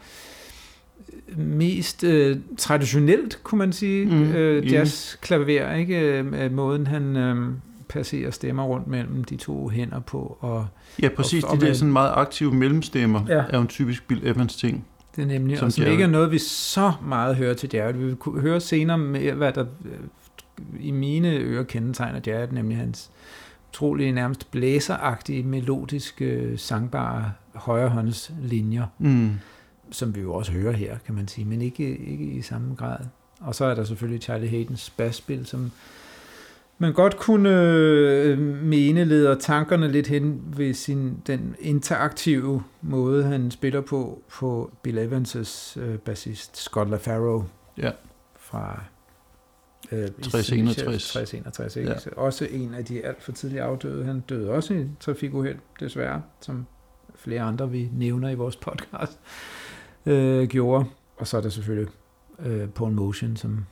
mest 1.38 2.04
uh, 2.04 2.38
traditionelt, 2.58 3.40
kunne 3.44 3.60
man 3.60 3.74
sige, 3.74 4.06
mm, 4.06 4.30
uh, 4.30 4.72
jazzklaver, 4.72 5.74
ikke? 5.76 6.26
Uh, 6.46 6.52
måden 6.52 6.88
han 6.88 7.16
uh, 7.16 7.69
passerer 7.90 8.32
stemmer 8.32 8.64
rundt 8.64 8.88
mellem 8.88 9.24
de 9.24 9.36
to 9.36 9.70
hænder 9.70 10.00
på. 10.00 10.38
Og, 10.40 10.68
ja, 11.02 11.10
præcis. 11.16 11.44
Og, 11.44 11.50
og 11.50 11.62
de 11.62 11.66
der 11.66 11.74
sådan 11.74 11.94
meget 11.94 12.12
aktive 12.16 12.54
mellemstemmer 12.54 13.26
ja. 13.28 13.34
er 13.34 13.58
jo 13.58 13.62
en 13.62 13.68
typisk 13.68 14.08
Bill 14.08 14.28
Evans 14.28 14.56
ting. 14.56 14.86
Det 15.16 15.22
er 15.22 15.28
nemlig, 15.28 15.58
som 15.58 15.66
og 15.66 15.72
som 15.72 15.86
ikke 15.86 16.04
er 16.04 16.08
noget, 16.08 16.32
vi 16.32 16.38
så 16.38 16.94
meget 17.08 17.36
hører 17.36 17.54
til 17.54 17.70
Jared. 17.74 17.94
Vi 17.94 18.06
vil 18.06 18.16
kunne 18.16 18.42
høre 18.42 18.60
senere, 18.60 18.98
med, 18.98 19.32
hvad 19.32 19.54
der 19.54 19.66
i 20.80 20.92
mine 20.92 21.38
ører 21.38 21.64
kendetegner 21.64 22.20
Jared, 22.28 22.52
nemlig 22.52 22.78
hans 22.78 23.10
utrolige, 23.70 24.12
nærmest 24.12 24.52
blæseragtige, 24.52 25.44
melodiske, 25.44 26.58
sangbare 26.58 27.32
højrehåndslinjer, 27.54 28.86
mm. 29.00 29.32
som 29.92 30.16
vi 30.16 30.22
jo 30.22 30.34
også 30.34 30.52
hører 30.52 30.72
her, 30.72 30.98
kan 31.06 31.16
man 31.16 31.28
sige, 31.28 31.46
men 31.46 31.62
ikke, 31.62 31.98
ikke 31.98 32.24
i 32.24 32.42
samme 32.42 32.76
grad. 32.76 33.00
Og 33.40 33.56
så 33.56 33.66
er 33.66 33.76
der 33.76 33.84
selvfølgelig 33.84 34.22
Charlie 34.22 34.50
Haydens 34.50 34.90
basspil, 34.90 35.46
som 35.46 35.72
man 36.82 36.94
godt 36.94 37.18
kunne 37.18 37.50
øh, 37.50 38.40
mene 38.64 39.04
leder 39.04 39.36
tankerne 39.36 39.92
lidt 39.92 40.08
hen 40.08 40.42
ved 40.58 40.74
sin, 40.74 41.22
den 41.28 41.56
interaktive 41.60 42.64
måde, 42.82 43.24
han 43.24 43.52
spiller 43.52 43.82
på, 43.82 44.24
på 44.30 44.72
Bill 44.82 45.00
Evans' 45.00 45.80
øh, 45.80 45.98
bassist 45.98 46.58
Scott 46.58 46.90
LaFaro 46.90 47.44
ja. 47.78 47.92
fra 48.40 48.84
øh, 49.92 50.08
6061. 50.22 51.04
6061 51.04 52.06
ja. 52.06 52.22
Også 52.22 52.48
en 52.52 52.74
af 52.74 52.86
de 52.86 53.06
alt 53.06 53.24
for 53.24 53.32
tidlige 53.32 53.62
afdøde. 53.62 54.06
Han 54.06 54.20
døde 54.20 54.50
også 54.50 54.74
i 54.74 54.88
trafikuheld, 55.00 55.58
desværre, 55.80 56.22
som 56.42 56.66
flere 57.16 57.42
andre, 57.42 57.72
vi 57.72 57.90
nævner 57.94 58.30
i 58.30 58.36
vores 58.36 58.56
podcast, 58.56 59.20
øh, 60.06 60.48
gjorde. 60.48 60.86
Og 61.18 61.28
så 61.28 61.38
er 61.38 61.42
der 61.42 61.50
selvfølgelig 61.50 61.92
øh, 62.40 62.70
Paul 62.70 62.92
Motion, 62.92 63.36
som 63.36 63.66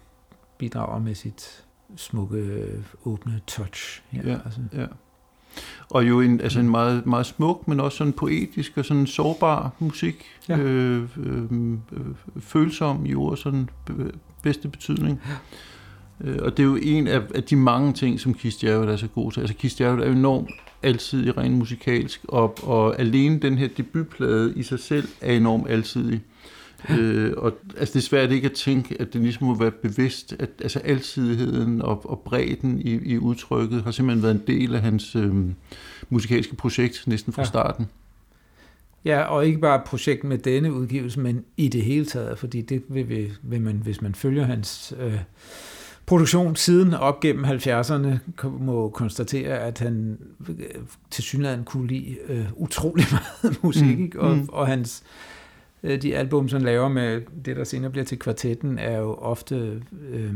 bidrager 0.58 1.00
med 1.00 1.16
sit 1.16 1.67
smukke, 1.96 2.66
åbne 3.06 3.42
touch. 3.48 4.02
Her, 4.10 4.30
ja, 4.32 4.38
altså. 4.46 4.60
ja. 4.74 4.86
Og 5.90 6.08
jo 6.08 6.22
en, 6.22 6.42
altså 6.42 6.60
en 6.60 6.70
meget, 6.70 7.06
meget 7.06 7.26
smuk, 7.26 7.68
men 7.68 7.80
også 7.80 7.98
sådan 7.98 8.14
poetisk 8.14 8.78
og 8.78 8.86
sådan 8.86 9.08
sårbar 9.08 9.72
musik. 9.80 10.26
Ja. 10.50 10.58
Øh, 10.58 11.04
øh, 11.18 11.44
øh, 11.72 11.78
følsom 12.40 13.06
i 13.06 13.16
ord, 13.16 13.38
sådan 13.38 13.70
bedste 14.44 14.68
betydning. 14.68 15.22
Ja. 16.24 16.30
Øh, 16.30 16.40
og 16.42 16.58
det 16.58 16.64
er 16.64 16.68
jo 16.68 16.76
en 16.82 17.08
af, 17.08 17.22
af 17.36 17.44
de 17.44 17.56
mange 17.56 17.94
ting, 17.94 18.20
som 18.20 18.34
Keith 18.34 18.66
Jarrett 18.66 18.92
er 18.92 18.96
så 18.96 19.08
god 19.08 19.32
til. 19.32 19.40
Altså 19.40 19.56
Keith 19.56 19.82
Jarrett 19.82 20.04
er 20.04 20.12
enormt 20.12 20.50
alsidig 20.84 21.38
rent 21.38 21.56
musikalsk, 21.56 22.22
og, 22.28 22.58
og 22.64 23.00
alene 23.00 23.40
den 23.40 23.58
her 23.58 23.68
debutplade 23.78 24.54
i 24.56 24.64
sig 24.64 24.80
selv 24.80 25.08
er 25.22 25.34
enormt 25.34 25.70
alsidig. 25.70 26.22
Øh, 26.90 27.34
og 27.38 27.54
altså, 27.78 27.94
det 27.94 28.00
er 28.00 28.08
svært 28.08 28.32
ikke 28.32 28.46
at 28.46 28.54
tænke, 28.54 29.02
at 29.02 29.14
det 29.14 29.22
ligesom 29.22 29.48
må 29.48 29.56
være 29.56 29.72
bevidst, 29.72 30.36
at 30.40 30.50
altså, 30.62 30.80
alsidigheden 30.80 31.82
og, 31.82 32.10
og 32.10 32.20
bredden 32.20 32.82
i, 32.82 32.92
i 32.92 33.18
udtrykket 33.18 33.84
har 33.84 33.92
simpelthen 33.92 34.24
været 34.24 34.36
en 34.36 34.44
del 34.48 34.76
af 34.76 34.82
hans 34.82 35.16
øh, 35.16 35.34
musikalske 36.10 36.56
projekt 36.56 37.04
næsten 37.08 37.34
fra 37.34 37.42
ja. 37.42 37.48
starten. 37.48 37.88
Ja, 39.06 39.22
og 39.22 39.46
ikke 39.46 39.60
bare 39.60 39.82
projekt 39.86 40.24
med 40.24 40.38
denne 40.38 40.74
udgivelse, 40.74 41.20
men 41.20 41.46
i 41.58 41.68
det 41.68 41.82
hele 41.82 42.06
taget, 42.06 42.40
fordi 42.40 42.62
det 42.62 42.84
vil, 42.90 43.10
vil, 43.10 43.32
vil 43.42 43.62
man, 43.62 43.76
hvis 43.84 44.02
man 44.02 44.16
følger 44.16 44.46
hans 44.46 44.94
øh, 45.00 45.20
produktion 46.06 46.56
siden 46.56 46.94
op 46.94 47.20
gennem 47.20 47.46
70'erne, 47.46 48.18
må 48.60 48.90
konstatere, 48.90 49.60
at 49.60 49.80
han 49.80 50.18
øh, 50.50 50.56
til 51.12 51.24
synligheden 51.24 51.64
kunne 51.64 51.88
lide 51.88 52.18
øh, 52.28 52.46
utrolig 52.56 53.06
meget 53.44 53.64
musik, 53.64 53.98
mm. 53.98 54.04
Ikke? 54.04 54.20
Og, 54.20 54.36
mm. 54.36 54.50
og 54.52 54.68
hans 54.68 55.04
Øh, 55.04 55.37
Øh, 55.84 56.02
de 56.02 56.16
album, 56.16 56.50
som 56.50 56.64
laver 56.64 56.88
med 56.88 57.22
det, 57.46 57.56
der 57.56 57.64
senere 57.64 57.92
bliver 57.92 58.06
til 58.06 58.20
kvartetten, 58.20 58.80
er 58.80 58.98
jo 58.98 59.14
ofte 59.14 59.84
øh, 60.10 60.34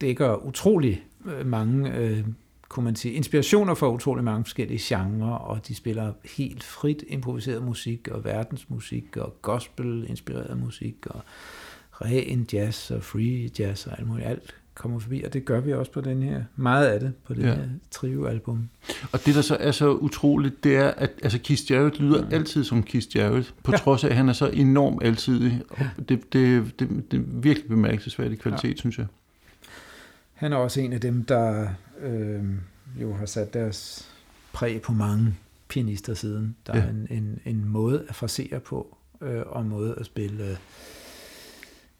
dækker 0.00 0.46
utrolig 0.46 1.04
øh, 1.26 1.46
mange, 1.46 1.96
øh, 1.96 2.24
kunne 2.68 2.84
man 2.84 2.96
sige, 2.96 3.14
inspirationer 3.14 3.74
for 3.74 3.88
utrolig 3.88 4.24
mange 4.24 4.44
forskellige 4.44 4.80
genrer, 4.82 5.32
og 5.32 5.68
de 5.68 5.74
spiller 5.74 6.12
helt 6.36 6.64
frit 6.64 7.04
improviseret 7.08 7.62
musik, 7.62 8.08
og 8.08 8.24
verdensmusik, 8.24 9.16
og 9.16 9.42
gospel-inspireret 9.42 10.58
musik, 10.58 11.06
og 11.06 11.20
ren 11.92 12.46
jazz, 12.52 12.90
og 12.90 13.02
free 13.02 13.50
jazz, 13.58 13.86
og 13.86 13.98
alt 13.98 14.08
muligt. 14.08 14.26
Alt 14.26 14.54
kommer 14.76 14.98
forbi, 14.98 15.22
og 15.22 15.32
det 15.32 15.44
gør 15.44 15.60
vi 15.60 15.72
også 15.72 15.92
på 15.92 16.00
den 16.00 16.22
her, 16.22 16.42
meget 16.56 16.86
af 16.86 17.00
det 17.00 17.12
på 17.24 17.34
det 17.34 17.42
ja. 17.42 17.54
her 17.54 17.62
trio-album. 17.90 18.68
Og 19.12 19.26
det, 19.26 19.34
der 19.34 19.40
så 19.40 19.56
er 19.60 19.70
så 19.70 19.90
utroligt, 19.90 20.64
det 20.64 20.76
er, 20.76 20.90
at 20.90 21.10
altså, 21.22 21.38
Keith 21.38 21.72
Jarrett 21.72 22.00
lyder 22.00 22.26
ja. 22.30 22.34
altid 22.36 22.64
som 22.64 22.82
Keith 22.82 23.16
Jarrett, 23.16 23.54
på 23.62 23.72
ja. 23.72 23.76
trods 23.76 24.04
af, 24.04 24.08
at 24.08 24.16
han 24.16 24.28
er 24.28 24.32
så 24.32 24.46
enormt 24.46 25.02
altidig. 25.02 25.62
Ja. 25.78 25.88
det, 26.08 26.32
det, 26.32 26.72
det, 26.80 27.10
det 27.10 27.18
er 27.18 27.22
virkelig 27.26 27.68
bemærkelsesværdig 27.68 28.38
kvalitet, 28.38 28.70
ja. 28.70 28.76
synes 28.76 28.98
jeg. 28.98 29.06
Han 30.34 30.52
er 30.52 30.56
også 30.56 30.80
en 30.80 30.92
af 30.92 31.00
dem, 31.00 31.24
der 31.24 31.68
øh, 32.02 32.44
jo 33.00 33.14
har 33.14 33.26
sat 33.26 33.54
deres 33.54 34.08
præg 34.52 34.82
på 34.82 34.92
mange 34.92 35.34
pianister 35.68 36.14
siden. 36.14 36.56
Der 36.66 36.76
ja. 36.76 36.82
er 36.82 36.88
en, 36.88 37.06
en, 37.10 37.40
en 37.44 37.64
måde 37.64 38.04
at 38.08 38.14
frasere 38.14 38.60
på, 38.60 38.96
øh, 39.20 39.42
og 39.46 39.62
en 39.62 39.68
måde 39.68 39.94
at 40.00 40.06
spille... 40.06 40.50
Øh, 40.50 40.56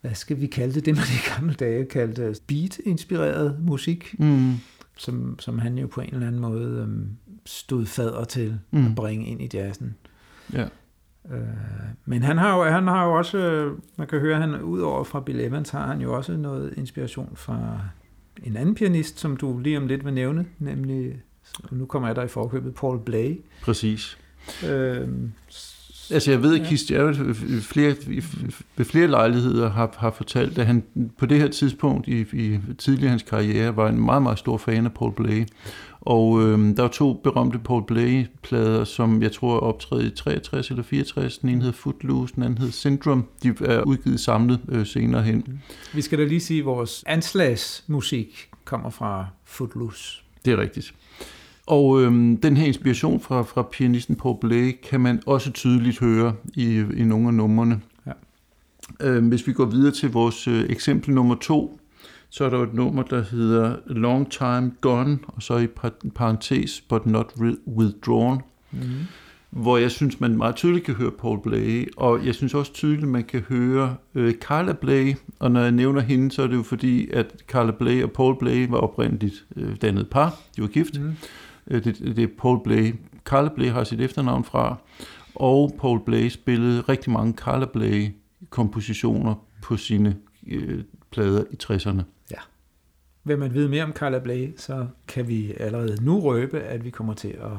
hvad 0.06 0.14
skal 0.14 0.40
vi 0.40 0.46
kalde 0.46 0.74
det, 0.74 0.86
det 0.86 0.96
man 0.96 1.04
i 1.04 1.34
gamle 1.34 1.54
dage 1.54 1.84
kaldte 1.84 2.34
beat-inspireret 2.46 3.56
musik, 3.60 4.14
mm. 4.18 4.54
som, 4.96 5.38
som 5.38 5.58
han 5.58 5.78
jo 5.78 5.86
på 5.86 6.00
en 6.00 6.14
eller 6.14 6.26
anden 6.26 6.40
måde 6.40 6.82
um, 6.82 7.08
stod 7.46 7.86
fader 7.86 8.24
til 8.24 8.58
mm. 8.70 8.86
at 8.86 8.94
bringe 8.94 9.26
ind 9.26 9.42
i 9.42 9.48
jazzen. 9.54 9.94
Ja. 10.52 10.68
Øh, 11.30 11.40
men 12.04 12.22
han 12.22 12.38
har, 12.38 12.56
jo, 12.56 12.64
han 12.64 12.86
har 12.86 13.06
jo 13.06 13.14
også, 13.14 13.70
man 13.96 14.06
kan 14.06 14.20
høre, 14.20 14.40
han 14.40 14.60
ud 14.60 14.80
over 14.80 15.04
fra 15.04 15.20
Bill 15.20 15.40
Evans, 15.40 15.70
har 15.70 15.86
han 15.86 16.00
jo 16.00 16.16
også 16.16 16.36
noget 16.36 16.74
inspiration 16.76 17.32
fra 17.34 17.80
en 18.42 18.56
anden 18.56 18.74
pianist, 18.74 19.18
som 19.18 19.36
du 19.36 19.58
lige 19.58 19.76
om 19.76 19.86
lidt 19.86 20.04
vil 20.04 20.12
nævne, 20.14 20.46
nemlig, 20.58 21.22
nu 21.70 21.86
kommer 21.86 22.08
jeg 22.08 22.16
der 22.16 22.22
i 22.22 22.28
forkøbet, 22.28 22.74
Paul 22.74 23.00
Blay. 23.04 23.40
Præcis. 23.62 24.18
Øh, 24.68 25.08
Altså 26.10 26.30
jeg 26.30 26.42
ved, 26.42 26.60
at 26.60 26.66
Keith 26.66 26.92
Jarrett 26.92 27.36
flere, 27.62 27.94
ved 28.76 28.84
flere 28.84 29.06
lejligheder 29.06 29.70
har, 29.70 29.94
har 29.98 30.10
fortalt, 30.10 30.58
at 30.58 30.66
han 30.66 30.84
på 31.18 31.26
det 31.26 31.38
her 31.38 31.48
tidspunkt 31.48 32.08
i, 32.08 32.20
i 32.20 32.58
tidligere 32.78 33.10
hans 33.10 33.22
karriere 33.22 33.76
var 33.76 33.88
en 33.88 34.00
meget, 34.00 34.22
meget 34.22 34.38
stor 34.38 34.56
fan 34.56 34.86
af 34.86 34.94
Paul 34.94 35.12
Blay. 35.12 35.46
Og 36.00 36.42
øh, 36.42 36.76
der 36.76 36.82
var 36.82 36.88
to 36.88 37.12
berømte 37.12 37.58
Paul 37.58 37.84
Blay-plader, 37.86 38.84
som 38.84 39.22
jeg 39.22 39.32
tror 39.32 39.58
optræder 39.58 40.06
i 40.06 40.10
63 40.10 40.70
eller 40.70 40.82
64. 40.82 41.38
Den 41.38 41.48
ene 41.48 41.62
hed 41.62 41.72
Footloose, 41.72 42.34
den 42.34 42.42
anden 42.42 42.58
hed 42.58 42.72
Syndrome. 42.72 43.22
De 43.42 43.54
er 43.64 43.82
udgivet 43.82 44.20
samlet 44.20 44.60
øh, 44.68 44.86
senere 44.86 45.22
hen. 45.22 45.62
Vi 45.94 46.02
skal 46.02 46.18
da 46.18 46.24
lige 46.24 46.40
sige, 46.40 46.60
at 46.60 46.66
vores 46.66 47.04
anslagsmusik 47.06 48.48
kommer 48.64 48.90
fra 48.90 49.26
Footloose. 49.44 50.22
Det 50.44 50.52
er 50.52 50.60
rigtigt. 50.60 50.94
Og 51.66 52.02
øhm, 52.02 52.36
den 52.36 52.56
her 52.56 52.66
inspiration 52.66 53.20
fra, 53.20 53.42
fra 53.42 53.62
pianisten 53.62 54.16
Paul 54.16 54.36
Blake 54.40 54.78
kan 54.82 55.00
man 55.00 55.22
også 55.26 55.52
tydeligt 55.52 56.00
høre 56.00 56.34
i, 56.54 56.84
i 56.96 57.04
nogle 57.04 57.28
af 57.28 57.34
numrene. 57.34 57.80
Ja. 58.06 58.12
Øhm, 59.00 59.28
hvis 59.28 59.46
vi 59.46 59.52
går 59.52 59.64
videre 59.64 59.92
til 59.92 60.12
vores 60.12 60.48
øh, 60.48 60.64
eksempel 60.70 61.14
nummer 61.14 61.34
to, 61.34 61.80
så 62.30 62.44
er 62.44 62.50
der 62.50 62.62
et 62.62 62.74
nummer, 62.74 63.02
der 63.02 63.22
hedder 63.22 63.76
Long 63.86 64.30
Time 64.30 64.72
Gone, 64.80 65.18
og 65.26 65.42
så 65.42 65.58
i 65.58 65.66
parentes, 66.14 66.80
but 66.80 67.06
not 67.06 67.32
withdrawn, 67.66 68.40
mm-hmm. 68.70 69.00
hvor 69.50 69.76
jeg 69.76 69.90
synes, 69.90 70.20
man 70.20 70.36
meget 70.36 70.56
tydeligt 70.56 70.84
kan 70.84 70.94
høre 70.94 71.10
Paul 71.10 71.42
Blay, 71.42 71.88
og 71.96 72.26
jeg 72.26 72.34
synes 72.34 72.54
også 72.54 72.72
tydeligt, 72.72 73.08
man 73.08 73.24
kan 73.24 73.40
høre 73.40 73.96
øh, 74.14 74.34
Carla 74.34 74.72
Blay, 74.72 75.14
og 75.38 75.50
når 75.50 75.60
jeg 75.60 75.72
nævner 75.72 76.00
hende, 76.00 76.32
så 76.32 76.42
er 76.42 76.46
det 76.46 76.56
jo 76.56 76.62
fordi, 76.62 77.10
at 77.10 77.34
Carla 77.48 77.72
Blay 77.72 78.02
og 78.02 78.10
Paul 78.10 78.38
Blay 78.38 78.66
var 78.68 78.78
oprindeligt 78.78 79.46
øh, 79.56 79.76
dannet 79.82 80.08
par, 80.10 80.40
de 80.56 80.62
var 80.62 80.68
gift, 80.68 80.98
mm-hmm. 81.00 81.16
Øh, 81.70 81.84
det, 81.84 81.98
det 82.16 82.18
er 82.18 82.28
Paul 82.38 82.62
Blay. 82.64 82.94
Carla 83.24 83.48
Blay 83.54 83.68
har 83.68 83.84
sit 83.84 84.00
efternavn 84.00 84.44
fra, 84.44 84.76
og 85.34 85.76
Paul 85.80 86.04
Blay 86.04 86.28
spillede 86.28 86.80
rigtig 86.80 87.12
mange 87.12 87.32
Carla 87.32 87.66
Blay 87.66 88.08
kompositioner 88.50 89.34
på 89.62 89.76
sine 89.76 90.16
øh, 90.46 90.84
plader 91.10 91.44
i 91.50 91.56
60'erne. 91.62 92.02
Ja. 92.30 92.38
Vil 93.24 93.38
man 93.38 93.54
vide 93.54 93.68
mere 93.68 93.84
om 93.84 93.92
Carla 93.92 94.18
Blay, 94.18 94.52
så 94.56 94.86
kan 95.08 95.28
vi 95.28 95.54
allerede 95.60 96.04
nu 96.04 96.20
røbe, 96.20 96.60
at 96.60 96.84
vi 96.84 96.90
kommer 96.90 97.14
til 97.14 97.28
at 97.28 97.50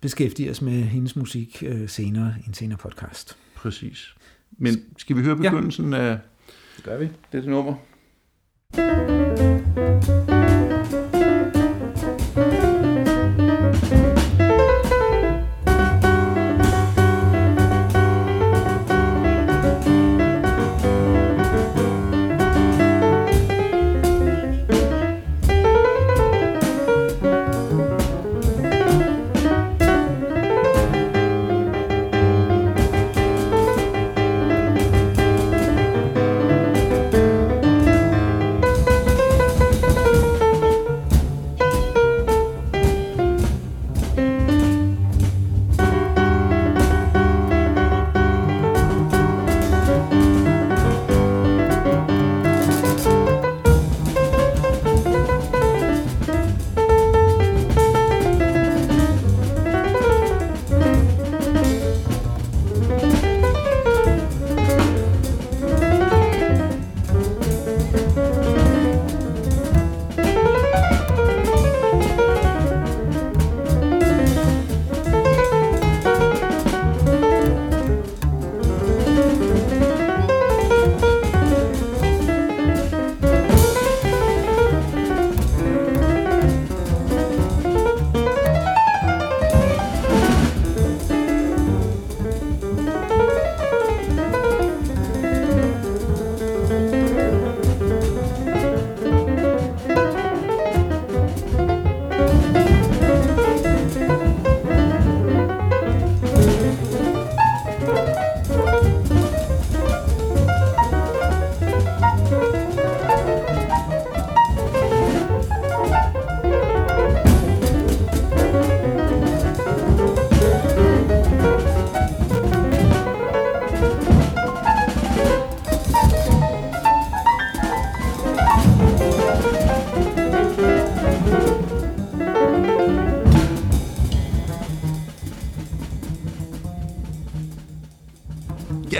beskæftige 0.00 0.50
os 0.50 0.62
med 0.62 0.72
hendes 0.72 1.16
musik 1.16 1.62
øh, 1.66 1.88
senere 1.88 2.34
i 2.44 2.48
en 2.48 2.54
senere 2.54 2.78
podcast. 2.78 3.36
Præcis. 3.54 4.14
Men 4.58 4.74
skal 4.96 5.16
vi 5.16 5.22
høre 5.22 5.36
begyndelsen 5.36 5.92
ja. 5.92 5.98
af 5.98 6.18
det 6.76 6.84
gør 6.84 6.98
vi. 6.98 7.08
dette 7.32 7.50
nummer? 7.50 7.74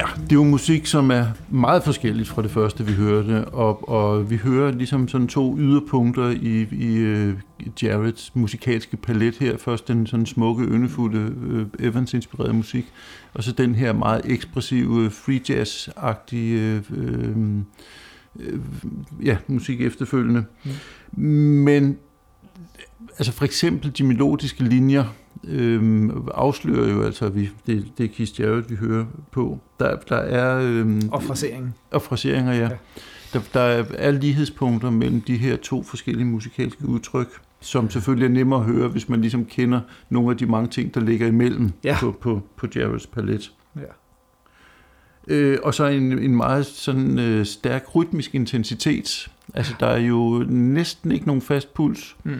Det 0.03 0.33
er 0.33 0.37
jo 0.37 0.45
musik, 0.45 0.87
som 0.87 1.11
er 1.11 1.27
meget 1.51 1.83
forskelligt 1.85 2.29
fra 2.29 2.43
det 2.43 2.51
første, 2.51 2.87
vi 2.87 2.93
hørte, 2.93 3.45
og, 3.45 3.89
og 3.89 4.31
vi 4.31 4.37
hører 4.37 4.73
ligesom 4.73 5.09
sådan 5.09 5.29
to 5.29 5.59
yderpunkter 5.59 6.29
i, 6.31 6.67
i 6.73 7.13
uh, 7.13 7.35
Jareds 7.83 8.33
musikalske 8.35 8.97
palet 8.97 9.37
her. 9.39 9.57
Først 9.57 9.89
den 9.89 10.07
sådan 10.07 10.27
smukke, 10.27 10.65
yndefulde 10.65 11.35
uh, 11.81 11.87
Evans-inspirerede 11.87 12.53
musik, 12.53 12.93
og 13.35 13.45
så 13.45 13.53
den 13.53 13.75
her 13.75 13.93
meget 13.93 14.21
ekspressive, 14.25 15.11
free 15.11 15.41
jazz-agtige 15.49 16.83
uh, 16.91 17.37
uh, 17.37 19.27
ja, 19.27 19.37
musik 19.47 19.81
efterfølgende. 19.81 20.45
Mm. 21.13 21.23
Men 21.65 21.97
altså 23.19 23.33
for 23.33 23.45
eksempel 23.45 23.93
de 23.99 24.05
melodiske 24.05 24.65
linjer, 24.65 25.05
øhm, 25.45 26.29
afslører 26.35 26.93
jo 26.93 27.03
altså, 27.03 27.27
at 27.27 27.35
vi, 27.35 27.51
det, 27.67 27.93
det 27.99 28.05
er 28.05 28.09
Keith 28.09 28.41
Jarrett, 28.41 28.71
vi 28.71 28.77
hører 28.77 29.05
på. 29.31 29.59
Der, 29.81 29.97
der 29.97 30.17
er... 30.17 30.59
Øhm, 30.63 31.09
og 31.13 31.23
frasering. 31.23 31.75
Og 31.91 32.03
fraseringer, 32.03 32.53
ja. 32.53 32.63
ja. 32.63 32.71
Der, 33.33 33.41
der 33.55 33.85
er 33.95 34.11
lighedspunkter 34.11 34.91
mellem 34.91 35.21
de 35.21 35.37
her 35.37 35.57
to 35.57 35.83
forskellige 35.83 36.25
musikalske 36.25 36.89
udtryk, 36.89 37.29
som 37.61 37.91
selvfølgelig 37.91 38.27
er 38.27 38.31
nemmere 38.31 38.61
at 38.61 38.67
høre, 38.67 38.89
hvis 38.89 39.09
man 39.09 39.21
ligesom 39.21 39.45
kender 39.45 39.81
nogle 40.09 40.31
af 40.31 40.37
de 40.37 40.47
mange 40.47 40.69
ting, 40.69 40.95
der 40.95 41.01
ligger 41.01 41.27
imellem 41.27 41.73
ja. 41.85 41.97
på, 42.01 42.17
på, 42.21 42.43
på 42.57 42.67
Jarretts 42.77 43.07
palet. 43.07 43.53
Ja. 43.77 43.81
Øh, 45.29 45.59
og 45.63 45.75
så 45.75 45.87
en, 45.87 46.19
en 46.19 46.37
meget 46.37 46.67
sådan 46.67 47.19
øh, 47.19 47.47
stærk 47.47 47.95
rytmisk 47.95 48.35
intensitet. 48.35 49.31
Altså, 49.55 49.75
der 49.81 49.87
er 49.87 49.99
jo 49.99 50.45
næsten 50.49 51.13
ikke 51.13 51.27
nogen 51.27 51.43
fast 51.43 51.75
puls. 51.75 52.17
Mm 52.25 52.35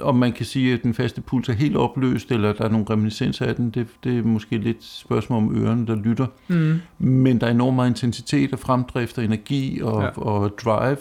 om 0.00 0.16
man 0.16 0.32
kan 0.32 0.46
sige, 0.46 0.74
at 0.74 0.82
den 0.82 0.94
faste 0.94 1.20
puls 1.20 1.48
er 1.48 1.52
helt 1.52 1.76
opløst, 1.76 2.30
eller 2.30 2.52
der 2.52 2.64
er 2.64 2.68
nogle 2.68 2.86
reminiscenser 2.90 3.46
af 3.46 3.54
den, 3.54 3.70
det, 3.70 3.86
det 4.04 4.18
er 4.18 4.22
måske 4.22 4.58
lidt 4.58 4.84
spørgsmål 4.84 5.42
om 5.42 5.64
ørerne, 5.64 5.86
der 5.86 5.94
lytter. 5.94 6.26
Mm. 6.48 6.80
Men 6.98 7.40
der 7.40 7.46
er 7.46 7.50
enormt 7.50 7.76
meget 7.76 7.88
intensitet 7.88 8.52
og 8.52 8.58
fremdrift 8.58 9.18
og 9.18 9.24
energi 9.24 9.80
og, 9.82 10.02
ja. 10.02 10.08
og 10.08 10.58
drive. 10.58 10.96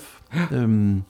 Øhm, 0.51 1.03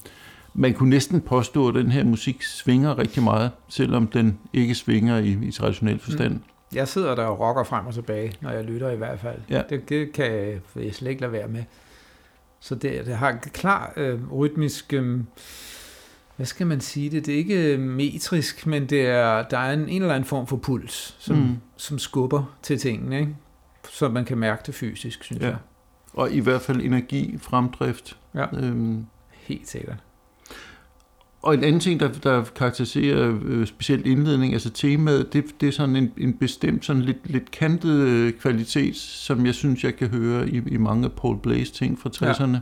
man 0.54 0.74
kunne 0.74 0.89
næsten 0.89 1.22
påstå, 1.22 1.68
at 1.68 1.76
den 1.76 1.91
her 1.91 2.04
musik 2.04 2.43
svinger 2.43 2.97
rigtig 2.97 3.24
meget, 3.24 3.52
selvom 3.68 4.08
den 4.08 4.39
ikke 4.54 4.76
svinger 4.76 5.18
i, 5.18 5.38
i 5.41 5.52
traditionel 5.52 5.99
forstand. 5.99 6.34
Mm. 6.34 6.41
Jeg 6.74 6.88
sidder 6.88 7.16
der 7.16 7.24
og 7.24 7.39
rocker 7.39 7.64
frem 7.64 7.86
og 7.88 7.93
tilbage, 7.93 8.34
når 8.41 8.49
jeg 8.49 8.64
lytter 8.64 8.89
i 8.89 8.95
hvert 8.95 9.20
fald. 9.20 9.39
Ja. 9.49 9.62
Det, 9.70 9.89
det 9.89 10.14
kan 10.14 10.32
jeg 10.76 10.93
slet 10.93 11.10
ikke 11.10 11.22
lade 11.22 11.32
være 11.32 11.47
med. 11.47 11.64
Så 12.60 12.76
det, 12.76 13.06
det 13.06 13.16
har 13.16 13.32
klar 13.54 13.93
øh, 13.97 14.32
rytmisk... 14.32 14.93
Øh, 14.93 15.20
hvad 16.36 16.45
skal 16.45 16.67
man 16.67 16.82
sige 16.82 17.09
det, 17.09 17.25
det 17.25 17.34
er 17.34 17.38
ikke 17.38 17.77
metrisk, 17.77 18.67
men 18.67 18.86
det 18.86 19.01
er, 19.01 19.43
der 19.43 19.57
er 19.57 19.73
en, 19.73 19.89
en 19.89 20.01
eller 20.01 20.15
anden 20.15 20.27
form 20.27 20.47
for 20.47 20.57
puls, 20.57 21.15
som, 21.19 21.38
mm. 21.38 21.57
som 21.77 21.99
skubber 21.99 22.57
til 22.61 22.79
tingene, 22.79 23.19
ikke? 23.19 23.36
så 23.89 24.09
man 24.09 24.25
kan 24.25 24.38
mærke 24.38 24.61
det 24.65 24.75
fysisk, 24.75 25.23
synes 25.23 25.41
ja. 25.41 25.47
jeg. 25.47 25.57
Og 26.13 26.32
i 26.32 26.39
hvert 26.39 26.61
fald 26.61 26.82
energi, 26.82 27.38
fremdrift. 27.38 28.17
Ja, 28.36 28.45
øhm. 28.53 29.05
helt 29.32 29.69
sikkert. 29.69 29.97
Og 31.41 31.53
en 31.53 31.63
anden 31.63 31.79
ting, 31.79 31.99
der, 31.99 32.11
der 32.11 32.43
karakteriserer 32.43 33.39
øh, 33.43 33.67
specielt 33.67 34.07
indledning, 34.07 34.53
altså 34.53 34.69
temaet, 34.69 35.34
det, 35.34 35.45
det 35.61 35.67
er 35.67 35.71
sådan 35.71 35.95
en, 35.95 36.13
en 36.17 36.34
bestemt, 36.34 36.86
sådan 36.86 37.01
lidt, 37.01 37.17
lidt 37.29 37.51
kantet 37.51 37.99
øh, 37.99 38.34
kvalitet, 38.34 38.95
som 38.95 39.45
jeg 39.45 39.55
synes, 39.55 39.84
jeg 39.84 39.95
kan 39.95 40.07
høre 40.07 40.49
i, 40.49 40.61
i 40.67 40.77
mange 40.77 41.05
af 41.05 41.11
Paul 41.11 41.39
Blaze 41.39 41.73
ting 41.73 41.99
fra 41.99 42.09
60'erne. 42.15 42.57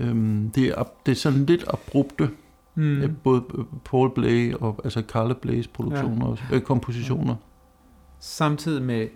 Ja. 0.00 0.04
Øhm, 0.04 0.50
det, 0.54 0.66
er, 0.66 0.84
det 1.06 1.12
er 1.12 1.16
sådan 1.16 1.46
lidt 1.46 1.64
abrupte 1.68 2.30
Mm. 2.76 3.16
Både 3.22 3.42
Paul 3.84 4.14
Blay 4.14 4.54
og 4.54 4.80
altså 4.84 5.02
Carla 5.08 5.34
Blays 5.34 5.68
produktioner 5.68 6.26
ja. 6.26 6.32
og 6.32 6.38
øh, 6.52 6.60
kompositioner. 6.60 7.34
Samtidig 8.20 8.82
med 8.82 9.08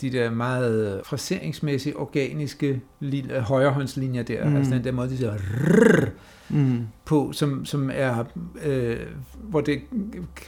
de 0.00 0.10
der 0.10 0.30
meget 0.30 1.00
fraseringsmæssige, 1.04 1.96
organiske 1.96 2.80
lille, 3.00 3.40
højrehåndslinjer 3.40 4.22
der, 4.22 4.48
mm. 4.48 4.56
altså 4.56 4.74
den 4.74 4.84
der 4.84 4.92
måde, 4.92 5.10
de 5.10 5.16
siger 5.16 5.32
rrr, 5.32 6.08
mm. 6.48 6.86
på, 7.04 7.32
som, 7.32 7.64
som 7.64 7.90
er, 7.92 8.24
øh, 8.64 8.96
hvor 9.42 9.60
det, 9.60 9.80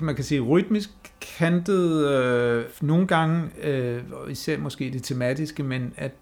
man 0.01 0.14
kan 0.14 0.25
sige, 0.25 0.41
rytmisk 0.41 0.91
kantet, 1.39 2.09
øh, 2.09 2.64
nogle 2.81 3.07
gange, 3.07 3.67
øh, 3.67 4.03
især 4.29 4.59
måske 4.59 4.91
det 4.93 5.03
tematiske, 5.03 5.62
men 5.62 5.93
at 5.97 6.12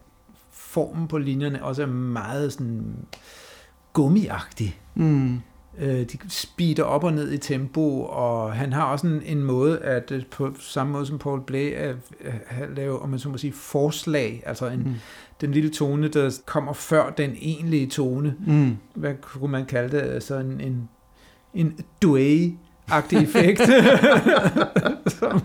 formen 0.51 1.09
på 1.09 1.19
linjerne 1.19 1.65
også 1.65 1.83
er 1.83 1.87
meget 1.87 2.53
sådan 2.53 2.97
gummiagtig. 3.93 4.81
Mm. 4.95 5.41
Øh, 5.79 6.01
de 6.01 6.19
speeder 6.29 6.83
op 6.83 7.05
og 7.05 7.13
ned 7.13 7.33
i 7.33 7.39
tempo, 7.39 8.03
og 8.03 8.53
han 8.53 8.73
har 8.73 8.85
også 8.85 9.07
en, 9.07 9.23
en 9.25 9.45
måde, 9.45 9.79
at 9.79 10.11
øh, 10.11 10.27
på 10.27 10.55
samme 10.59 10.93
måde 10.93 11.07
som 11.07 11.19
Paul 11.19 11.41
Blay, 11.47 11.73
at, 11.73 11.97
at 12.21 12.69
lave, 12.77 13.03
om 13.03 13.09
man 13.09 13.19
så 13.19 13.29
må 13.29 13.39
sige, 13.39 13.53
forslag, 13.53 14.43
altså 14.47 14.67
en, 14.67 14.79
mm. 14.79 14.95
den 15.41 15.53
lille 15.53 15.71
tone, 15.71 16.09
der 16.09 16.39
kommer 16.47 16.73
før 16.73 17.11
den 17.11 17.37
egentlige 17.41 17.87
tone. 17.87 18.35
Mm. 18.47 18.77
Hvad 18.95 19.15
kunne 19.23 19.53
man 19.53 19.67
kalde 19.67 19.97
det? 19.97 20.03
Altså 20.03 20.39
en, 20.39 20.61
en, 20.61 20.89
en 21.55 21.79
duet 22.03 22.55
agtig 22.89 23.23
effekt. 23.29 23.61
som, 25.19 25.41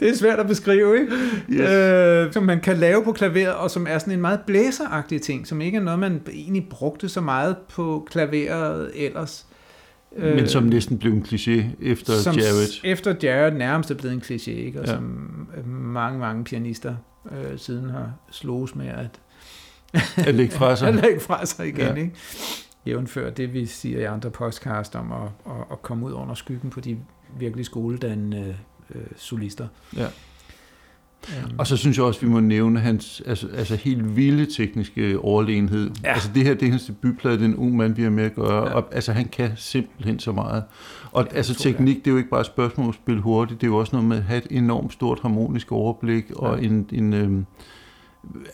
det 0.00 0.08
er 0.08 0.16
svært 0.16 0.38
at 0.38 0.46
beskrive, 0.46 1.00
ikke? 1.00 1.12
Yes. 1.50 1.70
Øh, 1.70 2.32
som 2.32 2.42
man 2.42 2.60
kan 2.60 2.76
lave 2.76 3.04
på 3.04 3.12
klaveret, 3.12 3.54
og 3.54 3.70
som 3.70 3.86
er 3.90 3.98
sådan 3.98 4.12
en 4.12 4.20
meget 4.20 4.40
blæseragtig 4.46 5.22
ting, 5.22 5.46
som 5.46 5.60
ikke 5.60 5.78
er 5.78 5.82
noget, 5.82 6.00
man 6.00 6.22
egentlig 6.32 6.66
brugte 6.70 7.08
så 7.08 7.20
meget 7.20 7.56
på 7.74 8.06
klaveret 8.10 8.90
ellers. 8.94 9.46
Men 10.18 10.38
øh, 10.38 10.48
som 10.48 10.62
næsten 10.62 10.98
blev 10.98 11.12
en 11.12 11.22
kliché 11.28 11.62
efter 11.80 12.12
som 12.12 12.34
Jared. 12.36 12.80
Efter 12.84 13.14
Jared 13.22 13.52
nærmest 13.52 13.90
er 13.90 13.94
blevet 13.94 14.14
en 14.14 14.20
kliché, 14.20 14.50
ikke? 14.50 14.80
og 14.80 14.86
ja. 14.86 14.92
som 14.92 15.02
mange, 15.66 16.18
mange 16.18 16.44
pianister 16.44 16.96
øh, 17.32 17.58
siden 17.58 17.90
har 17.90 18.12
slået 18.30 18.76
med 18.76 18.86
at, 18.86 19.20
at 20.16 20.34
lægge 20.34 20.54
fra 20.54 20.76
sig. 20.76 20.88
at 20.88 20.94
lægge 20.94 21.20
fra 21.20 21.46
sig 21.46 21.68
igen. 21.68 21.80
Ja. 21.80 21.94
Ikke? 21.94 22.12
Jævnfør 22.86 23.30
det, 23.30 23.52
vi 23.54 23.66
siger 23.66 24.00
i 24.00 24.04
andre 24.04 24.30
podcast 24.30 24.96
om 24.96 25.12
at, 25.12 25.28
at, 25.46 25.64
at 25.72 25.82
komme 25.82 26.06
ud 26.06 26.12
under 26.12 26.34
skyggen 26.34 26.70
på 26.70 26.80
de 26.80 26.98
virkelig 27.38 27.64
skoledannende 27.64 28.56
øh, 28.94 29.02
solister. 29.16 29.68
Ja. 29.96 30.06
Og 31.58 31.66
så 31.66 31.76
synes 31.76 31.96
jeg 31.96 32.04
også, 32.04 32.20
vi 32.20 32.26
må 32.26 32.40
nævne 32.40 32.80
hans 32.80 33.22
altså, 33.26 33.48
altså 33.56 33.76
helt 33.76 34.16
vilde 34.16 34.46
tekniske 34.46 35.18
overlegenhed. 35.18 35.90
Ja. 36.04 36.12
Altså 36.12 36.30
det 36.34 36.44
her, 36.44 36.54
det 36.54 36.66
er 36.66 36.70
hans 36.70 36.84
debutplade, 36.84 37.38
den 37.38 37.56
ung 37.56 37.76
mand, 37.76 37.94
vi 37.94 38.02
har 38.02 38.10
med 38.10 38.24
at 38.24 38.34
gøre. 38.34 38.68
Ja. 38.68 38.74
Og, 38.74 38.88
altså 38.92 39.12
han 39.12 39.24
kan 39.24 39.50
simpelthen 39.56 40.18
så 40.18 40.32
meget. 40.32 40.64
Og 41.12 41.26
ja, 41.30 41.36
altså 41.36 41.54
teknik, 41.54 41.96
det 41.96 42.06
er 42.06 42.10
jo 42.10 42.16
ikke 42.16 42.30
bare 42.30 42.40
et 42.40 42.46
spørgsmål 42.46 42.88
at 42.88 42.94
spille 42.94 43.20
hurtigt, 43.20 43.60
det 43.60 43.66
er 43.66 43.70
jo 43.70 43.76
også 43.76 43.96
noget 43.96 44.08
med 44.08 44.16
at 44.16 44.22
have 44.22 44.38
et 44.38 44.46
enormt 44.50 44.92
stort 44.92 45.20
harmonisk 45.20 45.72
overblik, 45.72 46.30
ja. 46.30 46.34
og 46.34 46.64
en, 46.64 46.88
en 46.92 47.12
øhm, 47.12 47.46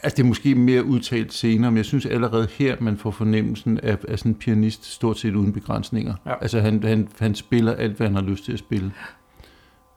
altså 0.03 0.17
det 0.17 0.23
er 0.23 0.27
måske 0.27 0.55
mere 0.55 0.85
udtalt 0.85 1.33
senere, 1.33 1.71
men 1.71 1.77
jeg 1.77 1.85
synes 1.85 2.07
allerede 2.07 2.49
her, 2.59 2.77
man 2.81 2.97
får 2.97 3.11
fornemmelsen 3.11 3.81
af, 3.83 3.99
af 4.09 4.19
sådan 4.19 4.33
en 4.33 4.37
pianist 4.37 4.93
stort 4.93 5.19
set 5.19 5.35
uden 5.35 5.53
begrænsninger. 5.53 6.15
Ja. 6.27 6.33
Altså 6.41 6.61
han, 6.61 6.83
han, 6.83 7.09
han 7.19 7.35
spiller 7.35 7.73
alt, 7.73 7.97
hvad 7.97 8.07
han 8.07 8.17
har 8.17 8.23
lyst 8.23 8.45
til 8.45 8.53
at 8.53 8.59
spille 8.59 8.93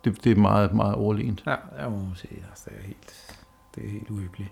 det, 0.06 0.24
det 0.24 0.32
er 0.32 0.36
meget, 0.36 0.74
meget 0.74 0.96
overlegent. 0.96 1.44
Ja, 1.48 1.56
jeg 1.80 1.92
må 1.92 2.00
sige, 2.16 2.46
altså, 2.50 2.64
det 2.70 2.78
er 2.80 2.88
helt, 2.88 3.38
det 3.76 3.86
er 3.86 3.90
helt 3.90 4.10
uhyggeligt. 4.10 4.52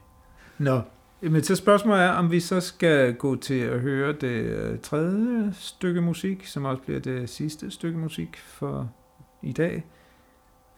Nå, 0.58 0.82
men 1.22 1.44
så 1.44 1.56
spørgsmålet 1.56 2.04
er, 2.04 2.10
om 2.10 2.32
vi 2.32 2.40
så 2.40 2.60
skal 2.60 3.14
gå 3.16 3.36
til 3.36 3.60
at 3.60 3.80
høre 3.80 4.14
det 4.14 4.28
øh, 4.28 4.80
tredje 4.80 5.54
stykke 5.54 6.02
musik, 6.02 6.46
som 6.46 6.66
også 6.66 6.84
bliver 6.84 7.00
det 7.00 7.30
sidste 7.30 7.72
stykke 7.72 7.98
musik 7.98 8.38
for 8.38 8.92
i 9.42 9.52
dag, 9.52 9.86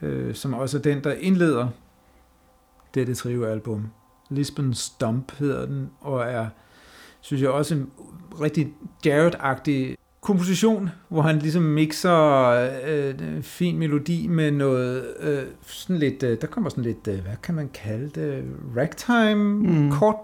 øh, 0.02 0.36
som 0.36 0.54
også 0.54 0.78
er 0.78 0.82
den, 0.82 1.04
der 1.04 1.14
indleder 1.14 1.68
dette 2.94 3.16
trio-album. 3.16 3.88
Lisbon 4.30 4.74
Stump 4.74 5.32
hedder 5.32 5.66
den, 5.66 5.90
og 6.02 6.22
er, 6.22 6.48
synes 7.22 7.44
jeg, 7.44 7.50
også 7.50 7.76
en 7.76 7.92
rigtig 8.42 8.74
Jared-agtig 9.06 9.96
komposition, 10.24 10.90
hvor 11.10 11.22
han 11.22 11.40
ligesom 11.40 11.64
mixer 11.64 12.50
øh, 12.88 13.44
fin 13.44 13.78
melodi 13.78 14.28
med 14.28 14.52
noget 14.52 15.06
øh, 15.20 15.44
sådan 15.62 15.98
lidt, 15.98 16.24
øh, 16.24 16.38
der 16.42 16.48
kommer 16.48 16.70
sådan 16.70 16.84
lidt, 16.84 17.08
øh, 17.08 17.20
hvad 17.20 17.36
kan 17.44 17.56
man 17.56 17.70
kalde 17.74 18.10
det, 18.10 18.44
ragtime, 18.78 19.54
mm. 19.54 19.92
kort, 19.92 20.16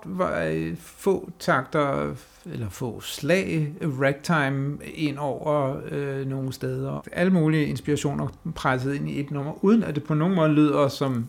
øh, 0.47 0.77
få 0.77 1.31
takter, 1.39 2.13
eller 2.45 2.69
få 2.69 3.01
slag, 3.01 3.73
ragtime 3.81 4.77
ind 4.93 5.17
over 5.17 5.75
øh, 5.91 6.27
nogle 6.27 6.53
steder. 6.53 7.03
Alle 7.11 7.33
mulige 7.33 7.65
inspirationer 7.65 8.27
presset 8.55 8.95
ind 8.95 9.09
i 9.09 9.19
et 9.19 9.31
nummer, 9.31 9.63
uden 9.63 9.83
at 9.83 9.95
det 9.95 10.03
på 10.03 10.13
nogen 10.13 10.35
måde 10.35 10.49
lyder 10.49 10.87
som 10.87 11.27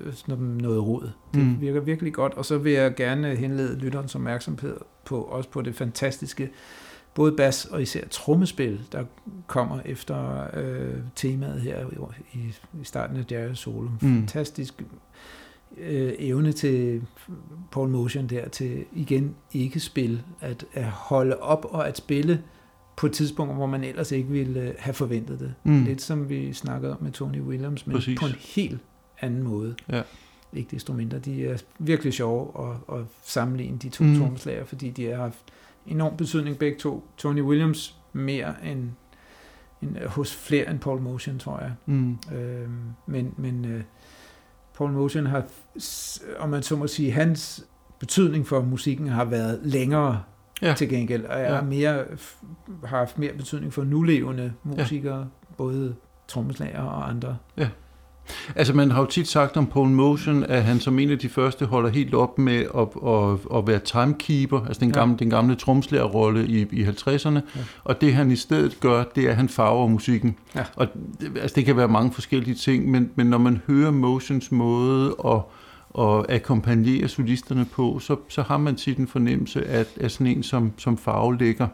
øh, 0.00 0.12
sådan 0.12 0.38
noget 0.38 0.86
råd. 0.86 1.10
Det 1.34 1.42
mm. 1.42 1.60
virker 1.60 1.80
virkelig 1.80 2.12
godt, 2.12 2.34
og 2.34 2.44
så 2.44 2.58
vil 2.58 2.72
jeg 2.72 2.94
gerne 2.94 3.36
henlede 3.36 3.78
lytterens 3.78 4.14
opmærksomhed 4.14 4.76
på, 5.04 5.22
også 5.22 5.48
på 5.48 5.62
det 5.62 5.74
fantastiske 5.74 6.50
både 7.14 7.32
bas 7.32 7.64
og 7.64 7.82
især 7.82 8.04
trommespil, 8.10 8.80
der 8.92 9.04
kommer 9.46 9.80
efter 9.84 10.46
øh, 10.54 10.94
temaet 11.14 11.60
her 11.60 11.86
i, 12.32 12.38
i 12.80 12.84
starten 12.84 13.16
af 13.16 13.24
Jazz 13.30 13.58
Solo. 13.58 13.88
Mm. 13.88 13.98
Fantastisk 13.98 14.82
øh, 15.76 16.12
evne 16.18 16.52
til 16.52 17.02
Paul 17.70 17.88
Motion 17.88 18.26
der 18.26 18.48
til 18.48 18.84
igen 18.92 19.34
ikke 19.52 19.80
spil, 19.80 20.22
at, 20.40 20.64
at 20.72 20.84
holde 20.84 21.36
op 21.36 21.66
og 21.70 21.88
at 21.88 21.96
spille 21.96 22.42
på 22.96 23.06
et 23.06 23.12
tidspunkt, 23.12 23.54
hvor 23.54 23.66
man 23.66 23.84
ellers 23.84 24.12
ikke 24.12 24.28
ville 24.28 24.60
øh, 24.60 24.74
have 24.78 24.94
forventet 24.94 25.40
det. 25.40 25.54
Mm. 25.64 25.84
Lidt 25.84 26.02
som 26.02 26.28
vi 26.28 26.52
snakkede 26.52 26.92
om 26.92 27.02
med 27.02 27.12
Tony 27.12 27.40
Williams, 27.40 27.86
men 27.86 27.96
Præcis. 27.96 28.20
på 28.20 28.26
en 28.26 28.34
helt 28.38 28.80
anden 29.20 29.42
måde. 29.42 29.74
Ja. 29.88 30.02
ikke 30.52 30.70
desto 30.70 30.92
mindre. 30.92 31.18
De 31.18 31.46
er 31.46 31.58
virkelig 31.78 32.12
sjove 32.12 32.70
at, 32.70 32.96
at 32.98 33.04
sammenligne 33.22 33.78
de 33.78 33.88
to 33.88 34.04
mm. 34.04 34.18
trommeslager, 34.18 34.64
fordi 34.64 34.90
de 34.90 35.06
har 35.06 35.16
haft 35.16 35.44
enorm 35.86 36.16
betydning 36.16 36.58
begge 36.58 36.78
to. 36.78 37.04
Tony 37.16 37.42
Williams 37.42 37.96
mere 38.12 38.54
end, 38.64 38.90
end 39.82 39.96
hos 40.06 40.34
flere 40.36 40.70
end 40.70 40.78
Paul 40.80 41.00
Motion, 41.00 41.38
tror 41.38 41.60
jeg. 41.60 41.72
Mm. 41.86 42.18
Øh, 42.34 42.68
men 43.06 43.34
men 43.36 43.64
øh, 43.64 43.82
Paul 44.78 44.90
Motion 44.90 45.26
har, 45.26 45.44
om 46.38 46.48
man 46.48 46.62
så 46.62 46.76
må 46.76 46.86
sige, 46.86 47.12
hans 47.12 47.64
betydning 47.98 48.46
for 48.46 48.62
musikken 48.62 49.08
har 49.08 49.24
været 49.24 49.60
længere 49.62 50.22
Ja. 50.62 50.68
ja. 50.68 50.74
til 50.74 50.88
gengæld, 50.88 51.24
og 51.24 51.40
er 51.40 51.54
Ja. 51.54 51.62
mere, 51.62 52.04
har 52.84 52.98
haft 52.98 53.18
mere 53.18 53.32
betydning 53.32 53.72
for 53.72 53.84
nulevende 53.84 54.52
musikere, 54.62 55.18
ja. 55.18 55.24
både 55.56 55.94
trommeslager 56.28 56.82
og 56.82 57.08
andre. 57.10 57.36
Altså 58.56 58.72
man 58.74 58.90
har 58.90 59.00
jo 59.00 59.06
tit 59.06 59.28
sagt 59.28 59.56
om 59.56 59.66
Paul 59.66 59.88
Motion, 59.88 60.44
at 60.44 60.64
han 60.64 60.80
som 60.80 60.98
en 60.98 61.10
af 61.10 61.18
de 61.18 61.28
første 61.28 61.66
holder 61.66 61.90
helt 61.90 62.14
op 62.14 62.38
med 62.38 62.58
at, 62.58 62.88
at, 63.08 63.58
at 63.58 63.66
være 63.66 63.78
timekeeper, 63.78 64.66
altså 64.66 64.80
den 64.80 64.88
Ja. 64.88 64.98
gamle, 64.98 65.16
den 65.18 65.30
gamle 65.30 65.54
tromslægerrolle 65.54 66.46
i, 66.46 66.66
i 66.72 66.84
50'erne. 66.84 67.28
Ja. 67.30 67.40
Og 67.84 68.00
det 68.00 68.14
han 68.14 68.30
i 68.30 68.36
stedet 68.36 68.80
gør, 68.80 69.04
det 69.14 69.24
er, 69.24 69.30
at 69.30 69.36
han 69.36 69.48
farver 69.48 69.88
musikken. 69.88 70.36
Ja. 70.54 70.64
Og 70.76 70.86
altså, 71.40 71.54
det 71.56 71.64
kan 71.64 71.76
være 71.76 71.88
mange 71.88 72.12
forskellige 72.12 72.54
ting, 72.54 72.90
men, 72.90 73.10
men 73.14 73.26
når 73.26 73.38
man 73.38 73.60
hører 73.66 73.90
Motions 73.90 74.52
måde 74.52 75.14
at, 75.24 75.40
at 75.98 76.36
akkompagnere 76.36 77.08
solisterne 77.08 77.64
på, 77.64 77.98
så, 77.98 78.16
så 78.28 78.42
har 78.42 78.56
man 78.58 78.76
tit 78.76 78.98
en 78.98 79.08
fornemmelse 79.08 79.66
af, 79.68 79.86
af 80.00 80.10
sådan 80.10 80.26
en 80.26 80.42
som, 80.42 80.72
som 80.76 80.98
farvelægger 80.98 81.68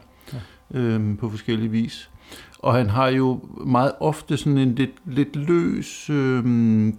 Ja. 0.73 0.79
øhm, 0.79 1.17
på 1.17 1.29
forskellige 1.29 1.69
vis. 1.71 2.09
Og 2.59 2.73
han 2.73 2.89
har 2.89 3.07
jo 3.07 3.39
meget 3.65 3.91
ofte 3.99 4.37
sådan 4.37 4.57
en 4.57 4.75
lidt, 4.75 4.91
lidt 5.05 5.35
løs, 5.35 6.09
øhm, 6.09 6.97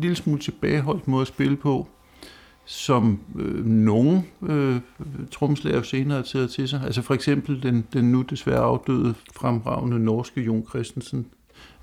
lille 0.00 0.16
smule 0.16 0.40
tilbageholdt 0.40 1.08
måde 1.08 1.22
at 1.22 1.28
spille 1.28 1.56
på, 1.56 1.88
som 2.64 3.20
øh, 3.38 3.66
nogle 3.66 4.22
øh, 4.42 4.76
tromslærer 5.30 5.82
senere 5.82 6.16
har 6.16 6.24
taget 6.24 6.50
til 6.50 6.68
sig. 6.68 6.82
Altså 6.84 7.02
for 7.02 7.14
eksempel 7.14 7.62
den, 7.62 7.86
den 7.92 8.12
nu 8.12 8.22
desværre 8.22 8.60
afdøde 8.60 9.14
fremragende 9.34 9.98
norske 9.98 10.40
Jon 10.40 10.66
Christensen 10.68 11.26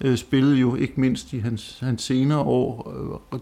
øh, 0.02 0.18
spillede 0.18 0.58
jo 0.58 0.76
ikke 0.76 0.94
mindst 1.02 1.34
i 1.34 1.40
hans, 1.40 1.80
hans 1.80 2.04
senere 2.04 2.40
år, 2.40 2.94
øh, 3.34 3.40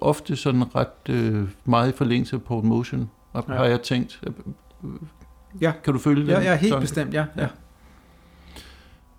ofte 0.00 0.36
sådan 0.36 0.76
ret 0.76 1.08
øh, 1.08 1.48
meget 1.64 1.92
i 1.92 1.96
forlængelse 1.96 2.36
af 2.36 2.42
Paul 2.42 2.64
Motion, 2.64 3.10
ja. 3.34 3.40
Ja. 3.48 3.54
har 3.54 3.64
jeg 3.64 3.82
tænkt. 3.82 4.22
Ja. 5.60 5.72
Kan 5.84 5.92
du 5.92 5.98
følge 5.98 6.26
det? 6.26 6.32
Ja, 6.32 6.40
ja 6.40 6.56
helt 6.56 6.80
bestemt, 6.80 7.14
ja. 7.14 7.24
ja. 7.36 7.46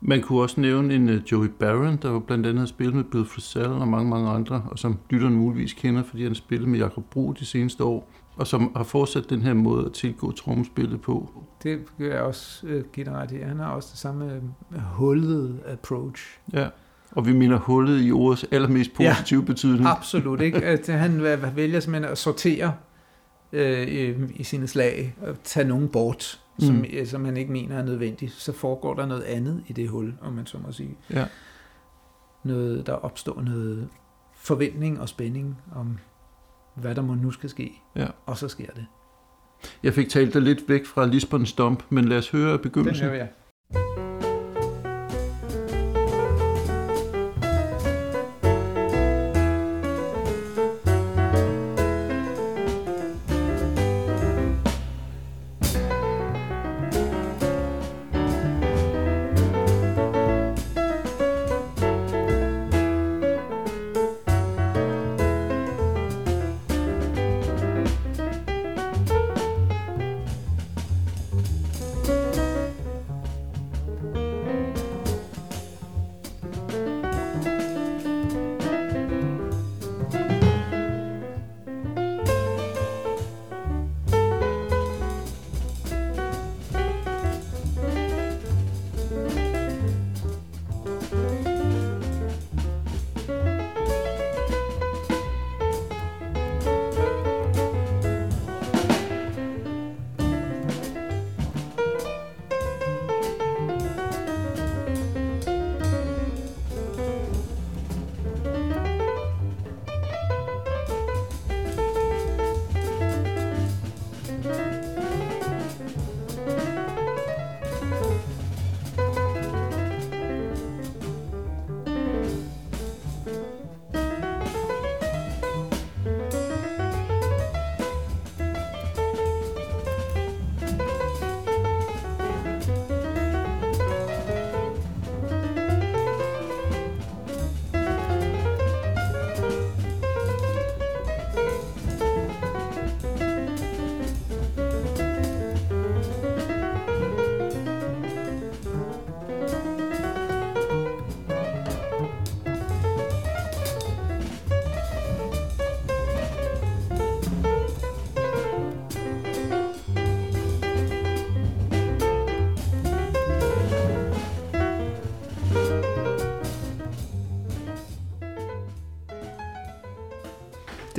Man 0.01 0.21
kunne 0.21 0.41
også 0.41 0.61
nævne 0.61 0.93
en 0.93 1.09
uh, 1.09 1.31
Joey 1.31 1.47
Barron, 1.47 1.97
der 1.97 2.11
jo 2.11 2.19
blandt 2.19 2.45
andet 2.45 2.59
har 2.59 2.65
spillet 2.65 2.95
med 2.95 3.03
Bill 3.03 3.25
Frisell 3.25 3.65
og 3.65 3.87
mange, 3.87 4.09
mange 4.09 4.29
andre, 4.29 4.63
og 4.71 4.79
som 4.79 4.97
lytterne 5.09 5.35
muligvis 5.35 5.73
kender, 5.73 6.03
fordi 6.03 6.23
han 6.23 6.35
spillede 6.35 6.69
med 6.69 6.79
Jakob 6.79 7.03
Bro 7.11 7.31
de 7.31 7.45
seneste 7.45 7.83
år, 7.83 8.11
og 8.35 8.47
som 8.47 8.71
har 8.75 8.83
fortsat 8.83 9.29
den 9.29 9.41
her 9.41 9.53
måde 9.53 9.85
at 9.85 9.93
tilgå 9.93 10.31
trommespillet 10.31 11.01
på. 11.01 11.29
Det 11.63 11.79
vil 11.97 12.07
jeg 12.07 12.21
også 12.21 12.67
øh, 12.67 12.83
i. 13.31 13.35
Han 13.35 13.59
har 13.59 13.71
også 13.71 13.89
det 13.91 13.99
samme 13.99 14.33
øh, 14.33 14.81
hullede 14.81 15.59
approach. 15.67 16.39
Ja. 16.53 16.67
Og 17.11 17.25
vi 17.25 17.33
mener 17.33 17.57
hullet 17.57 18.05
i 18.05 18.11
ordets 18.11 18.45
allermest 18.51 18.93
positive 18.93 19.39
ja. 19.39 19.45
betydning. 19.45 19.85
Absolut 19.87 20.41
ikke. 20.41 20.63
At 20.73 20.87
han 20.87 21.21
vælger 21.55 21.79
simpelthen 21.79 22.11
at 22.11 22.17
sortere 22.17 22.73
øh, 23.51 23.87
i, 23.87 24.13
i 24.35 24.43
sine 24.43 24.67
slag 24.67 25.15
og 25.21 25.35
tage 25.43 25.67
nogen 25.67 25.87
bort. 25.87 26.41
Som, 26.59 26.85
øh, 26.93 27.07
som 27.07 27.25
han 27.25 27.37
ikke 27.37 27.51
mener 27.51 27.77
er 27.77 27.83
nødvendigt. 27.83 28.31
Så 28.31 28.53
foregår 28.53 28.93
der 28.93 29.05
noget 29.05 29.23
andet 29.23 29.63
i 29.67 29.73
det 29.73 29.89
hul, 29.89 30.13
om 30.21 30.33
man 30.33 30.45
så 30.45 30.57
må 30.57 30.71
sige. 30.71 30.97
Ja. 31.09 31.25
Noget, 32.43 32.87
der 32.87 32.93
opstår 32.93 33.41
noget 33.41 33.89
forventning 34.35 34.99
og 34.99 35.09
spænding 35.09 35.57
om, 35.75 35.97
hvad 36.75 36.95
der 36.95 37.01
må 37.01 37.13
nu 37.15 37.31
skal 37.31 37.49
ske. 37.49 37.81
Ja. 37.95 38.07
Og 38.25 38.37
så 38.37 38.47
sker 38.47 38.71
det. 38.75 38.85
Jeg 39.83 39.93
fik 39.93 40.09
talt 40.09 40.33
dig 40.33 40.41
lidt 40.41 40.69
væk 40.69 40.85
fra 40.85 41.05
Lisbon 41.05 41.45
Stomp, 41.45 41.83
men 41.89 42.05
lad 42.05 42.17
os 42.17 42.29
høre 42.29 42.51
Den 42.51 42.59
begyndelsen. 42.59 43.05
hører 43.05 43.17
jeg. 43.17 43.29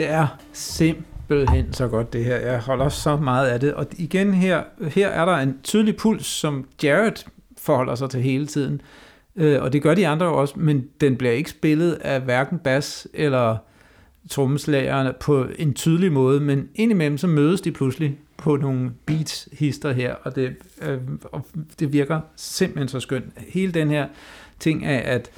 Det 0.01 0.09
er 0.09 0.27
simpelthen 0.53 1.73
så 1.73 1.89
godt 1.89 2.13
det 2.13 2.25
her. 2.25 2.37
Jeg 2.37 2.61
holder 2.61 2.89
så 2.89 3.17
meget 3.17 3.47
af 3.47 3.61
det. 3.61 3.75
Og 3.75 3.87
igen 3.97 4.35
her, 4.35 4.63
her 4.89 5.09
er 5.09 5.25
der 5.25 5.37
en 5.37 5.59
tydelig 5.63 5.97
puls, 5.97 6.27
som 6.27 6.69
Jared 6.83 7.25
forholder 7.59 7.95
sig 7.95 8.11
til 8.11 8.23
hele 8.23 8.47
tiden. 8.47 8.81
Øh, 9.37 9.63
og 9.63 9.73
det 9.73 9.83
gør 9.83 9.95
de 9.95 10.09
andre 10.09 10.27
også, 10.27 10.55
men 10.57 10.89
den 11.01 11.17
bliver 11.17 11.33
ikke 11.33 11.51
spillet 11.51 11.93
af 11.93 12.21
hverken 12.21 12.59
bas 12.59 13.09
eller 13.15 13.57
trommeslagerne 14.31 15.13
på 15.21 15.47
en 15.59 15.75
tydelig 15.75 16.13
måde, 16.13 16.41
men 16.41 16.69
indimellem 16.75 17.19
så 17.19 17.27
mødes 17.27 17.61
de 17.61 17.73
pludselig 17.73 18.19
på 18.37 18.57
nogle 18.57 18.91
beats 19.07 19.49
hister 19.53 19.93
her, 19.93 20.15
og 20.15 20.37
det, 20.37 20.57
øh, 20.83 20.99
og 21.23 21.47
det 21.79 21.93
virker 21.93 22.21
simpelthen 22.37 22.89
så 22.89 23.01
skønt. 23.01 23.25
Hele 23.37 23.73
den 23.73 23.91
her 23.91 24.07
ting 24.59 24.85
af, 24.85 25.15
at, 25.15 25.31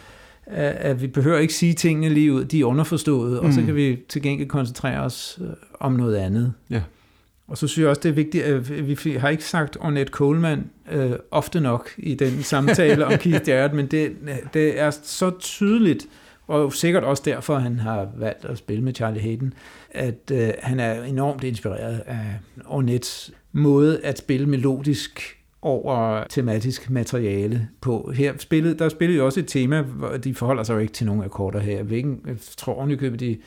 at, 0.47 0.75
at 0.75 1.03
vi 1.03 1.07
behøver 1.07 1.39
ikke 1.39 1.55
sige 1.55 1.75
tingene 1.75 2.09
lige 2.15 2.33
ud, 2.33 2.45
de 2.45 2.61
er 2.61 2.65
underforstået, 2.65 3.33
mm. 3.43 3.47
og 3.47 3.53
så 3.53 3.61
Mm. 3.61 3.67
kan 3.67 3.75
vi 3.75 3.99
til 4.09 4.23
gengæld 4.23 4.49
koncentrere 4.49 5.01
os 5.01 5.39
øh, 5.43 5.47
om 5.81 5.93
noget 5.93 6.17
andet. 6.17 6.53
Ja. 6.71 6.83
Og 7.49 7.59
så 7.59 7.67
synes 7.67 7.83
jeg 7.83 7.89
også, 7.91 8.01
det 8.03 8.09
er 8.09 8.13
vigtigt, 8.13 8.45
at 8.45 8.87
vi 9.05 9.13
har 9.19 9.29
ikke 9.29 9.45
sagt 9.45 9.77
Ornette 9.81 10.11
Coleman 10.11 10.71
øh, 10.93 11.11
ofte 11.31 11.61
nok 11.61 11.91
i 11.99 12.15
den 12.15 12.43
samtale 12.43 13.07
om 13.07 13.13
Keith 13.23 13.49
Jarrett, 13.49 13.75
men 13.75 13.87
det, 13.87 14.13
det 14.55 14.81
er 14.81 14.91
så 15.03 15.31
tydeligt, 15.39 16.07
og 16.47 16.73
sikkert 16.73 17.05
også 17.05 17.23
derfor, 17.27 17.59
han 17.59 17.79
har 17.79 18.09
valgt 18.17 18.45
at 18.45 18.59
spille 18.59 18.85
med 18.85 18.95
Charlie 18.95 19.21
Hayden, 19.23 19.55
at 19.91 20.31
øh, 20.33 20.49
han 20.63 20.81
er 20.81 21.03
enormt 21.05 21.45
inspireret 21.45 22.03
af 22.07 22.27
Ornets 22.67 23.33
måde 23.53 24.01
at 24.05 24.19
spille 24.19 24.47
melodisk 24.47 25.37
over 25.63 26.25
tematisk 26.31 26.91
materiale 26.91 27.69
på. 27.81 28.13
Her 28.15 28.33
spillede, 28.39 28.79
der 28.79 28.89
spillede 28.89 29.19
jo 29.19 29.27
også 29.27 29.41
et 29.41 29.47
tema, 29.47 29.83
hvor 29.83 30.09
de 30.09 30.35
forholder 30.35 30.63
sig 30.63 30.75
jo 30.75 30.79
ikke 30.79 30.93
til 30.93 31.07
nogle 31.07 31.25
akkorder 31.25 31.61
her. 31.61 31.83
Hvilken, 31.83 32.21
jeg 32.27 32.37
tror 32.57 32.75
ovenikøbet, 32.75 33.21
de 33.21 33.39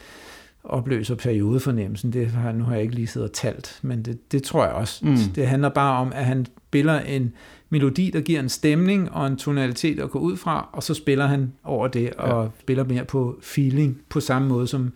opløser 0.63 1.15
periodefornemmelsen. 1.15 2.13
Det 2.13 2.27
har, 2.27 2.51
nu 2.51 2.63
har 2.63 2.73
jeg 2.73 2.83
ikke 2.83 2.95
lige 2.95 3.07
siddet 3.07 3.29
og 3.29 3.35
talt, 3.35 3.79
men 3.81 4.01
det, 4.01 4.31
det 4.31 4.43
tror 4.43 4.65
jeg 4.65 4.73
også. 4.73 5.05
Mm. 5.05 5.17
Det 5.35 5.47
handler 5.47 5.69
bare 5.69 5.99
om, 5.99 6.11
at 6.15 6.25
han 6.25 6.45
spiller 6.69 6.99
en 6.99 7.33
melodi, 7.69 8.09
der 8.09 8.21
giver 8.21 8.39
en 8.39 8.49
stemning 8.49 9.11
og 9.11 9.27
en 9.27 9.37
tonalitet 9.37 9.99
at 9.99 10.11
gå 10.11 10.19
ud 10.19 10.37
fra, 10.37 10.69
og 10.73 10.83
så 10.83 10.93
spiller 10.93 11.25
han 11.25 11.53
over 11.63 11.87
det 11.87 12.13
og 12.13 12.43
ja. 12.43 12.49
spiller 12.59 12.83
mere 12.83 13.05
på 13.05 13.39
feeling, 13.41 14.01
på 14.09 14.19
samme 14.19 14.47
måde 14.47 14.67
som 14.67 14.93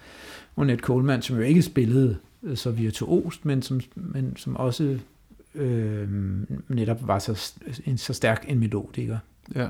Ornette 0.55 0.83
Coleman, 0.83 1.21
som 1.21 1.35
jo 1.35 1.41
ikke 1.41 1.61
spillede 1.61 2.17
så 2.55 2.71
virtuost, 2.71 3.45
men 3.45 3.61
som, 3.61 3.81
men 3.95 4.33
som 4.37 4.55
også 4.55 4.97
øh, 5.55 6.07
netop 6.67 7.07
var 7.07 7.19
så, 7.19 7.53
en, 7.85 7.97
så 7.97 8.13
stærk 8.13 8.45
en 8.47 8.59
melodiker. 8.59 9.17
Ja. 9.55 9.67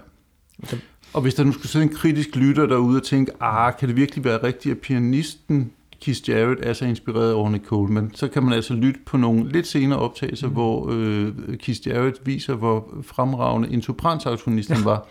Og 1.13 1.21
hvis 1.21 1.35
der 1.35 1.43
nu 1.43 1.51
skulle 1.51 1.67
sidde 1.67 1.85
en 1.85 1.95
kritisk 1.95 2.35
lytter 2.35 2.65
derude 2.65 2.97
og 2.97 3.03
tænke, 3.03 3.31
ah, 3.39 3.73
kan 3.79 3.87
det 3.87 3.95
virkelig 3.95 4.23
være 4.23 4.43
rigtigt, 4.43 4.75
at 4.75 4.81
pianisten 4.81 5.71
Keith 6.01 6.29
Jarrett 6.29 6.65
er 6.65 6.73
så 6.73 6.85
inspireret 6.85 7.29
af 7.29 7.35
Ornette 7.35 7.67
Coleman, 7.67 8.11
så 8.13 8.27
kan 8.27 8.43
man 8.43 8.53
altså 8.53 8.73
lytte 8.73 8.99
på 9.05 9.17
nogle 9.17 9.51
lidt 9.51 9.67
senere 9.67 9.99
optagelser, 9.99 10.47
mm. 10.47 10.53
hvor 10.53 10.89
øh, 10.91 11.33
Keith 11.57 11.87
Jarrett 11.87 12.21
viser, 12.25 12.55
hvor 12.55 12.97
fremragende 13.03 13.69
en 13.69 13.81
sopransaxofonist 13.81 14.69
han 14.69 14.85
var. 14.85 15.07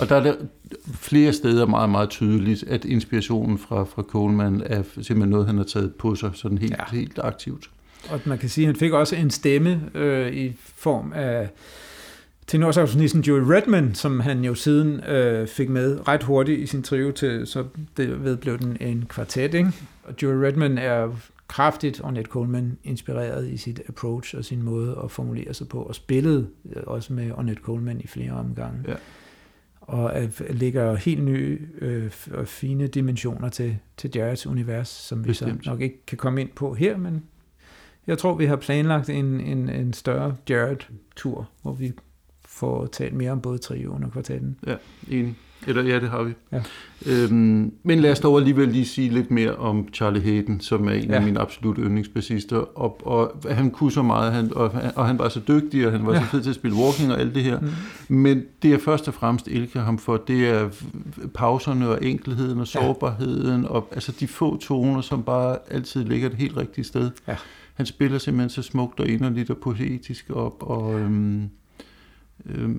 Og 0.00 0.08
der 0.08 0.16
er 0.16 0.22
der 0.22 0.34
flere 0.94 1.32
steder 1.32 1.66
meget, 1.66 1.90
meget 1.90 2.10
tydeligt, 2.10 2.62
at 2.62 2.84
inspirationen 2.84 3.58
fra, 3.58 3.84
fra 3.84 4.02
Coleman 4.02 4.62
er 4.66 4.82
simpelthen 4.82 5.28
noget, 5.28 5.46
han 5.46 5.56
har 5.56 5.64
taget 5.64 5.94
på 5.94 6.14
sig 6.14 6.30
sådan 6.34 6.58
helt, 6.58 6.74
ja. 6.78 6.96
helt 6.96 7.18
aktivt. 7.22 7.70
Og 8.10 8.20
man 8.24 8.38
kan 8.38 8.48
sige, 8.48 8.64
at 8.64 8.66
han 8.66 8.76
fik 8.76 8.92
også 8.92 9.16
en 9.16 9.30
stemme 9.30 9.90
øh, 9.94 10.32
i 10.32 10.56
form 10.58 11.12
af 11.12 11.48
tenorsaxofonisten 12.46 13.20
Joey 13.20 13.40
Redman, 13.40 13.94
som 13.94 14.20
han 14.20 14.44
jo 14.44 14.54
siden 14.54 15.04
øh, 15.04 15.48
fik 15.48 15.68
med 15.68 16.08
ret 16.08 16.22
hurtigt 16.22 16.60
i 16.60 16.66
sin 16.66 16.82
trio 16.82 17.12
til, 17.12 17.46
så 17.46 17.64
det 17.96 18.24
ved 18.24 18.36
blev 18.36 18.58
den 18.58 18.76
en 18.80 19.06
kvartet, 19.08 19.54
ikke? 19.54 19.72
Og 20.04 20.14
Joey 20.22 20.34
Redman 20.34 20.78
er 20.78 21.16
kraftigt 21.48 22.00
Ornette 22.04 22.30
Coleman 22.30 22.78
inspireret 22.84 23.48
i 23.48 23.56
sit 23.56 23.80
approach 23.88 24.36
og 24.36 24.44
sin 24.44 24.62
måde 24.62 25.00
at 25.04 25.10
formulere 25.10 25.54
sig 25.54 25.68
på, 25.68 25.82
og 25.82 25.94
spillede 25.94 26.48
øh, 26.76 26.82
også 26.86 27.12
med 27.12 27.32
Ornette 27.32 27.62
Coleman 27.62 28.00
i 28.00 28.06
flere 28.06 28.32
omgange. 28.32 28.84
Ja. 28.88 28.94
Og 29.80 30.12
lægger 30.50 30.94
helt 30.94 31.24
nye 31.24 31.58
øh, 31.80 32.10
og 32.30 32.48
fine 32.48 32.86
dimensioner 32.86 33.48
til, 33.48 33.78
til 33.96 34.10
Jarretts 34.16 34.46
univers, 34.46 34.88
som 34.88 35.24
vi 35.24 35.28
Bestemt. 35.28 35.64
så 35.64 35.70
nok 35.70 35.80
ikke 35.80 36.06
kan 36.06 36.18
komme 36.18 36.40
ind 36.40 36.48
på 36.54 36.74
her, 36.74 36.96
men 36.96 37.22
jeg 38.06 38.18
tror, 38.18 38.34
vi 38.34 38.46
har 38.46 38.56
planlagt 38.56 39.10
en, 39.10 39.40
en, 39.40 39.68
en 39.68 39.92
større 39.92 40.36
Jarrett-tur, 40.50 41.48
hvor 41.62 41.72
vi 41.72 41.92
får 42.44 42.86
talt 42.86 43.14
mere 43.14 43.30
om 43.30 43.40
både 43.40 43.58
trioen 43.58 44.04
og 44.04 44.12
kvartetten. 44.12 44.56
Ja, 44.66 44.76
enig. 45.10 45.36
Eller 45.66 45.82
ja, 45.82 46.00
det 46.00 46.08
har 46.08 46.22
vi. 46.22 46.32
Ja. 46.52 46.62
Øhm, 47.06 47.72
men 47.82 47.98
lad 47.98 48.12
os 48.12 48.20
dog 48.20 48.38
alligevel 48.38 48.68
lige 48.68 48.86
sige 48.86 49.08
lidt 49.10 49.30
mere 49.30 49.56
om 49.56 49.88
Charlie 49.92 50.22
Hayden, 50.22 50.60
som 50.60 50.88
er 50.88 50.92
en 50.92 51.04
ja. 51.04 51.14
af 51.14 51.22
mine 51.22 51.40
absolut 51.40 51.76
yndlingsbassister. 51.78 52.78
Og, 52.78 53.06
og 53.06 53.36
han 53.50 53.70
kunne 53.70 53.92
så 53.92 54.02
meget, 54.02 54.32
han, 54.32 54.52
og, 54.54 54.72
og 54.96 55.06
han 55.06 55.18
var 55.18 55.28
så 55.28 55.40
dygtig, 55.48 55.86
og 55.86 55.92
han 55.92 56.06
var 56.06 56.14
ja. 56.14 56.20
så 56.20 56.26
fed 56.26 56.42
til 56.42 56.50
at 56.50 56.56
spille 56.56 56.76
walking 56.76 57.12
og 57.12 57.20
alt 57.20 57.34
det 57.34 57.42
her. 57.42 57.60
Mm. 57.60 57.68
Men 58.16 58.44
det 58.62 58.70
jeg 58.70 58.80
først 58.80 59.08
og 59.08 59.14
fremmest 59.14 59.48
elsker 59.48 59.80
ham 59.80 59.98
for, 59.98 60.16
det 60.16 60.48
er 60.48 60.68
pauserne 61.34 61.88
og 61.88 62.04
enkelheden 62.04 62.60
og 62.60 62.66
sårbarheden, 62.66 63.62
ja. 63.62 63.68
og 63.68 63.88
altså 63.92 64.12
de 64.20 64.26
få 64.26 64.56
toner, 64.56 65.00
som 65.00 65.22
bare 65.22 65.58
altid 65.70 66.04
ligger 66.04 66.28
det 66.28 66.38
helt 66.38 66.56
rigtige 66.56 66.84
sted. 66.84 67.10
Ja. 67.28 67.36
Han 67.76 67.86
spiller 67.86 68.18
simpelthen 68.18 68.50
så 68.50 68.62
smukt 68.62 69.00
og 69.00 69.08
inderligt 69.08 69.50
og 69.50 69.56
poetisk 69.58 70.30
op, 70.30 70.62
og... 70.62 71.00
Øhm, 71.00 71.50
øh, 72.46 72.70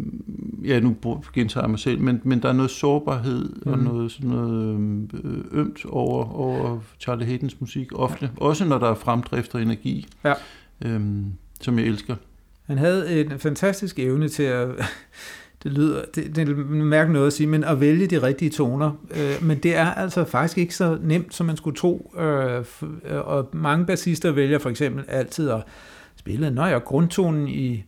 ja, 0.64 0.80
nu 0.80 0.95
gentager 1.34 1.64
jeg 1.64 1.70
mig 1.70 1.80
selv, 1.80 2.02
men, 2.02 2.22
men 2.24 2.41
der 2.41 2.50
er 2.50 2.54
noget 2.54 2.72
sårbarhed 2.72 3.50
mm. 3.66 3.72
og 3.72 3.80
noget, 3.80 4.12
sådan 4.12 4.30
noget 4.30 4.78
øh, 5.24 5.43
ømt 5.52 5.86
over, 5.86 6.34
over 6.34 6.80
Charlie 7.00 7.26
Haydens 7.26 7.62
musik 7.62 7.88
ofte. 7.95 8.26
Ja. 8.26 8.43
Også 8.45 8.66
når 8.66 8.78
der 8.78 8.89
er 8.89 8.95
fremdrift 8.95 9.56
og 9.56 9.62
energi, 9.62 10.08
ja. 10.24 10.34
øh, 10.86 11.02
som 11.62 11.80
jeg 11.80 11.88
elsker. 11.88 12.16
Han 12.64 12.78
havde 12.78 13.22
en 13.22 13.39
fantastisk 13.39 14.00
evne 14.00 14.30
til 14.30 14.43
at... 14.43 14.70
Det 15.68 15.76
lyder, 15.76 16.03
det, 16.15 16.36
det 16.36 16.47
mærker 16.57 16.84
mærke 16.84 17.13
noget 17.13 17.28
at 17.28 17.34
sige, 17.34 17.47
men 17.47 17.63
at 17.63 17.80
vælge 17.80 18.07
de 18.07 18.22
rigtige 18.24 18.51
toner. 18.51 18.91
Øh, 19.11 19.47
men 19.47 19.57
det 19.57 19.76
er 19.76 19.86
altså 19.86 20.24
faktisk 20.24 20.57
ikke 20.57 20.76
så 20.76 20.97
nemt, 21.01 21.34
som 21.34 21.45
man 21.45 21.57
skulle 21.57 21.78
tro. 21.78 22.13
Øh, 22.20 22.65
øh 23.05 23.28
og 23.28 23.49
mange 23.53 23.86
bassister 23.86 24.32
vælger 24.32 24.59
for 24.59 24.70
eksempel 24.70 25.05
altid 25.07 25.49
at 25.49 25.63
spille, 26.15 26.51
når 26.51 26.65
jeg 26.65 26.84
grundtonen 26.84 27.47
i 27.47 27.84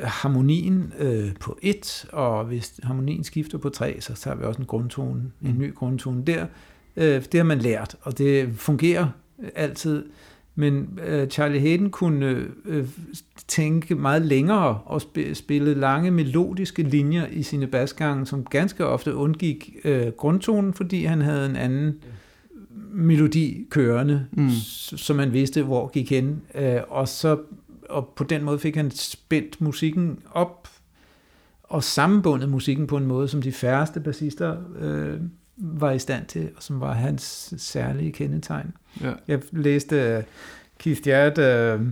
harmonien 0.00 0.92
øh, 0.98 1.34
på 1.40 1.58
et, 1.62 2.06
og 2.12 2.44
hvis 2.44 2.80
harmonien 2.82 3.24
skifter 3.24 3.58
på 3.58 3.68
tre, 3.68 4.00
så 4.00 4.14
tager 4.14 4.36
vi 4.36 4.44
også 4.44 4.60
en 4.60 4.66
grundtone, 4.66 5.22
en 5.42 5.58
ny 5.58 5.74
grundtone 5.74 6.22
der. 6.26 6.46
Øh, 6.96 7.24
det 7.32 7.34
har 7.34 7.44
man 7.44 7.58
lært, 7.58 7.96
og 8.02 8.18
det 8.18 8.48
fungerer 8.56 9.08
altid. 9.54 10.04
Men 10.54 10.98
øh, 11.06 11.28
Charlie 11.28 11.60
Hayden 11.60 11.90
kunne 11.90 12.46
øh, 12.64 12.88
tænke 13.48 13.94
meget 13.94 14.22
længere 14.22 14.78
og 14.84 15.02
sp- 15.02 15.34
spille 15.34 15.74
lange 15.74 16.10
melodiske 16.10 16.82
linjer 16.82 17.26
i 17.26 17.42
sine 17.42 17.66
basgange, 17.66 18.26
som 18.26 18.44
ganske 18.44 18.86
ofte 18.86 19.14
undgik 19.14 19.76
øh, 19.84 20.06
grundtonen, 20.06 20.74
fordi 20.74 21.04
han 21.04 21.20
havde 21.20 21.46
en 21.46 21.56
anden 21.56 21.94
melodi 22.92 23.66
kørende, 23.70 24.26
mm. 24.32 24.50
som 24.96 25.16
man 25.16 25.32
vidste, 25.32 25.62
hvor 25.62 25.88
gik 25.88 26.10
hen. 26.10 26.42
Øh, 26.54 26.80
og 26.88 27.08
så 27.08 27.38
og 27.88 28.12
på 28.16 28.24
den 28.24 28.44
måde 28.44 28.58
fik 28.58 28.76
han 28.76 28.90
spændt 28.90 29.60
musikken 29.60 30.18
op 30.32 30.68
og 31.62 31.84
sammenbundet 31.84 32.48
musikken 32.48 32.86
på 32.86 32.96
en 32.96 33.06
måde, 33.06 33.28
som 33.28 33.42
de 33.42 33.52
færreste 33.52 34.00
bassister 34.00 34.56
øh, 34.80 35.20
var 35.56 35.90
i 35.90 35.98
stand 35.98 36.26
til, 36.26 36.50
og 36.56 36.62
som 36.62 36.80
var 36.80 36.92
hans 36.92 37.54
særlige 37.56 38.12
kendetegn. 38.12 38.72
Ja. 39.00 39.12
Jeg 39.28 39.40
læste 39.52 40.16
uh, 40.18 40.24
Keith 40.78 41.08
Jarrett 41.08 41.38
uh, 41.38 41.86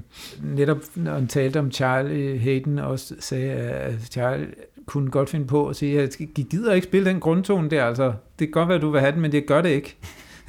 netop, 0.44 0.78
når 0.94 1.14
han 1.14 1.26
talte 1.26 1.58
om 1.58 1.70
Charlie 1.70 2.38
Hayden, 2.38 2.78
også 2.78 3.14
sagde, 3.18 3.52
at 3.52 3.94
Charlie 4.10 4.48
kunne 4.86 5.10
godt 5.10 5.30
finde 5.30 5.46
på 5.46 5.68
at 5.68 5.76
sige, 5.76 6.00
at 6.00 6.20
I 6.20 6.46
gider 6.50 6.72
ikke 6.72 6.86
spille 6.86 7.10
den 7.10 7.20
grundtone 7.20 7.70
der, 7.70 7.84
altså. 7.84 8.12
Det 8.38 8.48
kan 8.48 8.50
godt 8.50 8.68
være, 8.68 8.76
at 8.76 8.82
du 8.82 8.90
vil 8.90 9.00
have 9.00 9.12
den, 9.12 9.20
men 9.20 9.32
det 9.32 9.46
gør 9.46 9.62
det 9.62 9.68
ikke. 9.68 9.96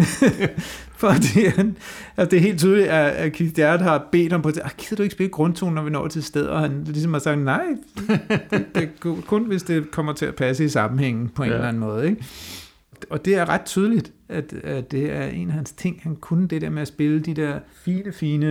Fordi 1.02 1.46
han, 1.56 1.78
altså 2.18 2.32
det 2.32 2.38
er 2.38 2.42
helt 2.42 2.60
tydeligt, 2.60 2.88
at 2.88 3.34
Keith 3.34 3.60
Jarrett 3.60 3.84
har 3.84 4.08
bedt 4.12 4.32
ham 4.32 4.42
på 4.42 4.52
det. 4.52 4.62
Gider 4.78 4.96
du 4.96 5.04
ikke 5.04 5.14
spille 5.14 5.30
grundtonen, 5.30 5.76
når 5.76 5.84
vi 5.84 5.90
når 5.90 6.08
til 6.08 6.24
sted? 6.24 6.46
Og 6.46 6.60
han 6.60 6.84
ligesom 6.84 7.14
har 7.14 7.20
sagt, 7.20 7.40
nej, 7.40 7.66
det, 8.52 8.66
det, 8.76 8.90
kun 9.28 9.46
hvis 9.46 9.64
det 9.64 9.92
kommer 9.92 10.14
til 10.14 10.26
at 10.26 10.36
passe 10.36 10.66
i 10.66 10.70
sammenhængen 10.70 11.30
på 11.30 11.44
en 11.44 11.50
ja. 11.50 11.56
eller 11.56 11.68
anden 11.68 11.80
måde. 11.80 12.10
Ikke? 12.10 12.26
Og 13.10 13.26
det 13.26 13.36
er 13.36 13.50
ret 13.50 13.66
tydeligt, 13.66 14.14
at, 14.30 14.54
at 14.54 14.92
det 14.92 15.12
er 15.12 15.28
en 15.28 15.48
af 15.48 15.54
hans 15.54 15.72
ting. 15.72 16.00
Han 16.04 16.16
kunne 16.16 16.48
det 16.48 16.62
der 16.62 16.70
med 16.70 16.82
at 16.82 16.88
spille 16.88 17.20
de 17.20 17.34
der 17.34 17.60
fine, 17.72 18.12
fine 18.12 18.48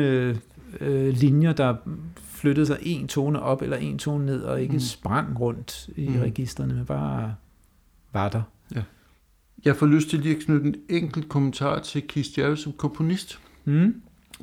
øh, 0.80 1.14
linjer, 1.14 1.52
der 1.52 1.76
flyttede 2.16 2.66
sig 2.66 2.78
en 2.82 3.08
tone 3.08 3.42
op 3.42 3.62
eller 3.62 3.76
en 3.76 3.98
tone 3.98 4.26
ned, 4.26 4.42
og 4.42 4.62
ikke 4.62 4.72
mm. 4.72 4.80
sprang 4.80 5.40
rundt 5.40 5.88
i 5.96 6.08
mm. 6.08 6.20
registrene, 6.20 6.74
men 6.74 6.86
bare 6.86 7.34
var 8.12 8.28
der. 8.28 8.42
Ja. 8.74 8.82
Jeg 9.64 9.76
får 9.76 9.86
lyst 9.86 10.10
til 10.10 10.18
lige 10.18 10.36
at 10.36 10.42
knytte 10.42 10.66
en 10.66 10.76
enkelt 10.88 11.28
kommentar 11.28 11.78
til 11.78 12.02
Keith 12.08 12.38
Jarrett 12.38 12.60
som 12.60 12.72
komponist. 12.72 13.38
Mm. 13.64 13.94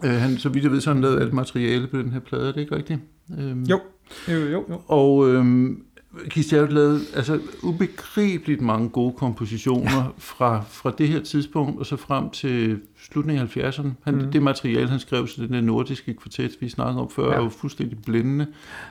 Øh, 0.04 0.12
han, 0.12 0.38
så 0.38 0.50
vidt 0.50 0.64
jeg 0.64 0.72
ved, 0.72 0.82
så 0.82 0.90
har 0.90 0.94
han 0.94 1.04
lavet 1.04 1.20
alt 1.20 1.34
materiale 1.34 1.88
på 1.88 1.98
den 1.98 2.12
her 2.12 2.20
plade, 2.20 2.48
er 2.48 2.52
det 2.52 2.62
ikke 2.62 2.76
rigtigt? 2.76 3.00
Øhm, 3.40 3.64
jo. 3.64 3.80
jo, 4.30 4.34
jo, 4.34 4.66
jo. 4.70 4.82
Og 4.88 5.30
øhm, 5.30 5.84
Keith 6.30 6.54
Jarrett 6.54 6.74
lavede 6.74 7.02
altså 7.16 7.40
ubegribeligt 7.64 8.62
mange 8.62 8.90
gode 8.90 9.14
kompositioner 9.14 10.04
ja. 10.04 10.10
fra, 10.18 10.64
fra 10.70 10.92
det 10.98 11.08
her 11.08 11.24
tidspunkt 11.24 11.80
og 11.80 11.86
så 11.86 11.96
frem 11.96 12.30
til 12.30 12.80
slutningen 12.98 13.50
af 13.56 13.58
70'erne. 13.58 13.90
Han, 14.04 14.16
mm. 14.16 14.32
Det 14.32 14.44
materiale, 14.44 14.90
han 14.90 15.00
skrev 15.00 15.28
til 15.28 15.44
den 15.44 15.54
der 15.54 15.62
nordiske 15.62 16.14
kvartet, 16.14 16.58
vi 16.60 16.70
snakkede 16.70 17.02
om 17.02 17.10
før, 17.10 17.32
ja. 17.32 17.38
er 17.38 17.44
jo 17.44 17.50
fuldstændig 17.50 17.98
blændende. 18.06 18.48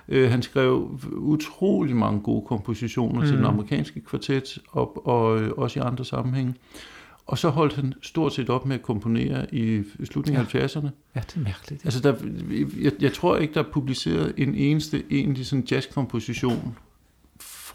Uh, 0.08 0.22
han 0.22 0.42
skrev 0.42 1.00
utrolig 1.12 1.96
mange 1.96 2.20
gode 2.20 2.46
kompositioner 2.46 3.20
mm. 3.20 3.26
til 3.26 3.32
den 3.32 3.42
mm. 3.42 3.50
amerikanske 3.50 4.00
kvartet 4.00 4.58
og, 4.68 5.06
og 5.06 5.40
øh, 5.40 5.50
også 5.56 5.80
i 5.80 5.82
andre 5.82 6.04
sammenhænge. 6.04 6.54
Og 7.26 7.38
så 7.38 7.48
holdt 7.48 7.74
han 7.74 7.94
stort 8.02 8.32
set 8.32 8.50
op 8.50 8.66
med 8.66 8.76
at 8.76 8.82
komponere 8.82 9.54
i 9.54 9.82
slutningen 10.04 10.46
ja. 10.54 10.58
af 10.58 10.66
70'erne. 10.66 10.88
Ja, 11.14 11.20
det 11.20 11.36
er 11.36 11.40
mærkeligt. 11.40 11.84
Altså, 11.84 12.00
der, 12.00 12.14
jeg, 12.82 12.92
jeg 13.00 13.12
tror 13.12 13.36
ikke, 13.36 13.54
der 13.54 13.60
er 13.60 13.68
publiceret 13.72 14.34
en 14.36 14.54
eneste 14.54 15.02
egentlig 15.10 15.46
sådan 15.46 15.66
jazzkomposition 15.70 16.76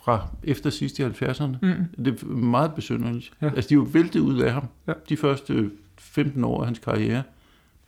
fra 0.06 0.28
efter 0.44 0.70
sidst 0.70 1.00
i 1.00 1.04
70'erne. 1.04 1.58
Mm. 1.62 2.04
Det 2.06 2.22
er 2.22 2.26
meget 2.26 2.74
besynderligt. 2.74 3.32
Ja. 3.42 3.50
Altså, 3.56 3.70
de 3.70 3.74
er 3.74 3.78
jo 3.78 3.88
væltet 3.92 4.20
ud 4.20 4.40
af 4.40 4.54
ham, 4.54 4.64
ja. 4.88 4.94
de 5.10 5.18
første 5.18 5.72
15 6.00 6.44
år 6.44 6.60
af 6.60 6.66
hans 6.66 6.80
karriere. 6.80 7.24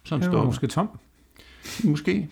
Sådan 0.04 0.24
det 0.24 0.38
var 0.38 0.46
måske 0.46 0.68
tom. 0.68 0.90
Måske. 1.84 2.30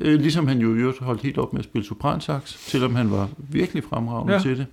Ligesom 0.00 0.46
han 0.48 0.58
jo 0.58 0.74
i 0.74 0.78
øvrigt 0.78 0.98
holdt 0.98 1.22
helt 1.22 1.38
op 1.38 1.52
med 1.52 1.58
at 1.58 1.64
spille 1.64 1.86
sopransax, 1.86 2.48
selvom 2.48 2.94
han 2.94 3.10
var 3.10 3.28
virkelig 3.38 3.84
fremragende 3.84 4.32
ja. 4.32 4.40
til 4.40 4.58
det. 4.58 4.66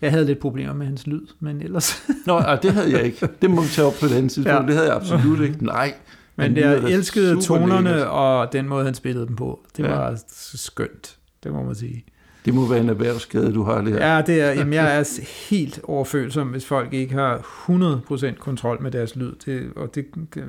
Jeg 0.00 0.10
havde 0.10 0.24
lidt 0.24 0.38
problemer 0.38 0.72
med 0.72 0.86
hans 0.86 1.06
lyd, 1.06 1.26
men 1.40 1.62
ellers... 1.62 2.02
Nå, 2.26 2.38
ej, 2.38 2.56
det 2.56 2.72
havde 2.72 2.92
jeg 2.92 3.02
ikke. 3.04 3.28
Det 3.42 3.50
må 3.50 3.62
vi 3.62 3.68
tage 3.68 3.86
op 3.86 3.92
på 4.00 4.06
et 4.06 4.12
andet 4.12 4.32
tidspunkt. 4.32 4.60
Ja. 4.60 4.66
Det 4.66 4.74
havde 4.74 4.86
jeg 4.86 4.96
absolut 4.96 5.40
ikke. 5.40 5.64
Nej. 5.64 5.94
Men 6.36 6.56
jeg 6.56 6.76
elskede 6.76 7.42
tonerne 7.42 7.90
lækkert. 7.90 8.08
og 8.08 8.52
den 8.52 8.68
måde, 8.68 8.84
han 8.84 8.94
spillede 8.94 9.26
dem 9.26 9.36
på. 9.36 9.66
Det 9.76 9.82
ja. 9.84 9.88
var 9.88 10.22
skønt, 10.54 11.18
det 11.42 11.52
må 11.52 11.62
man 11.62 11.74
sige. 11.74 12.04
Det 12.46 12.54
må 12.54 12.68
være 12.68 12.80
en 12.80 12.88
erhvervsskade, 12.88 13.54
du 13.54 13.62
har 13.62 13.80
det 13.80 13.92
her. 13.92 14.14
Ja, 14.14 14.22
det 14.22 14.40
er, 14.40 14.52
jamen, 14.52 14.72
jeg 14.72 14.98
er 14.98 15.20
helt 15.50 15.80
overfølsom, 15.84 16.48
hvis 16.48 16.66
folk 16.66 16.92
ikke 16.92 17.14
har 17.14 17.38
100% 17.68 18.38
kontrol 18.38 18.82
med 18.82 18.90
deres 18.90 19.16
lyd. 19.16 19.32
Det, 19.46 19.70
og 19.76 19.94
det, 19.94 20.06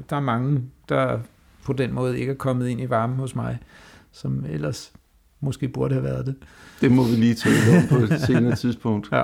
der 0.09 0.15
er 0.15 0.19
mange, 0.19 0.61
der 0.89 1.19
på 1.65 1.73
den 1.73 1.93
måde 1.93 2.19
ikke 2.19 2.31
er 2.31 2.35
kommet 2.35 2.67
ind 2.67 2.81
i 2.81 2.89
varmen 2.89 3.17
hos 3.17 3.35
mig, 3.35 3.57
som 4.11 4.45
ellers 4.49 4.91
måske 5.39 5.67
burde 5.67 5.93
have 5.93 6.03
været 6.03 6.25
det. 6.25 6.35
Det 6.81 6.91
må 6.91 7.03
vi 7.03 7.15
lige 7.15 7.35
tale 7.35 7.77
om 7.77 7.87
på 7.89 8.13
et 8.13 8.21
senere 8.21 8.55
tidspunkt. 8.65 9.09
Ja. 9.11 9.21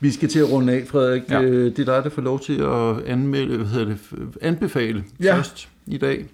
Vi 0.00 0.10
skal 0.10 0.28
til 0.28 0.38
at 0.38 0.50
runde 0.50 0.72
af, 0.72 0.86
Frederik. 0.86 1.22
Ja. 1.30 1.42
Øh, 1.42 1.76
det 1.76 1.88
er 1.88 1.94
dig, 1.94 2.04
der 2.04 2.10
får 2.10 2.22
lov 2.22 2.40
til 2.40 2.60
at 2.60 3.02
anmelde, 3.06 3.56
hvad 3.56 3.66
hedder 3.66 3.86
det, 3.86 3.98
anbefale 4.40 5.04
ja. 5.20 5.36
først 5.36 5.68
i 5.86 5.98
dag. 5.98 6.26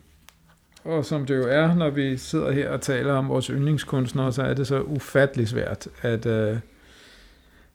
Og 0.84 1.04
som 1.04 1.26
det 1.26 1.36
jo 1.36 1.48
er, 1.48 1.74
når 1.74 1.90
vi 1.90 2.16
sidder 2.16 2.50
her 2.50 2.70
og 2.70 2.80
taler 2.80 3.12
om 3.12 3.28
vores 3.28 3.46
yndlingskunstnere, 3.46 4.32
så 4.32 4.42
er 4.42 4.54
det 4.54 4.66
så 4.66 4.80
ufattelig 4.80 5.48
svært 5.48 5.88
at, 6.02 6.26
øh, 6.26 6.56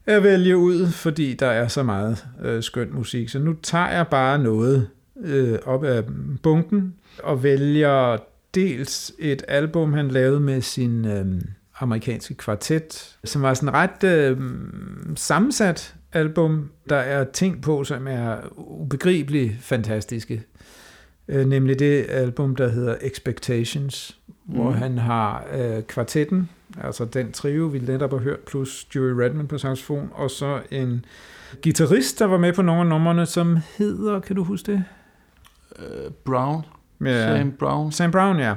at 0.06 0.22
vælge 0.22 0.56
ud, 0.56 0.86
fordi 0.86 1.34
der 1.34 1.46
er 1.46 1.68
så 1.68 1.82
meget 1.82 2.26
øh, 2.42 2.62
skøn 2.62 2.88
musik. 2.92 3.28
Så 3.28 3.38
nu 3.38 3.56
tager 3.62 3.88
jeg 3.88 4.08
bare 4.08 4.38
noget 4.38 4.88
øh, 5.20 5.58
op 5.64 5.84
af 5.84 6.04
bunken 6.42 6.94
og 7.22 7.42
vælger 7.42 8.16
dels 8.54 9.12
et 9.18 9.44
album, 9.48 9.92
han 9.92 10.08
lavede 10.08 10.40
med 10.40 10.60
sin 10.60 11.04
øh, 11.04 11.42
amerikanske 11.80 12.34
kvartet, 12.34 13.16
som 13.24 13.42
var 13.42 13.54
sådan 13.54 13.74
ret 13.74 14.04
øh, 14.04 14.38
sammensat 15.16 15.94
album. 16.12 16.70
Der 16.88 16.96
er 16.96 17.24
ting 17.24 17.62
på, 17.62 17.84
som 17.84 18.06
er 18.08 18.36
ubegribeligt 18.56 19.54
fantastiske 19.60 20.42
øh, 21.28 21.46
nemlig 21.46 21.78
det 21.78 22.06
album, 22.08 22.56
der 22.56 22.68
hedder 22.68 22.96
Expectations, 23.00 24.18
mm. 24.46 24.54
hvor 24.54 24.70
han 24.70 24.98
har 24.98 25.46
øh, 25.54 25.82
kvartetten, 25.82 26.48
altså 26.82 27.04
den 27.04 27.32
trio, 27.32 27.64
vi 27.64 27.78
netop 27.78 28.10
har 28.10 28.18
hørt, 28.18 28.40
plus 28.40 28.86
Joey 28.94 29.10
Redman 29.10 29.46
på 29.46 29.58
saxofon, 29.58 30.10
og 30.12 30.30
så 30.30 30.60
en 30.70 31.04
guitarist, 31.62 32.18
der 32.18 32.24
var 32.24 32.38
med 32.38 32.52
på 32.52 32.62
nogle 32.62 32.80
af 32.80 32.86
numrene, 32.86 33.26
som 33.26 33.58
hedder, 33.78 34.20
kan 34.20 34.36
du 34.36 34.44
huske 34.44 34.72
det? 34.72 34.84
Uh, 35.78 36.12
Brown. 36.24 36.62
Ja. 37.04 37.38
Sam 37.38 37.52
Brown. 37.52 37.92
Sam 37.92 38.10
Brown, 38.10 38.38
ja. 38.38 38.54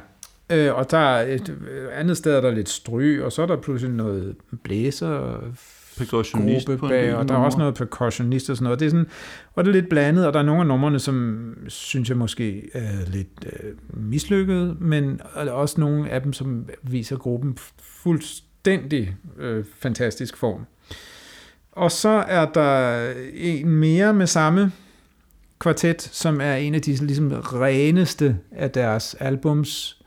Øh, 0.49 0.75
og 0.75 0.91
der 0.91 0.97
er 0.97 1.33
et 1.33 1.57
andet 1.93 2.17
sted, 2.17 2.33
der 2.33 2.49
er 2.49 2.55
lidt 2.55 2.69
stryg, 2.69 3.23
og 3.23 3.31
så 3.31 3.41
er 3.41 3.45
der 3.45 3.55
pludselig 3.55 3.95
noget 3.95 4.35
blæser, 4.63 5.39
percussionist 5.99 6.67
gruppe 6.67 6.87
bag, 6.87 7.15
og 7.15 7.27
der 7.27 7.33
er 7.33 7.39
også 7.39 7.57
noget 7.57 7.75
percussionist 7.75 8.49
og 8.49 8.55
sådan 8.55 8.63
noget. 8.63 8.79
Det 8.79 8.85
er 8.85 8.89
sådan, 8.89 9.07
og 9.55 9.63
det 9.63 9.69
er 9.69 9.73
lidt 9.73 9.89
blandet, 9.89 10.27
og 10.27 10.33
der 10.33 10.39
er 10.39 10.43
nogle 10.43 10.61
af 10.61 10.67
numrene, 10.67 10.99
som 10.99 11.57
synes 11.67 12.09
jeg 12.09 12.17
måske 12.17 12.69
er 12.73 13.09
lidt 13.11 13.45
øh, 13.45 13.73
mislykket, 13.93 14.81
men 14.81 15.21
også 15.35 15.79
nogle 15.79 16.09
af 16.09 16.21
dem, 16.21 16.33
som 16.33 16.65
viser 16.83 17.17
gruppen 17.17 17.57
fuldstændig 17.81 19.15
øh, 19.37 19.65
fantastisk 19.79 20.37
form. 20.37 20.65
Og 21.71 21.91
så 21.91 22.23
er 22.27 22.45
der 22.45 23.03
en 23.33 23.69
mere 23.69 24.13
med 24.13 24.27
samme 24.27 24.71
kvartet, 25.59 26.01
som 26.01 26.41
er 26.41 26.55
en 26.55 26.75
af 26.75 26.81
de 26.81 26.95
ligesom 26.95 27.31
reneste 27.31 28.37
af 28.51 28.71
deres 28.71 29.15
albums, 29.19 30.01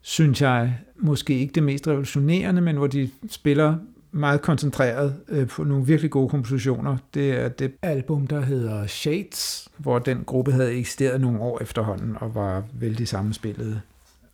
synes 0.00 0.42
jeg, 0.42 0.78
måske 0.96 1.38
ikke 1.38 1.52
det 1.52 1.62
mest 1.62 1.88
revolutionerende, 1.88 2.60
men 2.60 2.76
hvor 2.76 2.86
de 2.86 3.10
spiller 3.30 3.74
meget 4.12 4.42
koncentreret 4.42 5.16
øh, 5.28 5.48
på 5.48 5.64
nogle 5.64 5.86
virkelig 5.86 6.10
gode 6.10 6.28
kompositioner. 6.28 6.96
Det 7.14 7.30
er 7.30 7.48
det 7.48 7.72
album, 7.82 8.26
der 8.26 8.40
hedder 8.40 8.86
Shades, 8.86 9.68
hvor 9.76 9.98
den 9.98 10.24
gruppe 10.26 10.52
havde 10.52 10.72
eksisteret 10.72 11.20
nogle 11.20 11.40
år 11.40 11.62
efterhånden 11.62 12.16
og 12.20 12.34
var 12.34 12.62
vældig 12.72 13.08
sammenspillet. 13.08 13.80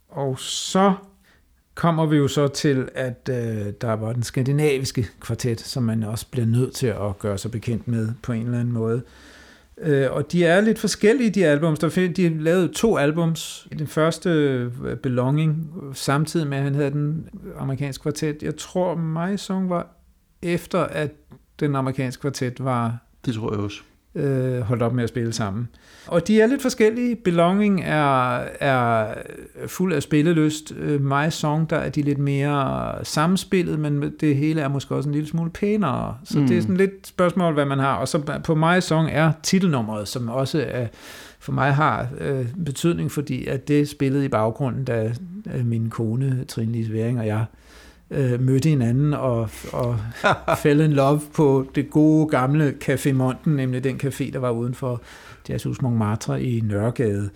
Og 0.09 0.39
så 0.39 0.95
kommer 1.75 2.07
vi 2.07 2.17
jo 2.17 2.29
så 2.29 2.49
til, 2.49 2.89
at 2.95 3.31
øh, 3.31 3.73
der 3.81 3.93
var 3.93 4.13
den 4.13 4.23
skandinaviske 4.23 5.09
kvartet, 5.21 5.61
som 5.61 5.83
man 5.83 6.03
også 6.03 6.27
bliver 6.31 6.47
nødt 6.47 6.75
til 6.75 6.87
at 6.87 7.19
gøre 7.19 7.39
sig 7.39 7.51
bekendt 7.51 7.89
med 7.89 8.09
på 8.23 8.33
en 8.33 8.45
eller 8.45 8.61
anden 8.61 8.75
måde. 8.75 9.03
Øh, 9.81 10.13
og 10.13 10.33
de 10.33 10.45
er 10.45 10.61
lidt 10.61 10.79
forskellige, 10.79 11.31
de 11.31 11.47
albums. 11.47 11.79
Der 11.79 11.89
find, 11.89 12.15
de 12.15 12.43
lavede 12.43 12.69
to 12.69 12.97
albums. 12.97 13.69
Den 13.79 13.87
første, 13.87 14.31
øh, 14.31 14.97
Belonging, 14.97 15.71
samtidig 15.93 16.47
med, 16.47 16.59
at 16.59 16.65
han 16.65 16.75
havde 16.75 16.91
den 16.91 17.29
amerikanske 17.59 18.03
kvartet. 18.03 18.43
Jeg 18.43 18.57
tror, 18.57 18.95
My 18.95 19.37
Song 19.37 19.71
var 19.71 19.97
efter, 20.43 20.81
at 20.81 21.11
den 21.61 21.77
amerikanske 21.77 22.21
kvartet 22.21 22.65
var... 22.65 22.99
Det 23.25 23.35
tror 23.35 23.53
jeg 23.53 23.61
også 23.61 23.83
øh, 24.17 24.61
holdt 24.61 24.83
op 24.83 24.93
med 24.93 25.03
at 25.03 25.09
spille 25.09 25.33
sammen. 25.33 25.69
Og 26.07 26.27
de 26.27 26.41
er 26.41 26.47
lidt 26.47 26.63
forskellige. 26.63 27.17
Belonging 27.17 27.83
er, 27.85 28.41
er 28.61 29.15
fuld 29.67 29.93
af 29.93 30.03
spillelyst. 30.03 30.73
Øh, 30.79 31.05
My 31.05 31.31
Song, 31.31 31.71
der 31.71 31.77
er 31.77 31.89
de 31.89 32.03
lidt 32.03 32.19
mere 32.19 32.95
samspillet, 33.03 33.79
men 33.79 34.13
det 34.21 34.37
hele 34.37 34.61
er 34.61 34.69
måske 34.69 34.95
også 34.95 35.09
en 35.09 35.15
lille 35.15 35.29
smule 35.29 35.51
pænere. 35.51 36.17
Så 36.25 36.39
mm. 36.39 36.47
det 36.47 36.57
er 36.57 36.61
sådan 36.61 36.77
lidt 36.77 37.07
spørgsmål, 37.07 37.55
hvad 37.55 37.65
man 37.65 37.79
har. 37.79 37.95
Og 37.95 38.09
så 38.09 38.41
på 38.45 38.55
My 38.55 38.81
Song 38.81 39.09
er 39.13 39.33
titelnummeret, 39.43 40.09
som 40.09 40.29
også 40.29 40.65
er, 40.69 40.87
for 41.39 41.53
mig 41.53 41.75
har 41.75 42.09
øh, 42.21 42.47
betydning, 42.65 43.13
fordi 43.13 43.47
at 43.47 43.69
det 43.69 43.89
spillede 43.89 44.25
i 44.25 44.29
baggrunden, 44.29 44.85
da 44.85 45.13
min 45.65 45.91
kone, 45.91 46.45
Trine 46.49 46.73
Lise 46.73 46.93
Væring 46.93 47.19
og 47.19 47.27
jeg, 47.27 47.45
øh, 47.51 47.66
mødte 48.41 48.69
hinanden 48.69 49.15
og, 49.15 49.51
og 49.73 49.99
fell 50.63 50.81
in 50.81 50.93
love 50.93 51.21
på 51.35 51.67
det 51.75 51.91
gode 51.91 52.29
gamle 52.29 52.75
Café 52.85 53.13
Monten, 53.13 53.57
nemlig 53.57 53.85
den 53.85 54.01
café, 54.05 54.33
der 54.33 54.39
var 54.39 54.51
uden 54.51 54.75
for 54.75 55.03
Jazzhus 55.49 55.83
Montmartre 55.83 56.43
i 56.43 56.61
Nørregade 56.61 57.31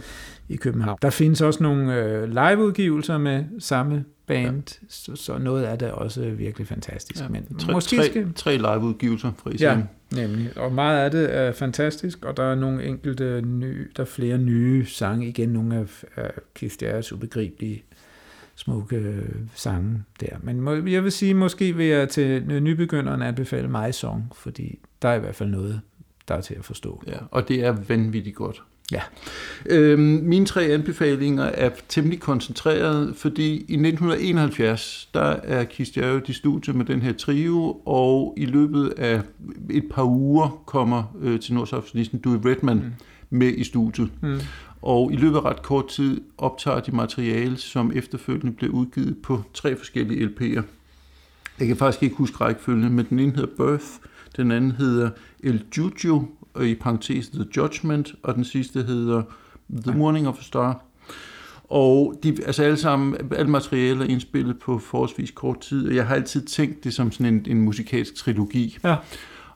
i 0.49 0.57
København. 0.57 0.99
Der 1.03 1.11
findes 1.11 1.41
også 1.41 1.62
nogle 1.62 1.95
øh, 1.95 2.29
liveudgivelser 2.29 3.18
med 3.18 3.45
samme 3.59 4.05
band, 4.27 4.81
ja. 4.83 4.87
så, 4.89 5.16
så 5.16 5.39
noget 5.39 5.64
af 5.64 5.79
det 5.79 5.89
er 5.89 5.93
også 5.93 6.21
virkelig 6.21 6.66
fantastisk. 6.66 7.21
Ja, 7.21 7.29
men 7.29 7.59
tre, 7.59 7.73
måske 7.73 7.97
tre, 7.97 8.05
skal... 8.05 8.33
tre 8.35 8.57
liveudgivelser 8.57 9.33
fra 9.39 9.51
Ja, 9.61 9.83
nemlig. 10.14 10.59
Og 10.59 10.73
meget 10.73 11.05
af 11.05 11.11
det 11.11 11.37
er 11.37 11.53
fantastisk, 11.53 12.25
og 12.25 12.37
der 12.37 12.43
er 12.43 12.55
nogle 12.55 12.85
enkelte 12.85 13.43
nye, 13.43 13.89
der 13.97 14.03
er 14.03 14.07
flere 14.07 14.39
nye 14.39 14.87
sange, 14.87 15.29
igen 15.29 15.49
nogle 15.49 15.77
af, 15.77 16.05
af 16.16 16.31
Keith 16.55 16.75
Jarrett's 16.83 17.14
ubegribelige 17.14 17.85
smukke 18.61 18.96
øh, 18.96 19.28
sange 19.54 20.02
der. 20.20 20.36
Men 20.42 20.61
må, 20.61 20.74
jeg 20.74 21.04
vil 21.04 21.12
sige, 21.12 21.34
måske 21.34 21.76
vil 21.76 21.86
jeg 21.86 22.08
til 22.08 22.44
nybegynderen 22.62 23.22
anbefale 23.22 23.68
mig 23.68 23.94
Song, 23.94 24.32
fordi 24.34 24.78
der 25.02 25.08
er 25.08 25.14
i 25.14 25.18
hvert 25.18 25.36
fald 25.36 25.50
noget, 25.50 25.80
der 26.28 26.34
er 26.34 26.40
til 26.40 26.54
at 26.54 26.64
forstå. 26.64 27.02
Ja, 27.06 27.16
og 27.30 27.48
det 27.48 27.64
er 27.64 27.72
vanvittigt 27.88 28.36
godt. 28.36 28.62
Ja. 28.92 29.00
Øhm, 29.66 30.00
mine 30.00 30.46
tre 30.46 30.62
anbefalinger 30.62 31.44
er 31.44 31.70
temmelig 31.88 32.20
koncentreret, 32.20 33.16
fordi 33.16 33.52
i 33.52 33.56
1971, 33.56 35.08
der 35.14 35.36
er 35.42 35.64
Keith 35.64 35.98
Jarrett 35.98 36.28
i 36.28 36.32
studiet 36.32 36.76
med 36.76 36.84
den 36.84 37.02
her 37.02 37.12
trio, 37.12 37.80
og 37.86 38.34
i 38.36 38.46
løbet 38.46 38.92
af 38.96 39.22
et 39.70 39.84
par 39.90 40.04
uger 40.04 40.62
kommer 40.66 41.16
øh, 41.20 41.40
til 41.40 41.54
Nordsaftonisten 41.54 42.20
Dewey 42.24 42.38
Redman 42.44 42.76
mm. 42.76 42.92
med 43.30 43.48
i 43.48 43.64
studiet. 43.64 44.11
Mm. 44.22 44.40
Og 44.83 45.12
i 45.12 45.16
løbet 45.16 45.37
af 45.37 45.45
ret 45.45 45.62
kort 45.62 45.89
tid 45.89 46.20
optager 46.39 46.81
de 46.81 46.93
materiale, 46.93 47.57
som 47.57 47.93
efterfølgende 47.95 48.53
blev 48.53 48.70
udgivet 48.70 49.16
på 49.22 49.43
tre 49.55 49.76
forskellige 49.76 50.26
LP'er. 50.26 50.62
Jeg 51.59 51.66
kan 51.66 51.76
faktisk 51.76 52.03
ikke 52.03 52.16
huske 52.16 52.37
rækkefølgen, 52.37 52.93
men 52.93 53.07
den 53.11 53.18
ene 53.18 53.33
hedder 53.33 53.57
Birth, 53.57 53.87
den 54.37 54.51
anden 54.51 54.72
hedder 54.72 55.11
El 55.41 55.64
Juju, 55.76 56.26
og 56.55 56.66
i 56.66 56.74
parentes 56.74 57.28
The 57.28 57.47
Judgment, 57.57 58.14
og 58.22 58.35
den 58.35 58.45
sidste 58.45 58.83
hedder 58.83 59.22
The 59.83 59.99
Morning 59.99 60.28
of 60.28 60.39
a 60.39 60.43
Star. 60.43 60.83
Og 61.64 62.14
de, 62.22 62.37
altså 62.47 62.62
alle 62.62 62.76
sammen, 62.76 63.16
alle 63.37 63.51
materialer 63.51 64.05
er 64.05 64.09
indspillet 64.09 64.59
på 64.59 64.78
forholdsvis 64.78 65.31
kort 65.31 65.61
tid, 65.61 65.89
og 65.89 65.95
jeg 65.95 66.07
har 66.07 66.14
altid 66.14 66.43
tænkt 66.43 66.85
det 66.85 66.95
som 66.95 67.12
sådan 67.12 67.35
en, 67.35 67.47
en 67.49 67.61
musikalsk 67.61 68.14
trilogi. 68.14 68.78
Ja. 68.85 68.97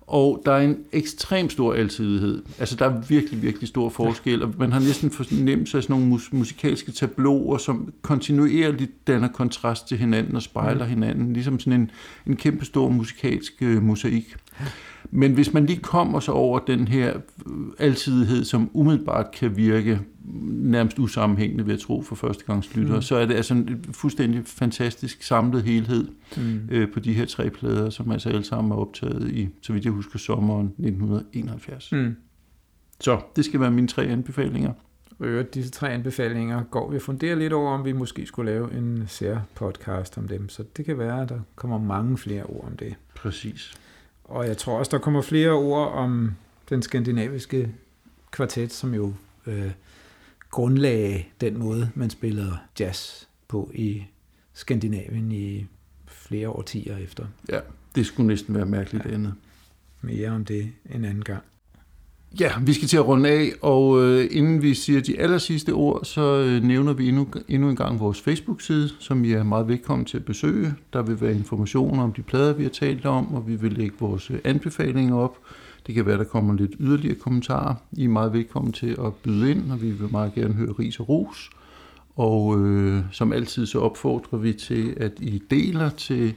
Og 0.06 0.42
der 0.46 0.52
er 0.52 0.60
en 0.60 0.78
ekstrem 0.92 1.50
stor 1.50 1.74
altidighed. 1.74 2.42
Altså, 2.58 2.76
der 2.76 2.84
er 2.86 3.00
virkelig, 3.08 3.42
virkelig 3.42 3.68
stor 3.68 3.88
forskel, 3.88 4.42
og 4.42 4.54
man 4.58 4.72
har 4.72 4.80
næsten 4.80 5.10
fornemt 5.10 5.68
sig 5.68 5.82
sådan 5.82 5.94
nogle 5.94 6.06
mus- 6.06 6.32
musikalske 6.32 6.92
tabloer, 6.92 7.58
som 7.58 7.92
kontinuerligt 8.02 9.06
danner 9.06 9.28
kontrast 9.28 9.88
til 9.88 9.98
hinanden 9.98 10.36
og 10.36 10.42
spejler 10.42 10.84
mm. 10.84 10.90
hinanden, 10.90 11.32
ligesom 11.32 11.60
sådan 11.60 11.80
en, 11.80 11.90
en 12.26 12.36
kæmpe 12.36 12.64
stor 12.64 12.88
musikalsk 12.88 13.52
øh, 13.60 13.82
mosaik. 13.82 14.36
Men 15.10 15.32
hvis 15.32 15.52
man 15.52 15.66
lige 15.66 15.80
kommer 15.80 16.20
så 16.20 16.32
over 16.32 16.58
den 16.58 16.88
her 16.88 17.16
øh, 17.46 17.52
altidighed, 17.78 18.44
som 18.44 18.70
umiddelbart 18.72 19.30
kan 19.30 19.56
virke 19.56 20.00
nærmest 20.44 20.98
usammenhængende, 20.98 21.66
ved 21.66 21.74
at 21.74 21.80
tro 21.80 22.02
for 22.02 22.14
førstegangslyttere, 22.14 22.96
mm. 22.96 23.02
så 23.02 23.16
er 23.16 23.26
det 23.26 23.34
altså 23.34 23.54
en 23.54 23.84
fuldstændig 23.92 24.42
fantastisk 24.46 25.22
samlet 25.22 25.62
helhed 25.62 26.08
mm. 26.36 26.68
øh, 26.70 26.92
på 26.92 27.00
de 27.00 27.12
her 27.12 27.24
tre 27.26 27.50
plader, 27.50 27.90
som 27.90 28.10
altså 28.10 28.28
alle 28.28 28.44
sammen 28.44 28.72
er 28.72 28.76
optaget 28.76 29.30
i, 29.30 29.48
så 29.60 29.72
vidt 29.72 29.84
jeg 29.84 29.92
husker, 29.92 30.18
sommeren 30.18 30.66
1971. 30.66 31.92
Mm. 31.92 32.16
Så 33.00 33.20
det 33.36 33.44
skal 33.44 33.60
være 33.60 33.70
mine 33.70 33.88
tre 33.88 34.02
anbefalinger. 34.02 34.72
Og 35.18 35.54
disse 35.54 35.70
tre 35.70 35.90
anbefalinger 35.90 36.62
går 36.62 36.90
vi 36.90 36.96
og 36.96 37.02
funderer 37.02 37.34
lidt 37.34 37.52
over, 37.52 37.70
om 37.70 37.84
vi 37.84 37.92
måske 37.92 38.26
skulle 38.26 38.52
lave 38.52 38.74
en 38.78 39.04
sær 39.06 39.38
podcast 39.54 40.18
om 40.18 40.28
dem. 40.28 40.48
Så 40.48 40.64
det 40.76 40.84
kan 40.84 40.98
være, 40.98 41.22
at 41.22 41.28
der 41.28 41.40
kommer 41.54 41.78
mange 41.78 42.18
flere 42.18 42.42
ord 42.42 42.64
om 42.64 42.76
det. 42.76 42.94
Præcis. 43.16 43.74
Og 44.24 44.46
jeg 44.46 44.56
tror 44.56 44.78
også, 44.78 44.90
der 44.90 44.98
kommer 44.98 45.22
flere 45.22 45.50
ord 45.50 45.92
om 45.92 46.36
den 46.68 46.82
skandinaviske 46.82 47.74
kvartet, 48.30 48.72
som 48.72 48.94
jo 48.94 49.14
øh, 49.46 49.70
grundlagde 50.50 51.24
den 51.40 51.58
måde, 51.58 51.90
man 51.94 52.10
spillede 52.10 52.58
jazz 52.80 53.24
på 53.48 53.70
i 53.74 54.04
Skandinavien 54.52 55.32
i 55.32 55.66
flere 56.06 56.48
årtier 56.48 56.96
efter. 56.96 57.26
Ja, 57.48 57.60
det 57.94 58.06
skulle 58.06 58.26
næsten 58.26 58.54
være 58.54 58.66
mærkeligt 58.66 59.04
ja. 59.04 59.10
andet. 59.10 59.34
Mere 60.00 60.30
om 60.30 60.44
det 60.44 60.72
en 60.90 61.04
anden 61.04 61.24
gang. 61.24 61.42
Ja, 62.40 62.52
vi 62.62 62.72
skal 62.72 62.88
til 62.88 62.96
at 62.96 63.06
runde 63.06 63.28
af, 63.28 63.52
og 63.62 64.02
øh, 64.02 64.28
inden 64.30 64.62
vi 64.62 64.74
siger 64.74 65.00
de 65.00 65.20
aller 65.20 65.38
sidste 65.38 65.70
ord, 65.70 66.04
så 66.04 66.38
øh, 66.38 66.62
nævner 66.62 66.92
vi 66.92 67.08
endnu, 67.08 67.26
endnu 67.48 67.70
en 67.70 67.76
gang 67.76 68.00
vores 68.00 68.20
Facebook-side, 68.20 68.90
som 68.98 69.24
I 69.24 69.32
er 69.32 69.42
meget 69.42 69.68
velkommen 69.68 70.04
til 70.04 70.16
at 70.16 70.24
besøge. 70.24 70.74
Der 70.92 71.02
vil 71.02 71.20
være 71.20 71.34
informationer 71.34 72.02
om 72.02 72.12
de 72.12 72.22
plader, 72.22 72.52
vi 72.52 72.62
har 72.62 72.70
talt 72.70 73.06
om, 73.06 73.34
og 73.34 73.48
vi 73.48 73.56
vil 73.56 73.72
lægge 73.72 73.96
vores 74.00 74.30
øh, 74.30 74.38
anbefalinger 74.44 75.16
op. 75.16 75.38
Det 75.86 75.94
kan 75.94 76.06
være, 76.06 76.18
der 76.18 76.24
kommer 76.24 76.54
lidt 76.54 76.72
yderligere 76.80 77.14
kommentarer. 77.14 77.74
I 77.92 78.04
er 78.04 78.08
meget 78.08 78.32
velkommen 78.32 78.72
til 78.72 78.96
at 79.04 79.14
byde 79.14 79.50
ind, 79.50 79.72
og 79.72 79.82
vi 79.82 79.90
vil 79.90 80.08
meget 80.10 80.34
gerne 80.34 80.54
høre 80.54 80.72
ris 80.72 81.00
og 81.00 81.08
ros. 81.08 81.50
Og 82.16 82.58
øh, 82.58 83.02
som 83.12 83.32
altid 83.32 83.66
så 83.66 83.80
opfordrer 83.80 84.38
vi 84.38 84.52
til, 84.52 84.94
at 84.96 85.12
I 85.20 85.42
deler 85.50 85.90
til 85.90 86.34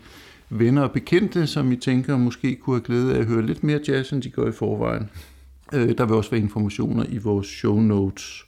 venner 0.49 0.81
og 0.81 0.91
bekendte, 0.91 1.47
som 1.47 1.71
I 1.71 1.75
tænker 1.75 2.17
måske 2.17 2.55
kunne 2.55 2.75
have 2.75 2.83
glæde 2.83 3.15
af 3.15 3.19
at 3.19 3.25
høre 3.25 3.45
lidt 3.45 3.63
mere 3.63 3.79
jazz, 3.87 4.11
end 4.11 4.21
de 4.21 4.29
gør 4.29 4.47
i 4.47 4.51
forvejen. 4.51 5.09
Øh, 5.73 5.97
der 5.97 6.05
vil 6.05 6.15
også 6.15 6.31
være 6.31 6.41
informationer 6.41 7.05
i 7.09 7.17
vores 7.17 7.47
show 7.47 7.79
notes. 7.79 8.45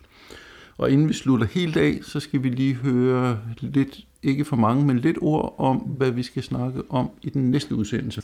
Og 0.78 0.92
inden 0.92 1.10
vi 1.10 1.14
slutter 1.14 1.48
helt 1.48 1.78
af, 1.78 2.00
så 2.02 2.20
skal 2.20 2.44
vi 2.44 2.50
lige 2.50 2.74
høre 2.74 3.40
lidt, 3.60 4.00
ikke 4.24 4.46
for 4.46 4.56
mange, 4.56 4.86
men 4.86 5.00
lidt 5.00 5.18
ord 5.22 5.56
om, 5.58 5.78
hvad 5.78 6.12
vi 6.12 6.24
skal 6.24 6.44
snakke 6.44 6.82
om 6.90 7.10
i 7.22 7.30
den 7.30 7.52
næste 7.52 7.76
udsendelse. 7.76 8.22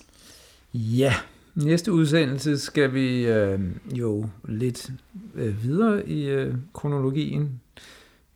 Ja, 0.73 1.13
næste 1.55 1.93
udsendelse 1.93 2.57
skal 2.59 2.93
vi 2.93 3.27
øh, 3.27 3.59
jo 3.93 4.29
lidt 4.47 4.91
øh, 5.35 5.63
videre 5.63 6.09
i 6.09 6.29
øh, 6.29 6.53
kronologien. 6.73 7.61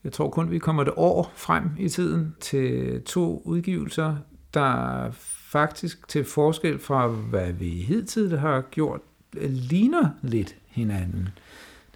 Jeg 0.04 0.12
tror 0.12 0.30
kun, 0.30 0.52
vi 0.52 0.60
kommer 0.60 0.84
et 0.84 0.92
år 0.96 1.32
frem 1.36 1.64
i 1.80 1.90
tiden 1.90 2.36
til 2.40 3.02
to 3.06 3.42
udgivelser, 3.46 4.16
der 4.54 5.08
faktisk 5.52 6.08
til 6.08 6.24
forskel 6.24 6.80
fra, 6.80 7.08
hvad 7.08 7.54
vi 7.54 7.70
hidtil 7.70 8.38
har 8.38 8.62
gjort, 8.62 9.02
ligner 9.34 10.10
lidt 10.22 10.56
hinanden. 10.68 11.30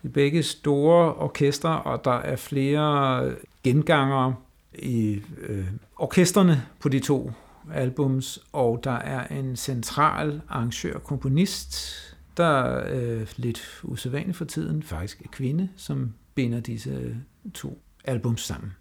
Det 0.01 0.09
er 0.09 0.13
begge 0.13 0.43
store 0.43 1.13
orkestre, 1.13 1.81
og 1.81 2.05
der 2.05 2.11
er 2.11 2.35
flere 2.35 3.35
gengangere 3.63 4.35
i 4.73 5.21
øh, 5.41 5.67
orkestrene 5.95 6.63
på 6.79 6.89
de 6.89 6.99
to 6.99 7.31
albums, 7.73 8.39
og 8.51 8.79
der 8.83 8.91
er 8.91 9.27
en 9.27 9.55
central 9.55 10.41
arrangør-komponist, 10.49 11.99
der 12.37 12.43
er 12.43 12.83
øh, 12.89 13.27
lidt 13.37 13.81
usædvanligt 13.83 14.37
for 14.37 14.45
tiden, 14.45 14.83
faktisk 14.83 15.19
en 15.21 15.29
kvinde, 15.31 15.69
som 15.75 16.13
binder 16.35 16.59
disse 16.59 17.17
to 17.53 17.81
albums 18.03 18.41
sammen. 18.41 18.73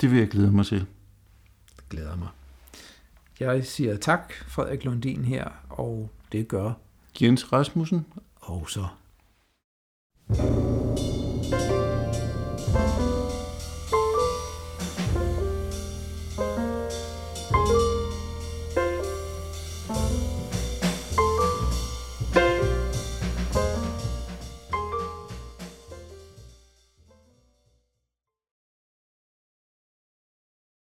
Det 0.00 0.10
vil 0.10 0.18
jeg 0.18 0.28
glæde 0.28 0.52
mig 0.52 0.66
til. 0.66 0.78
Det 1.76 1.88
glæder 1.90 2.16
mig. 2.16 2.28
Jeg 3.40 3.66
siger 3.66 3.96
tak, 3.96 4.32
Frederik 4.32 4.84
Lundin 4.84 5.24
her, 5.24 5.48
og 5.68 6.10
det 6.32 6.48
gør 6.48 6.72
Jens 7.20 7.52
Rasmussen 7.52 8.06
og 8.40 8.70
så. 8.70 8.86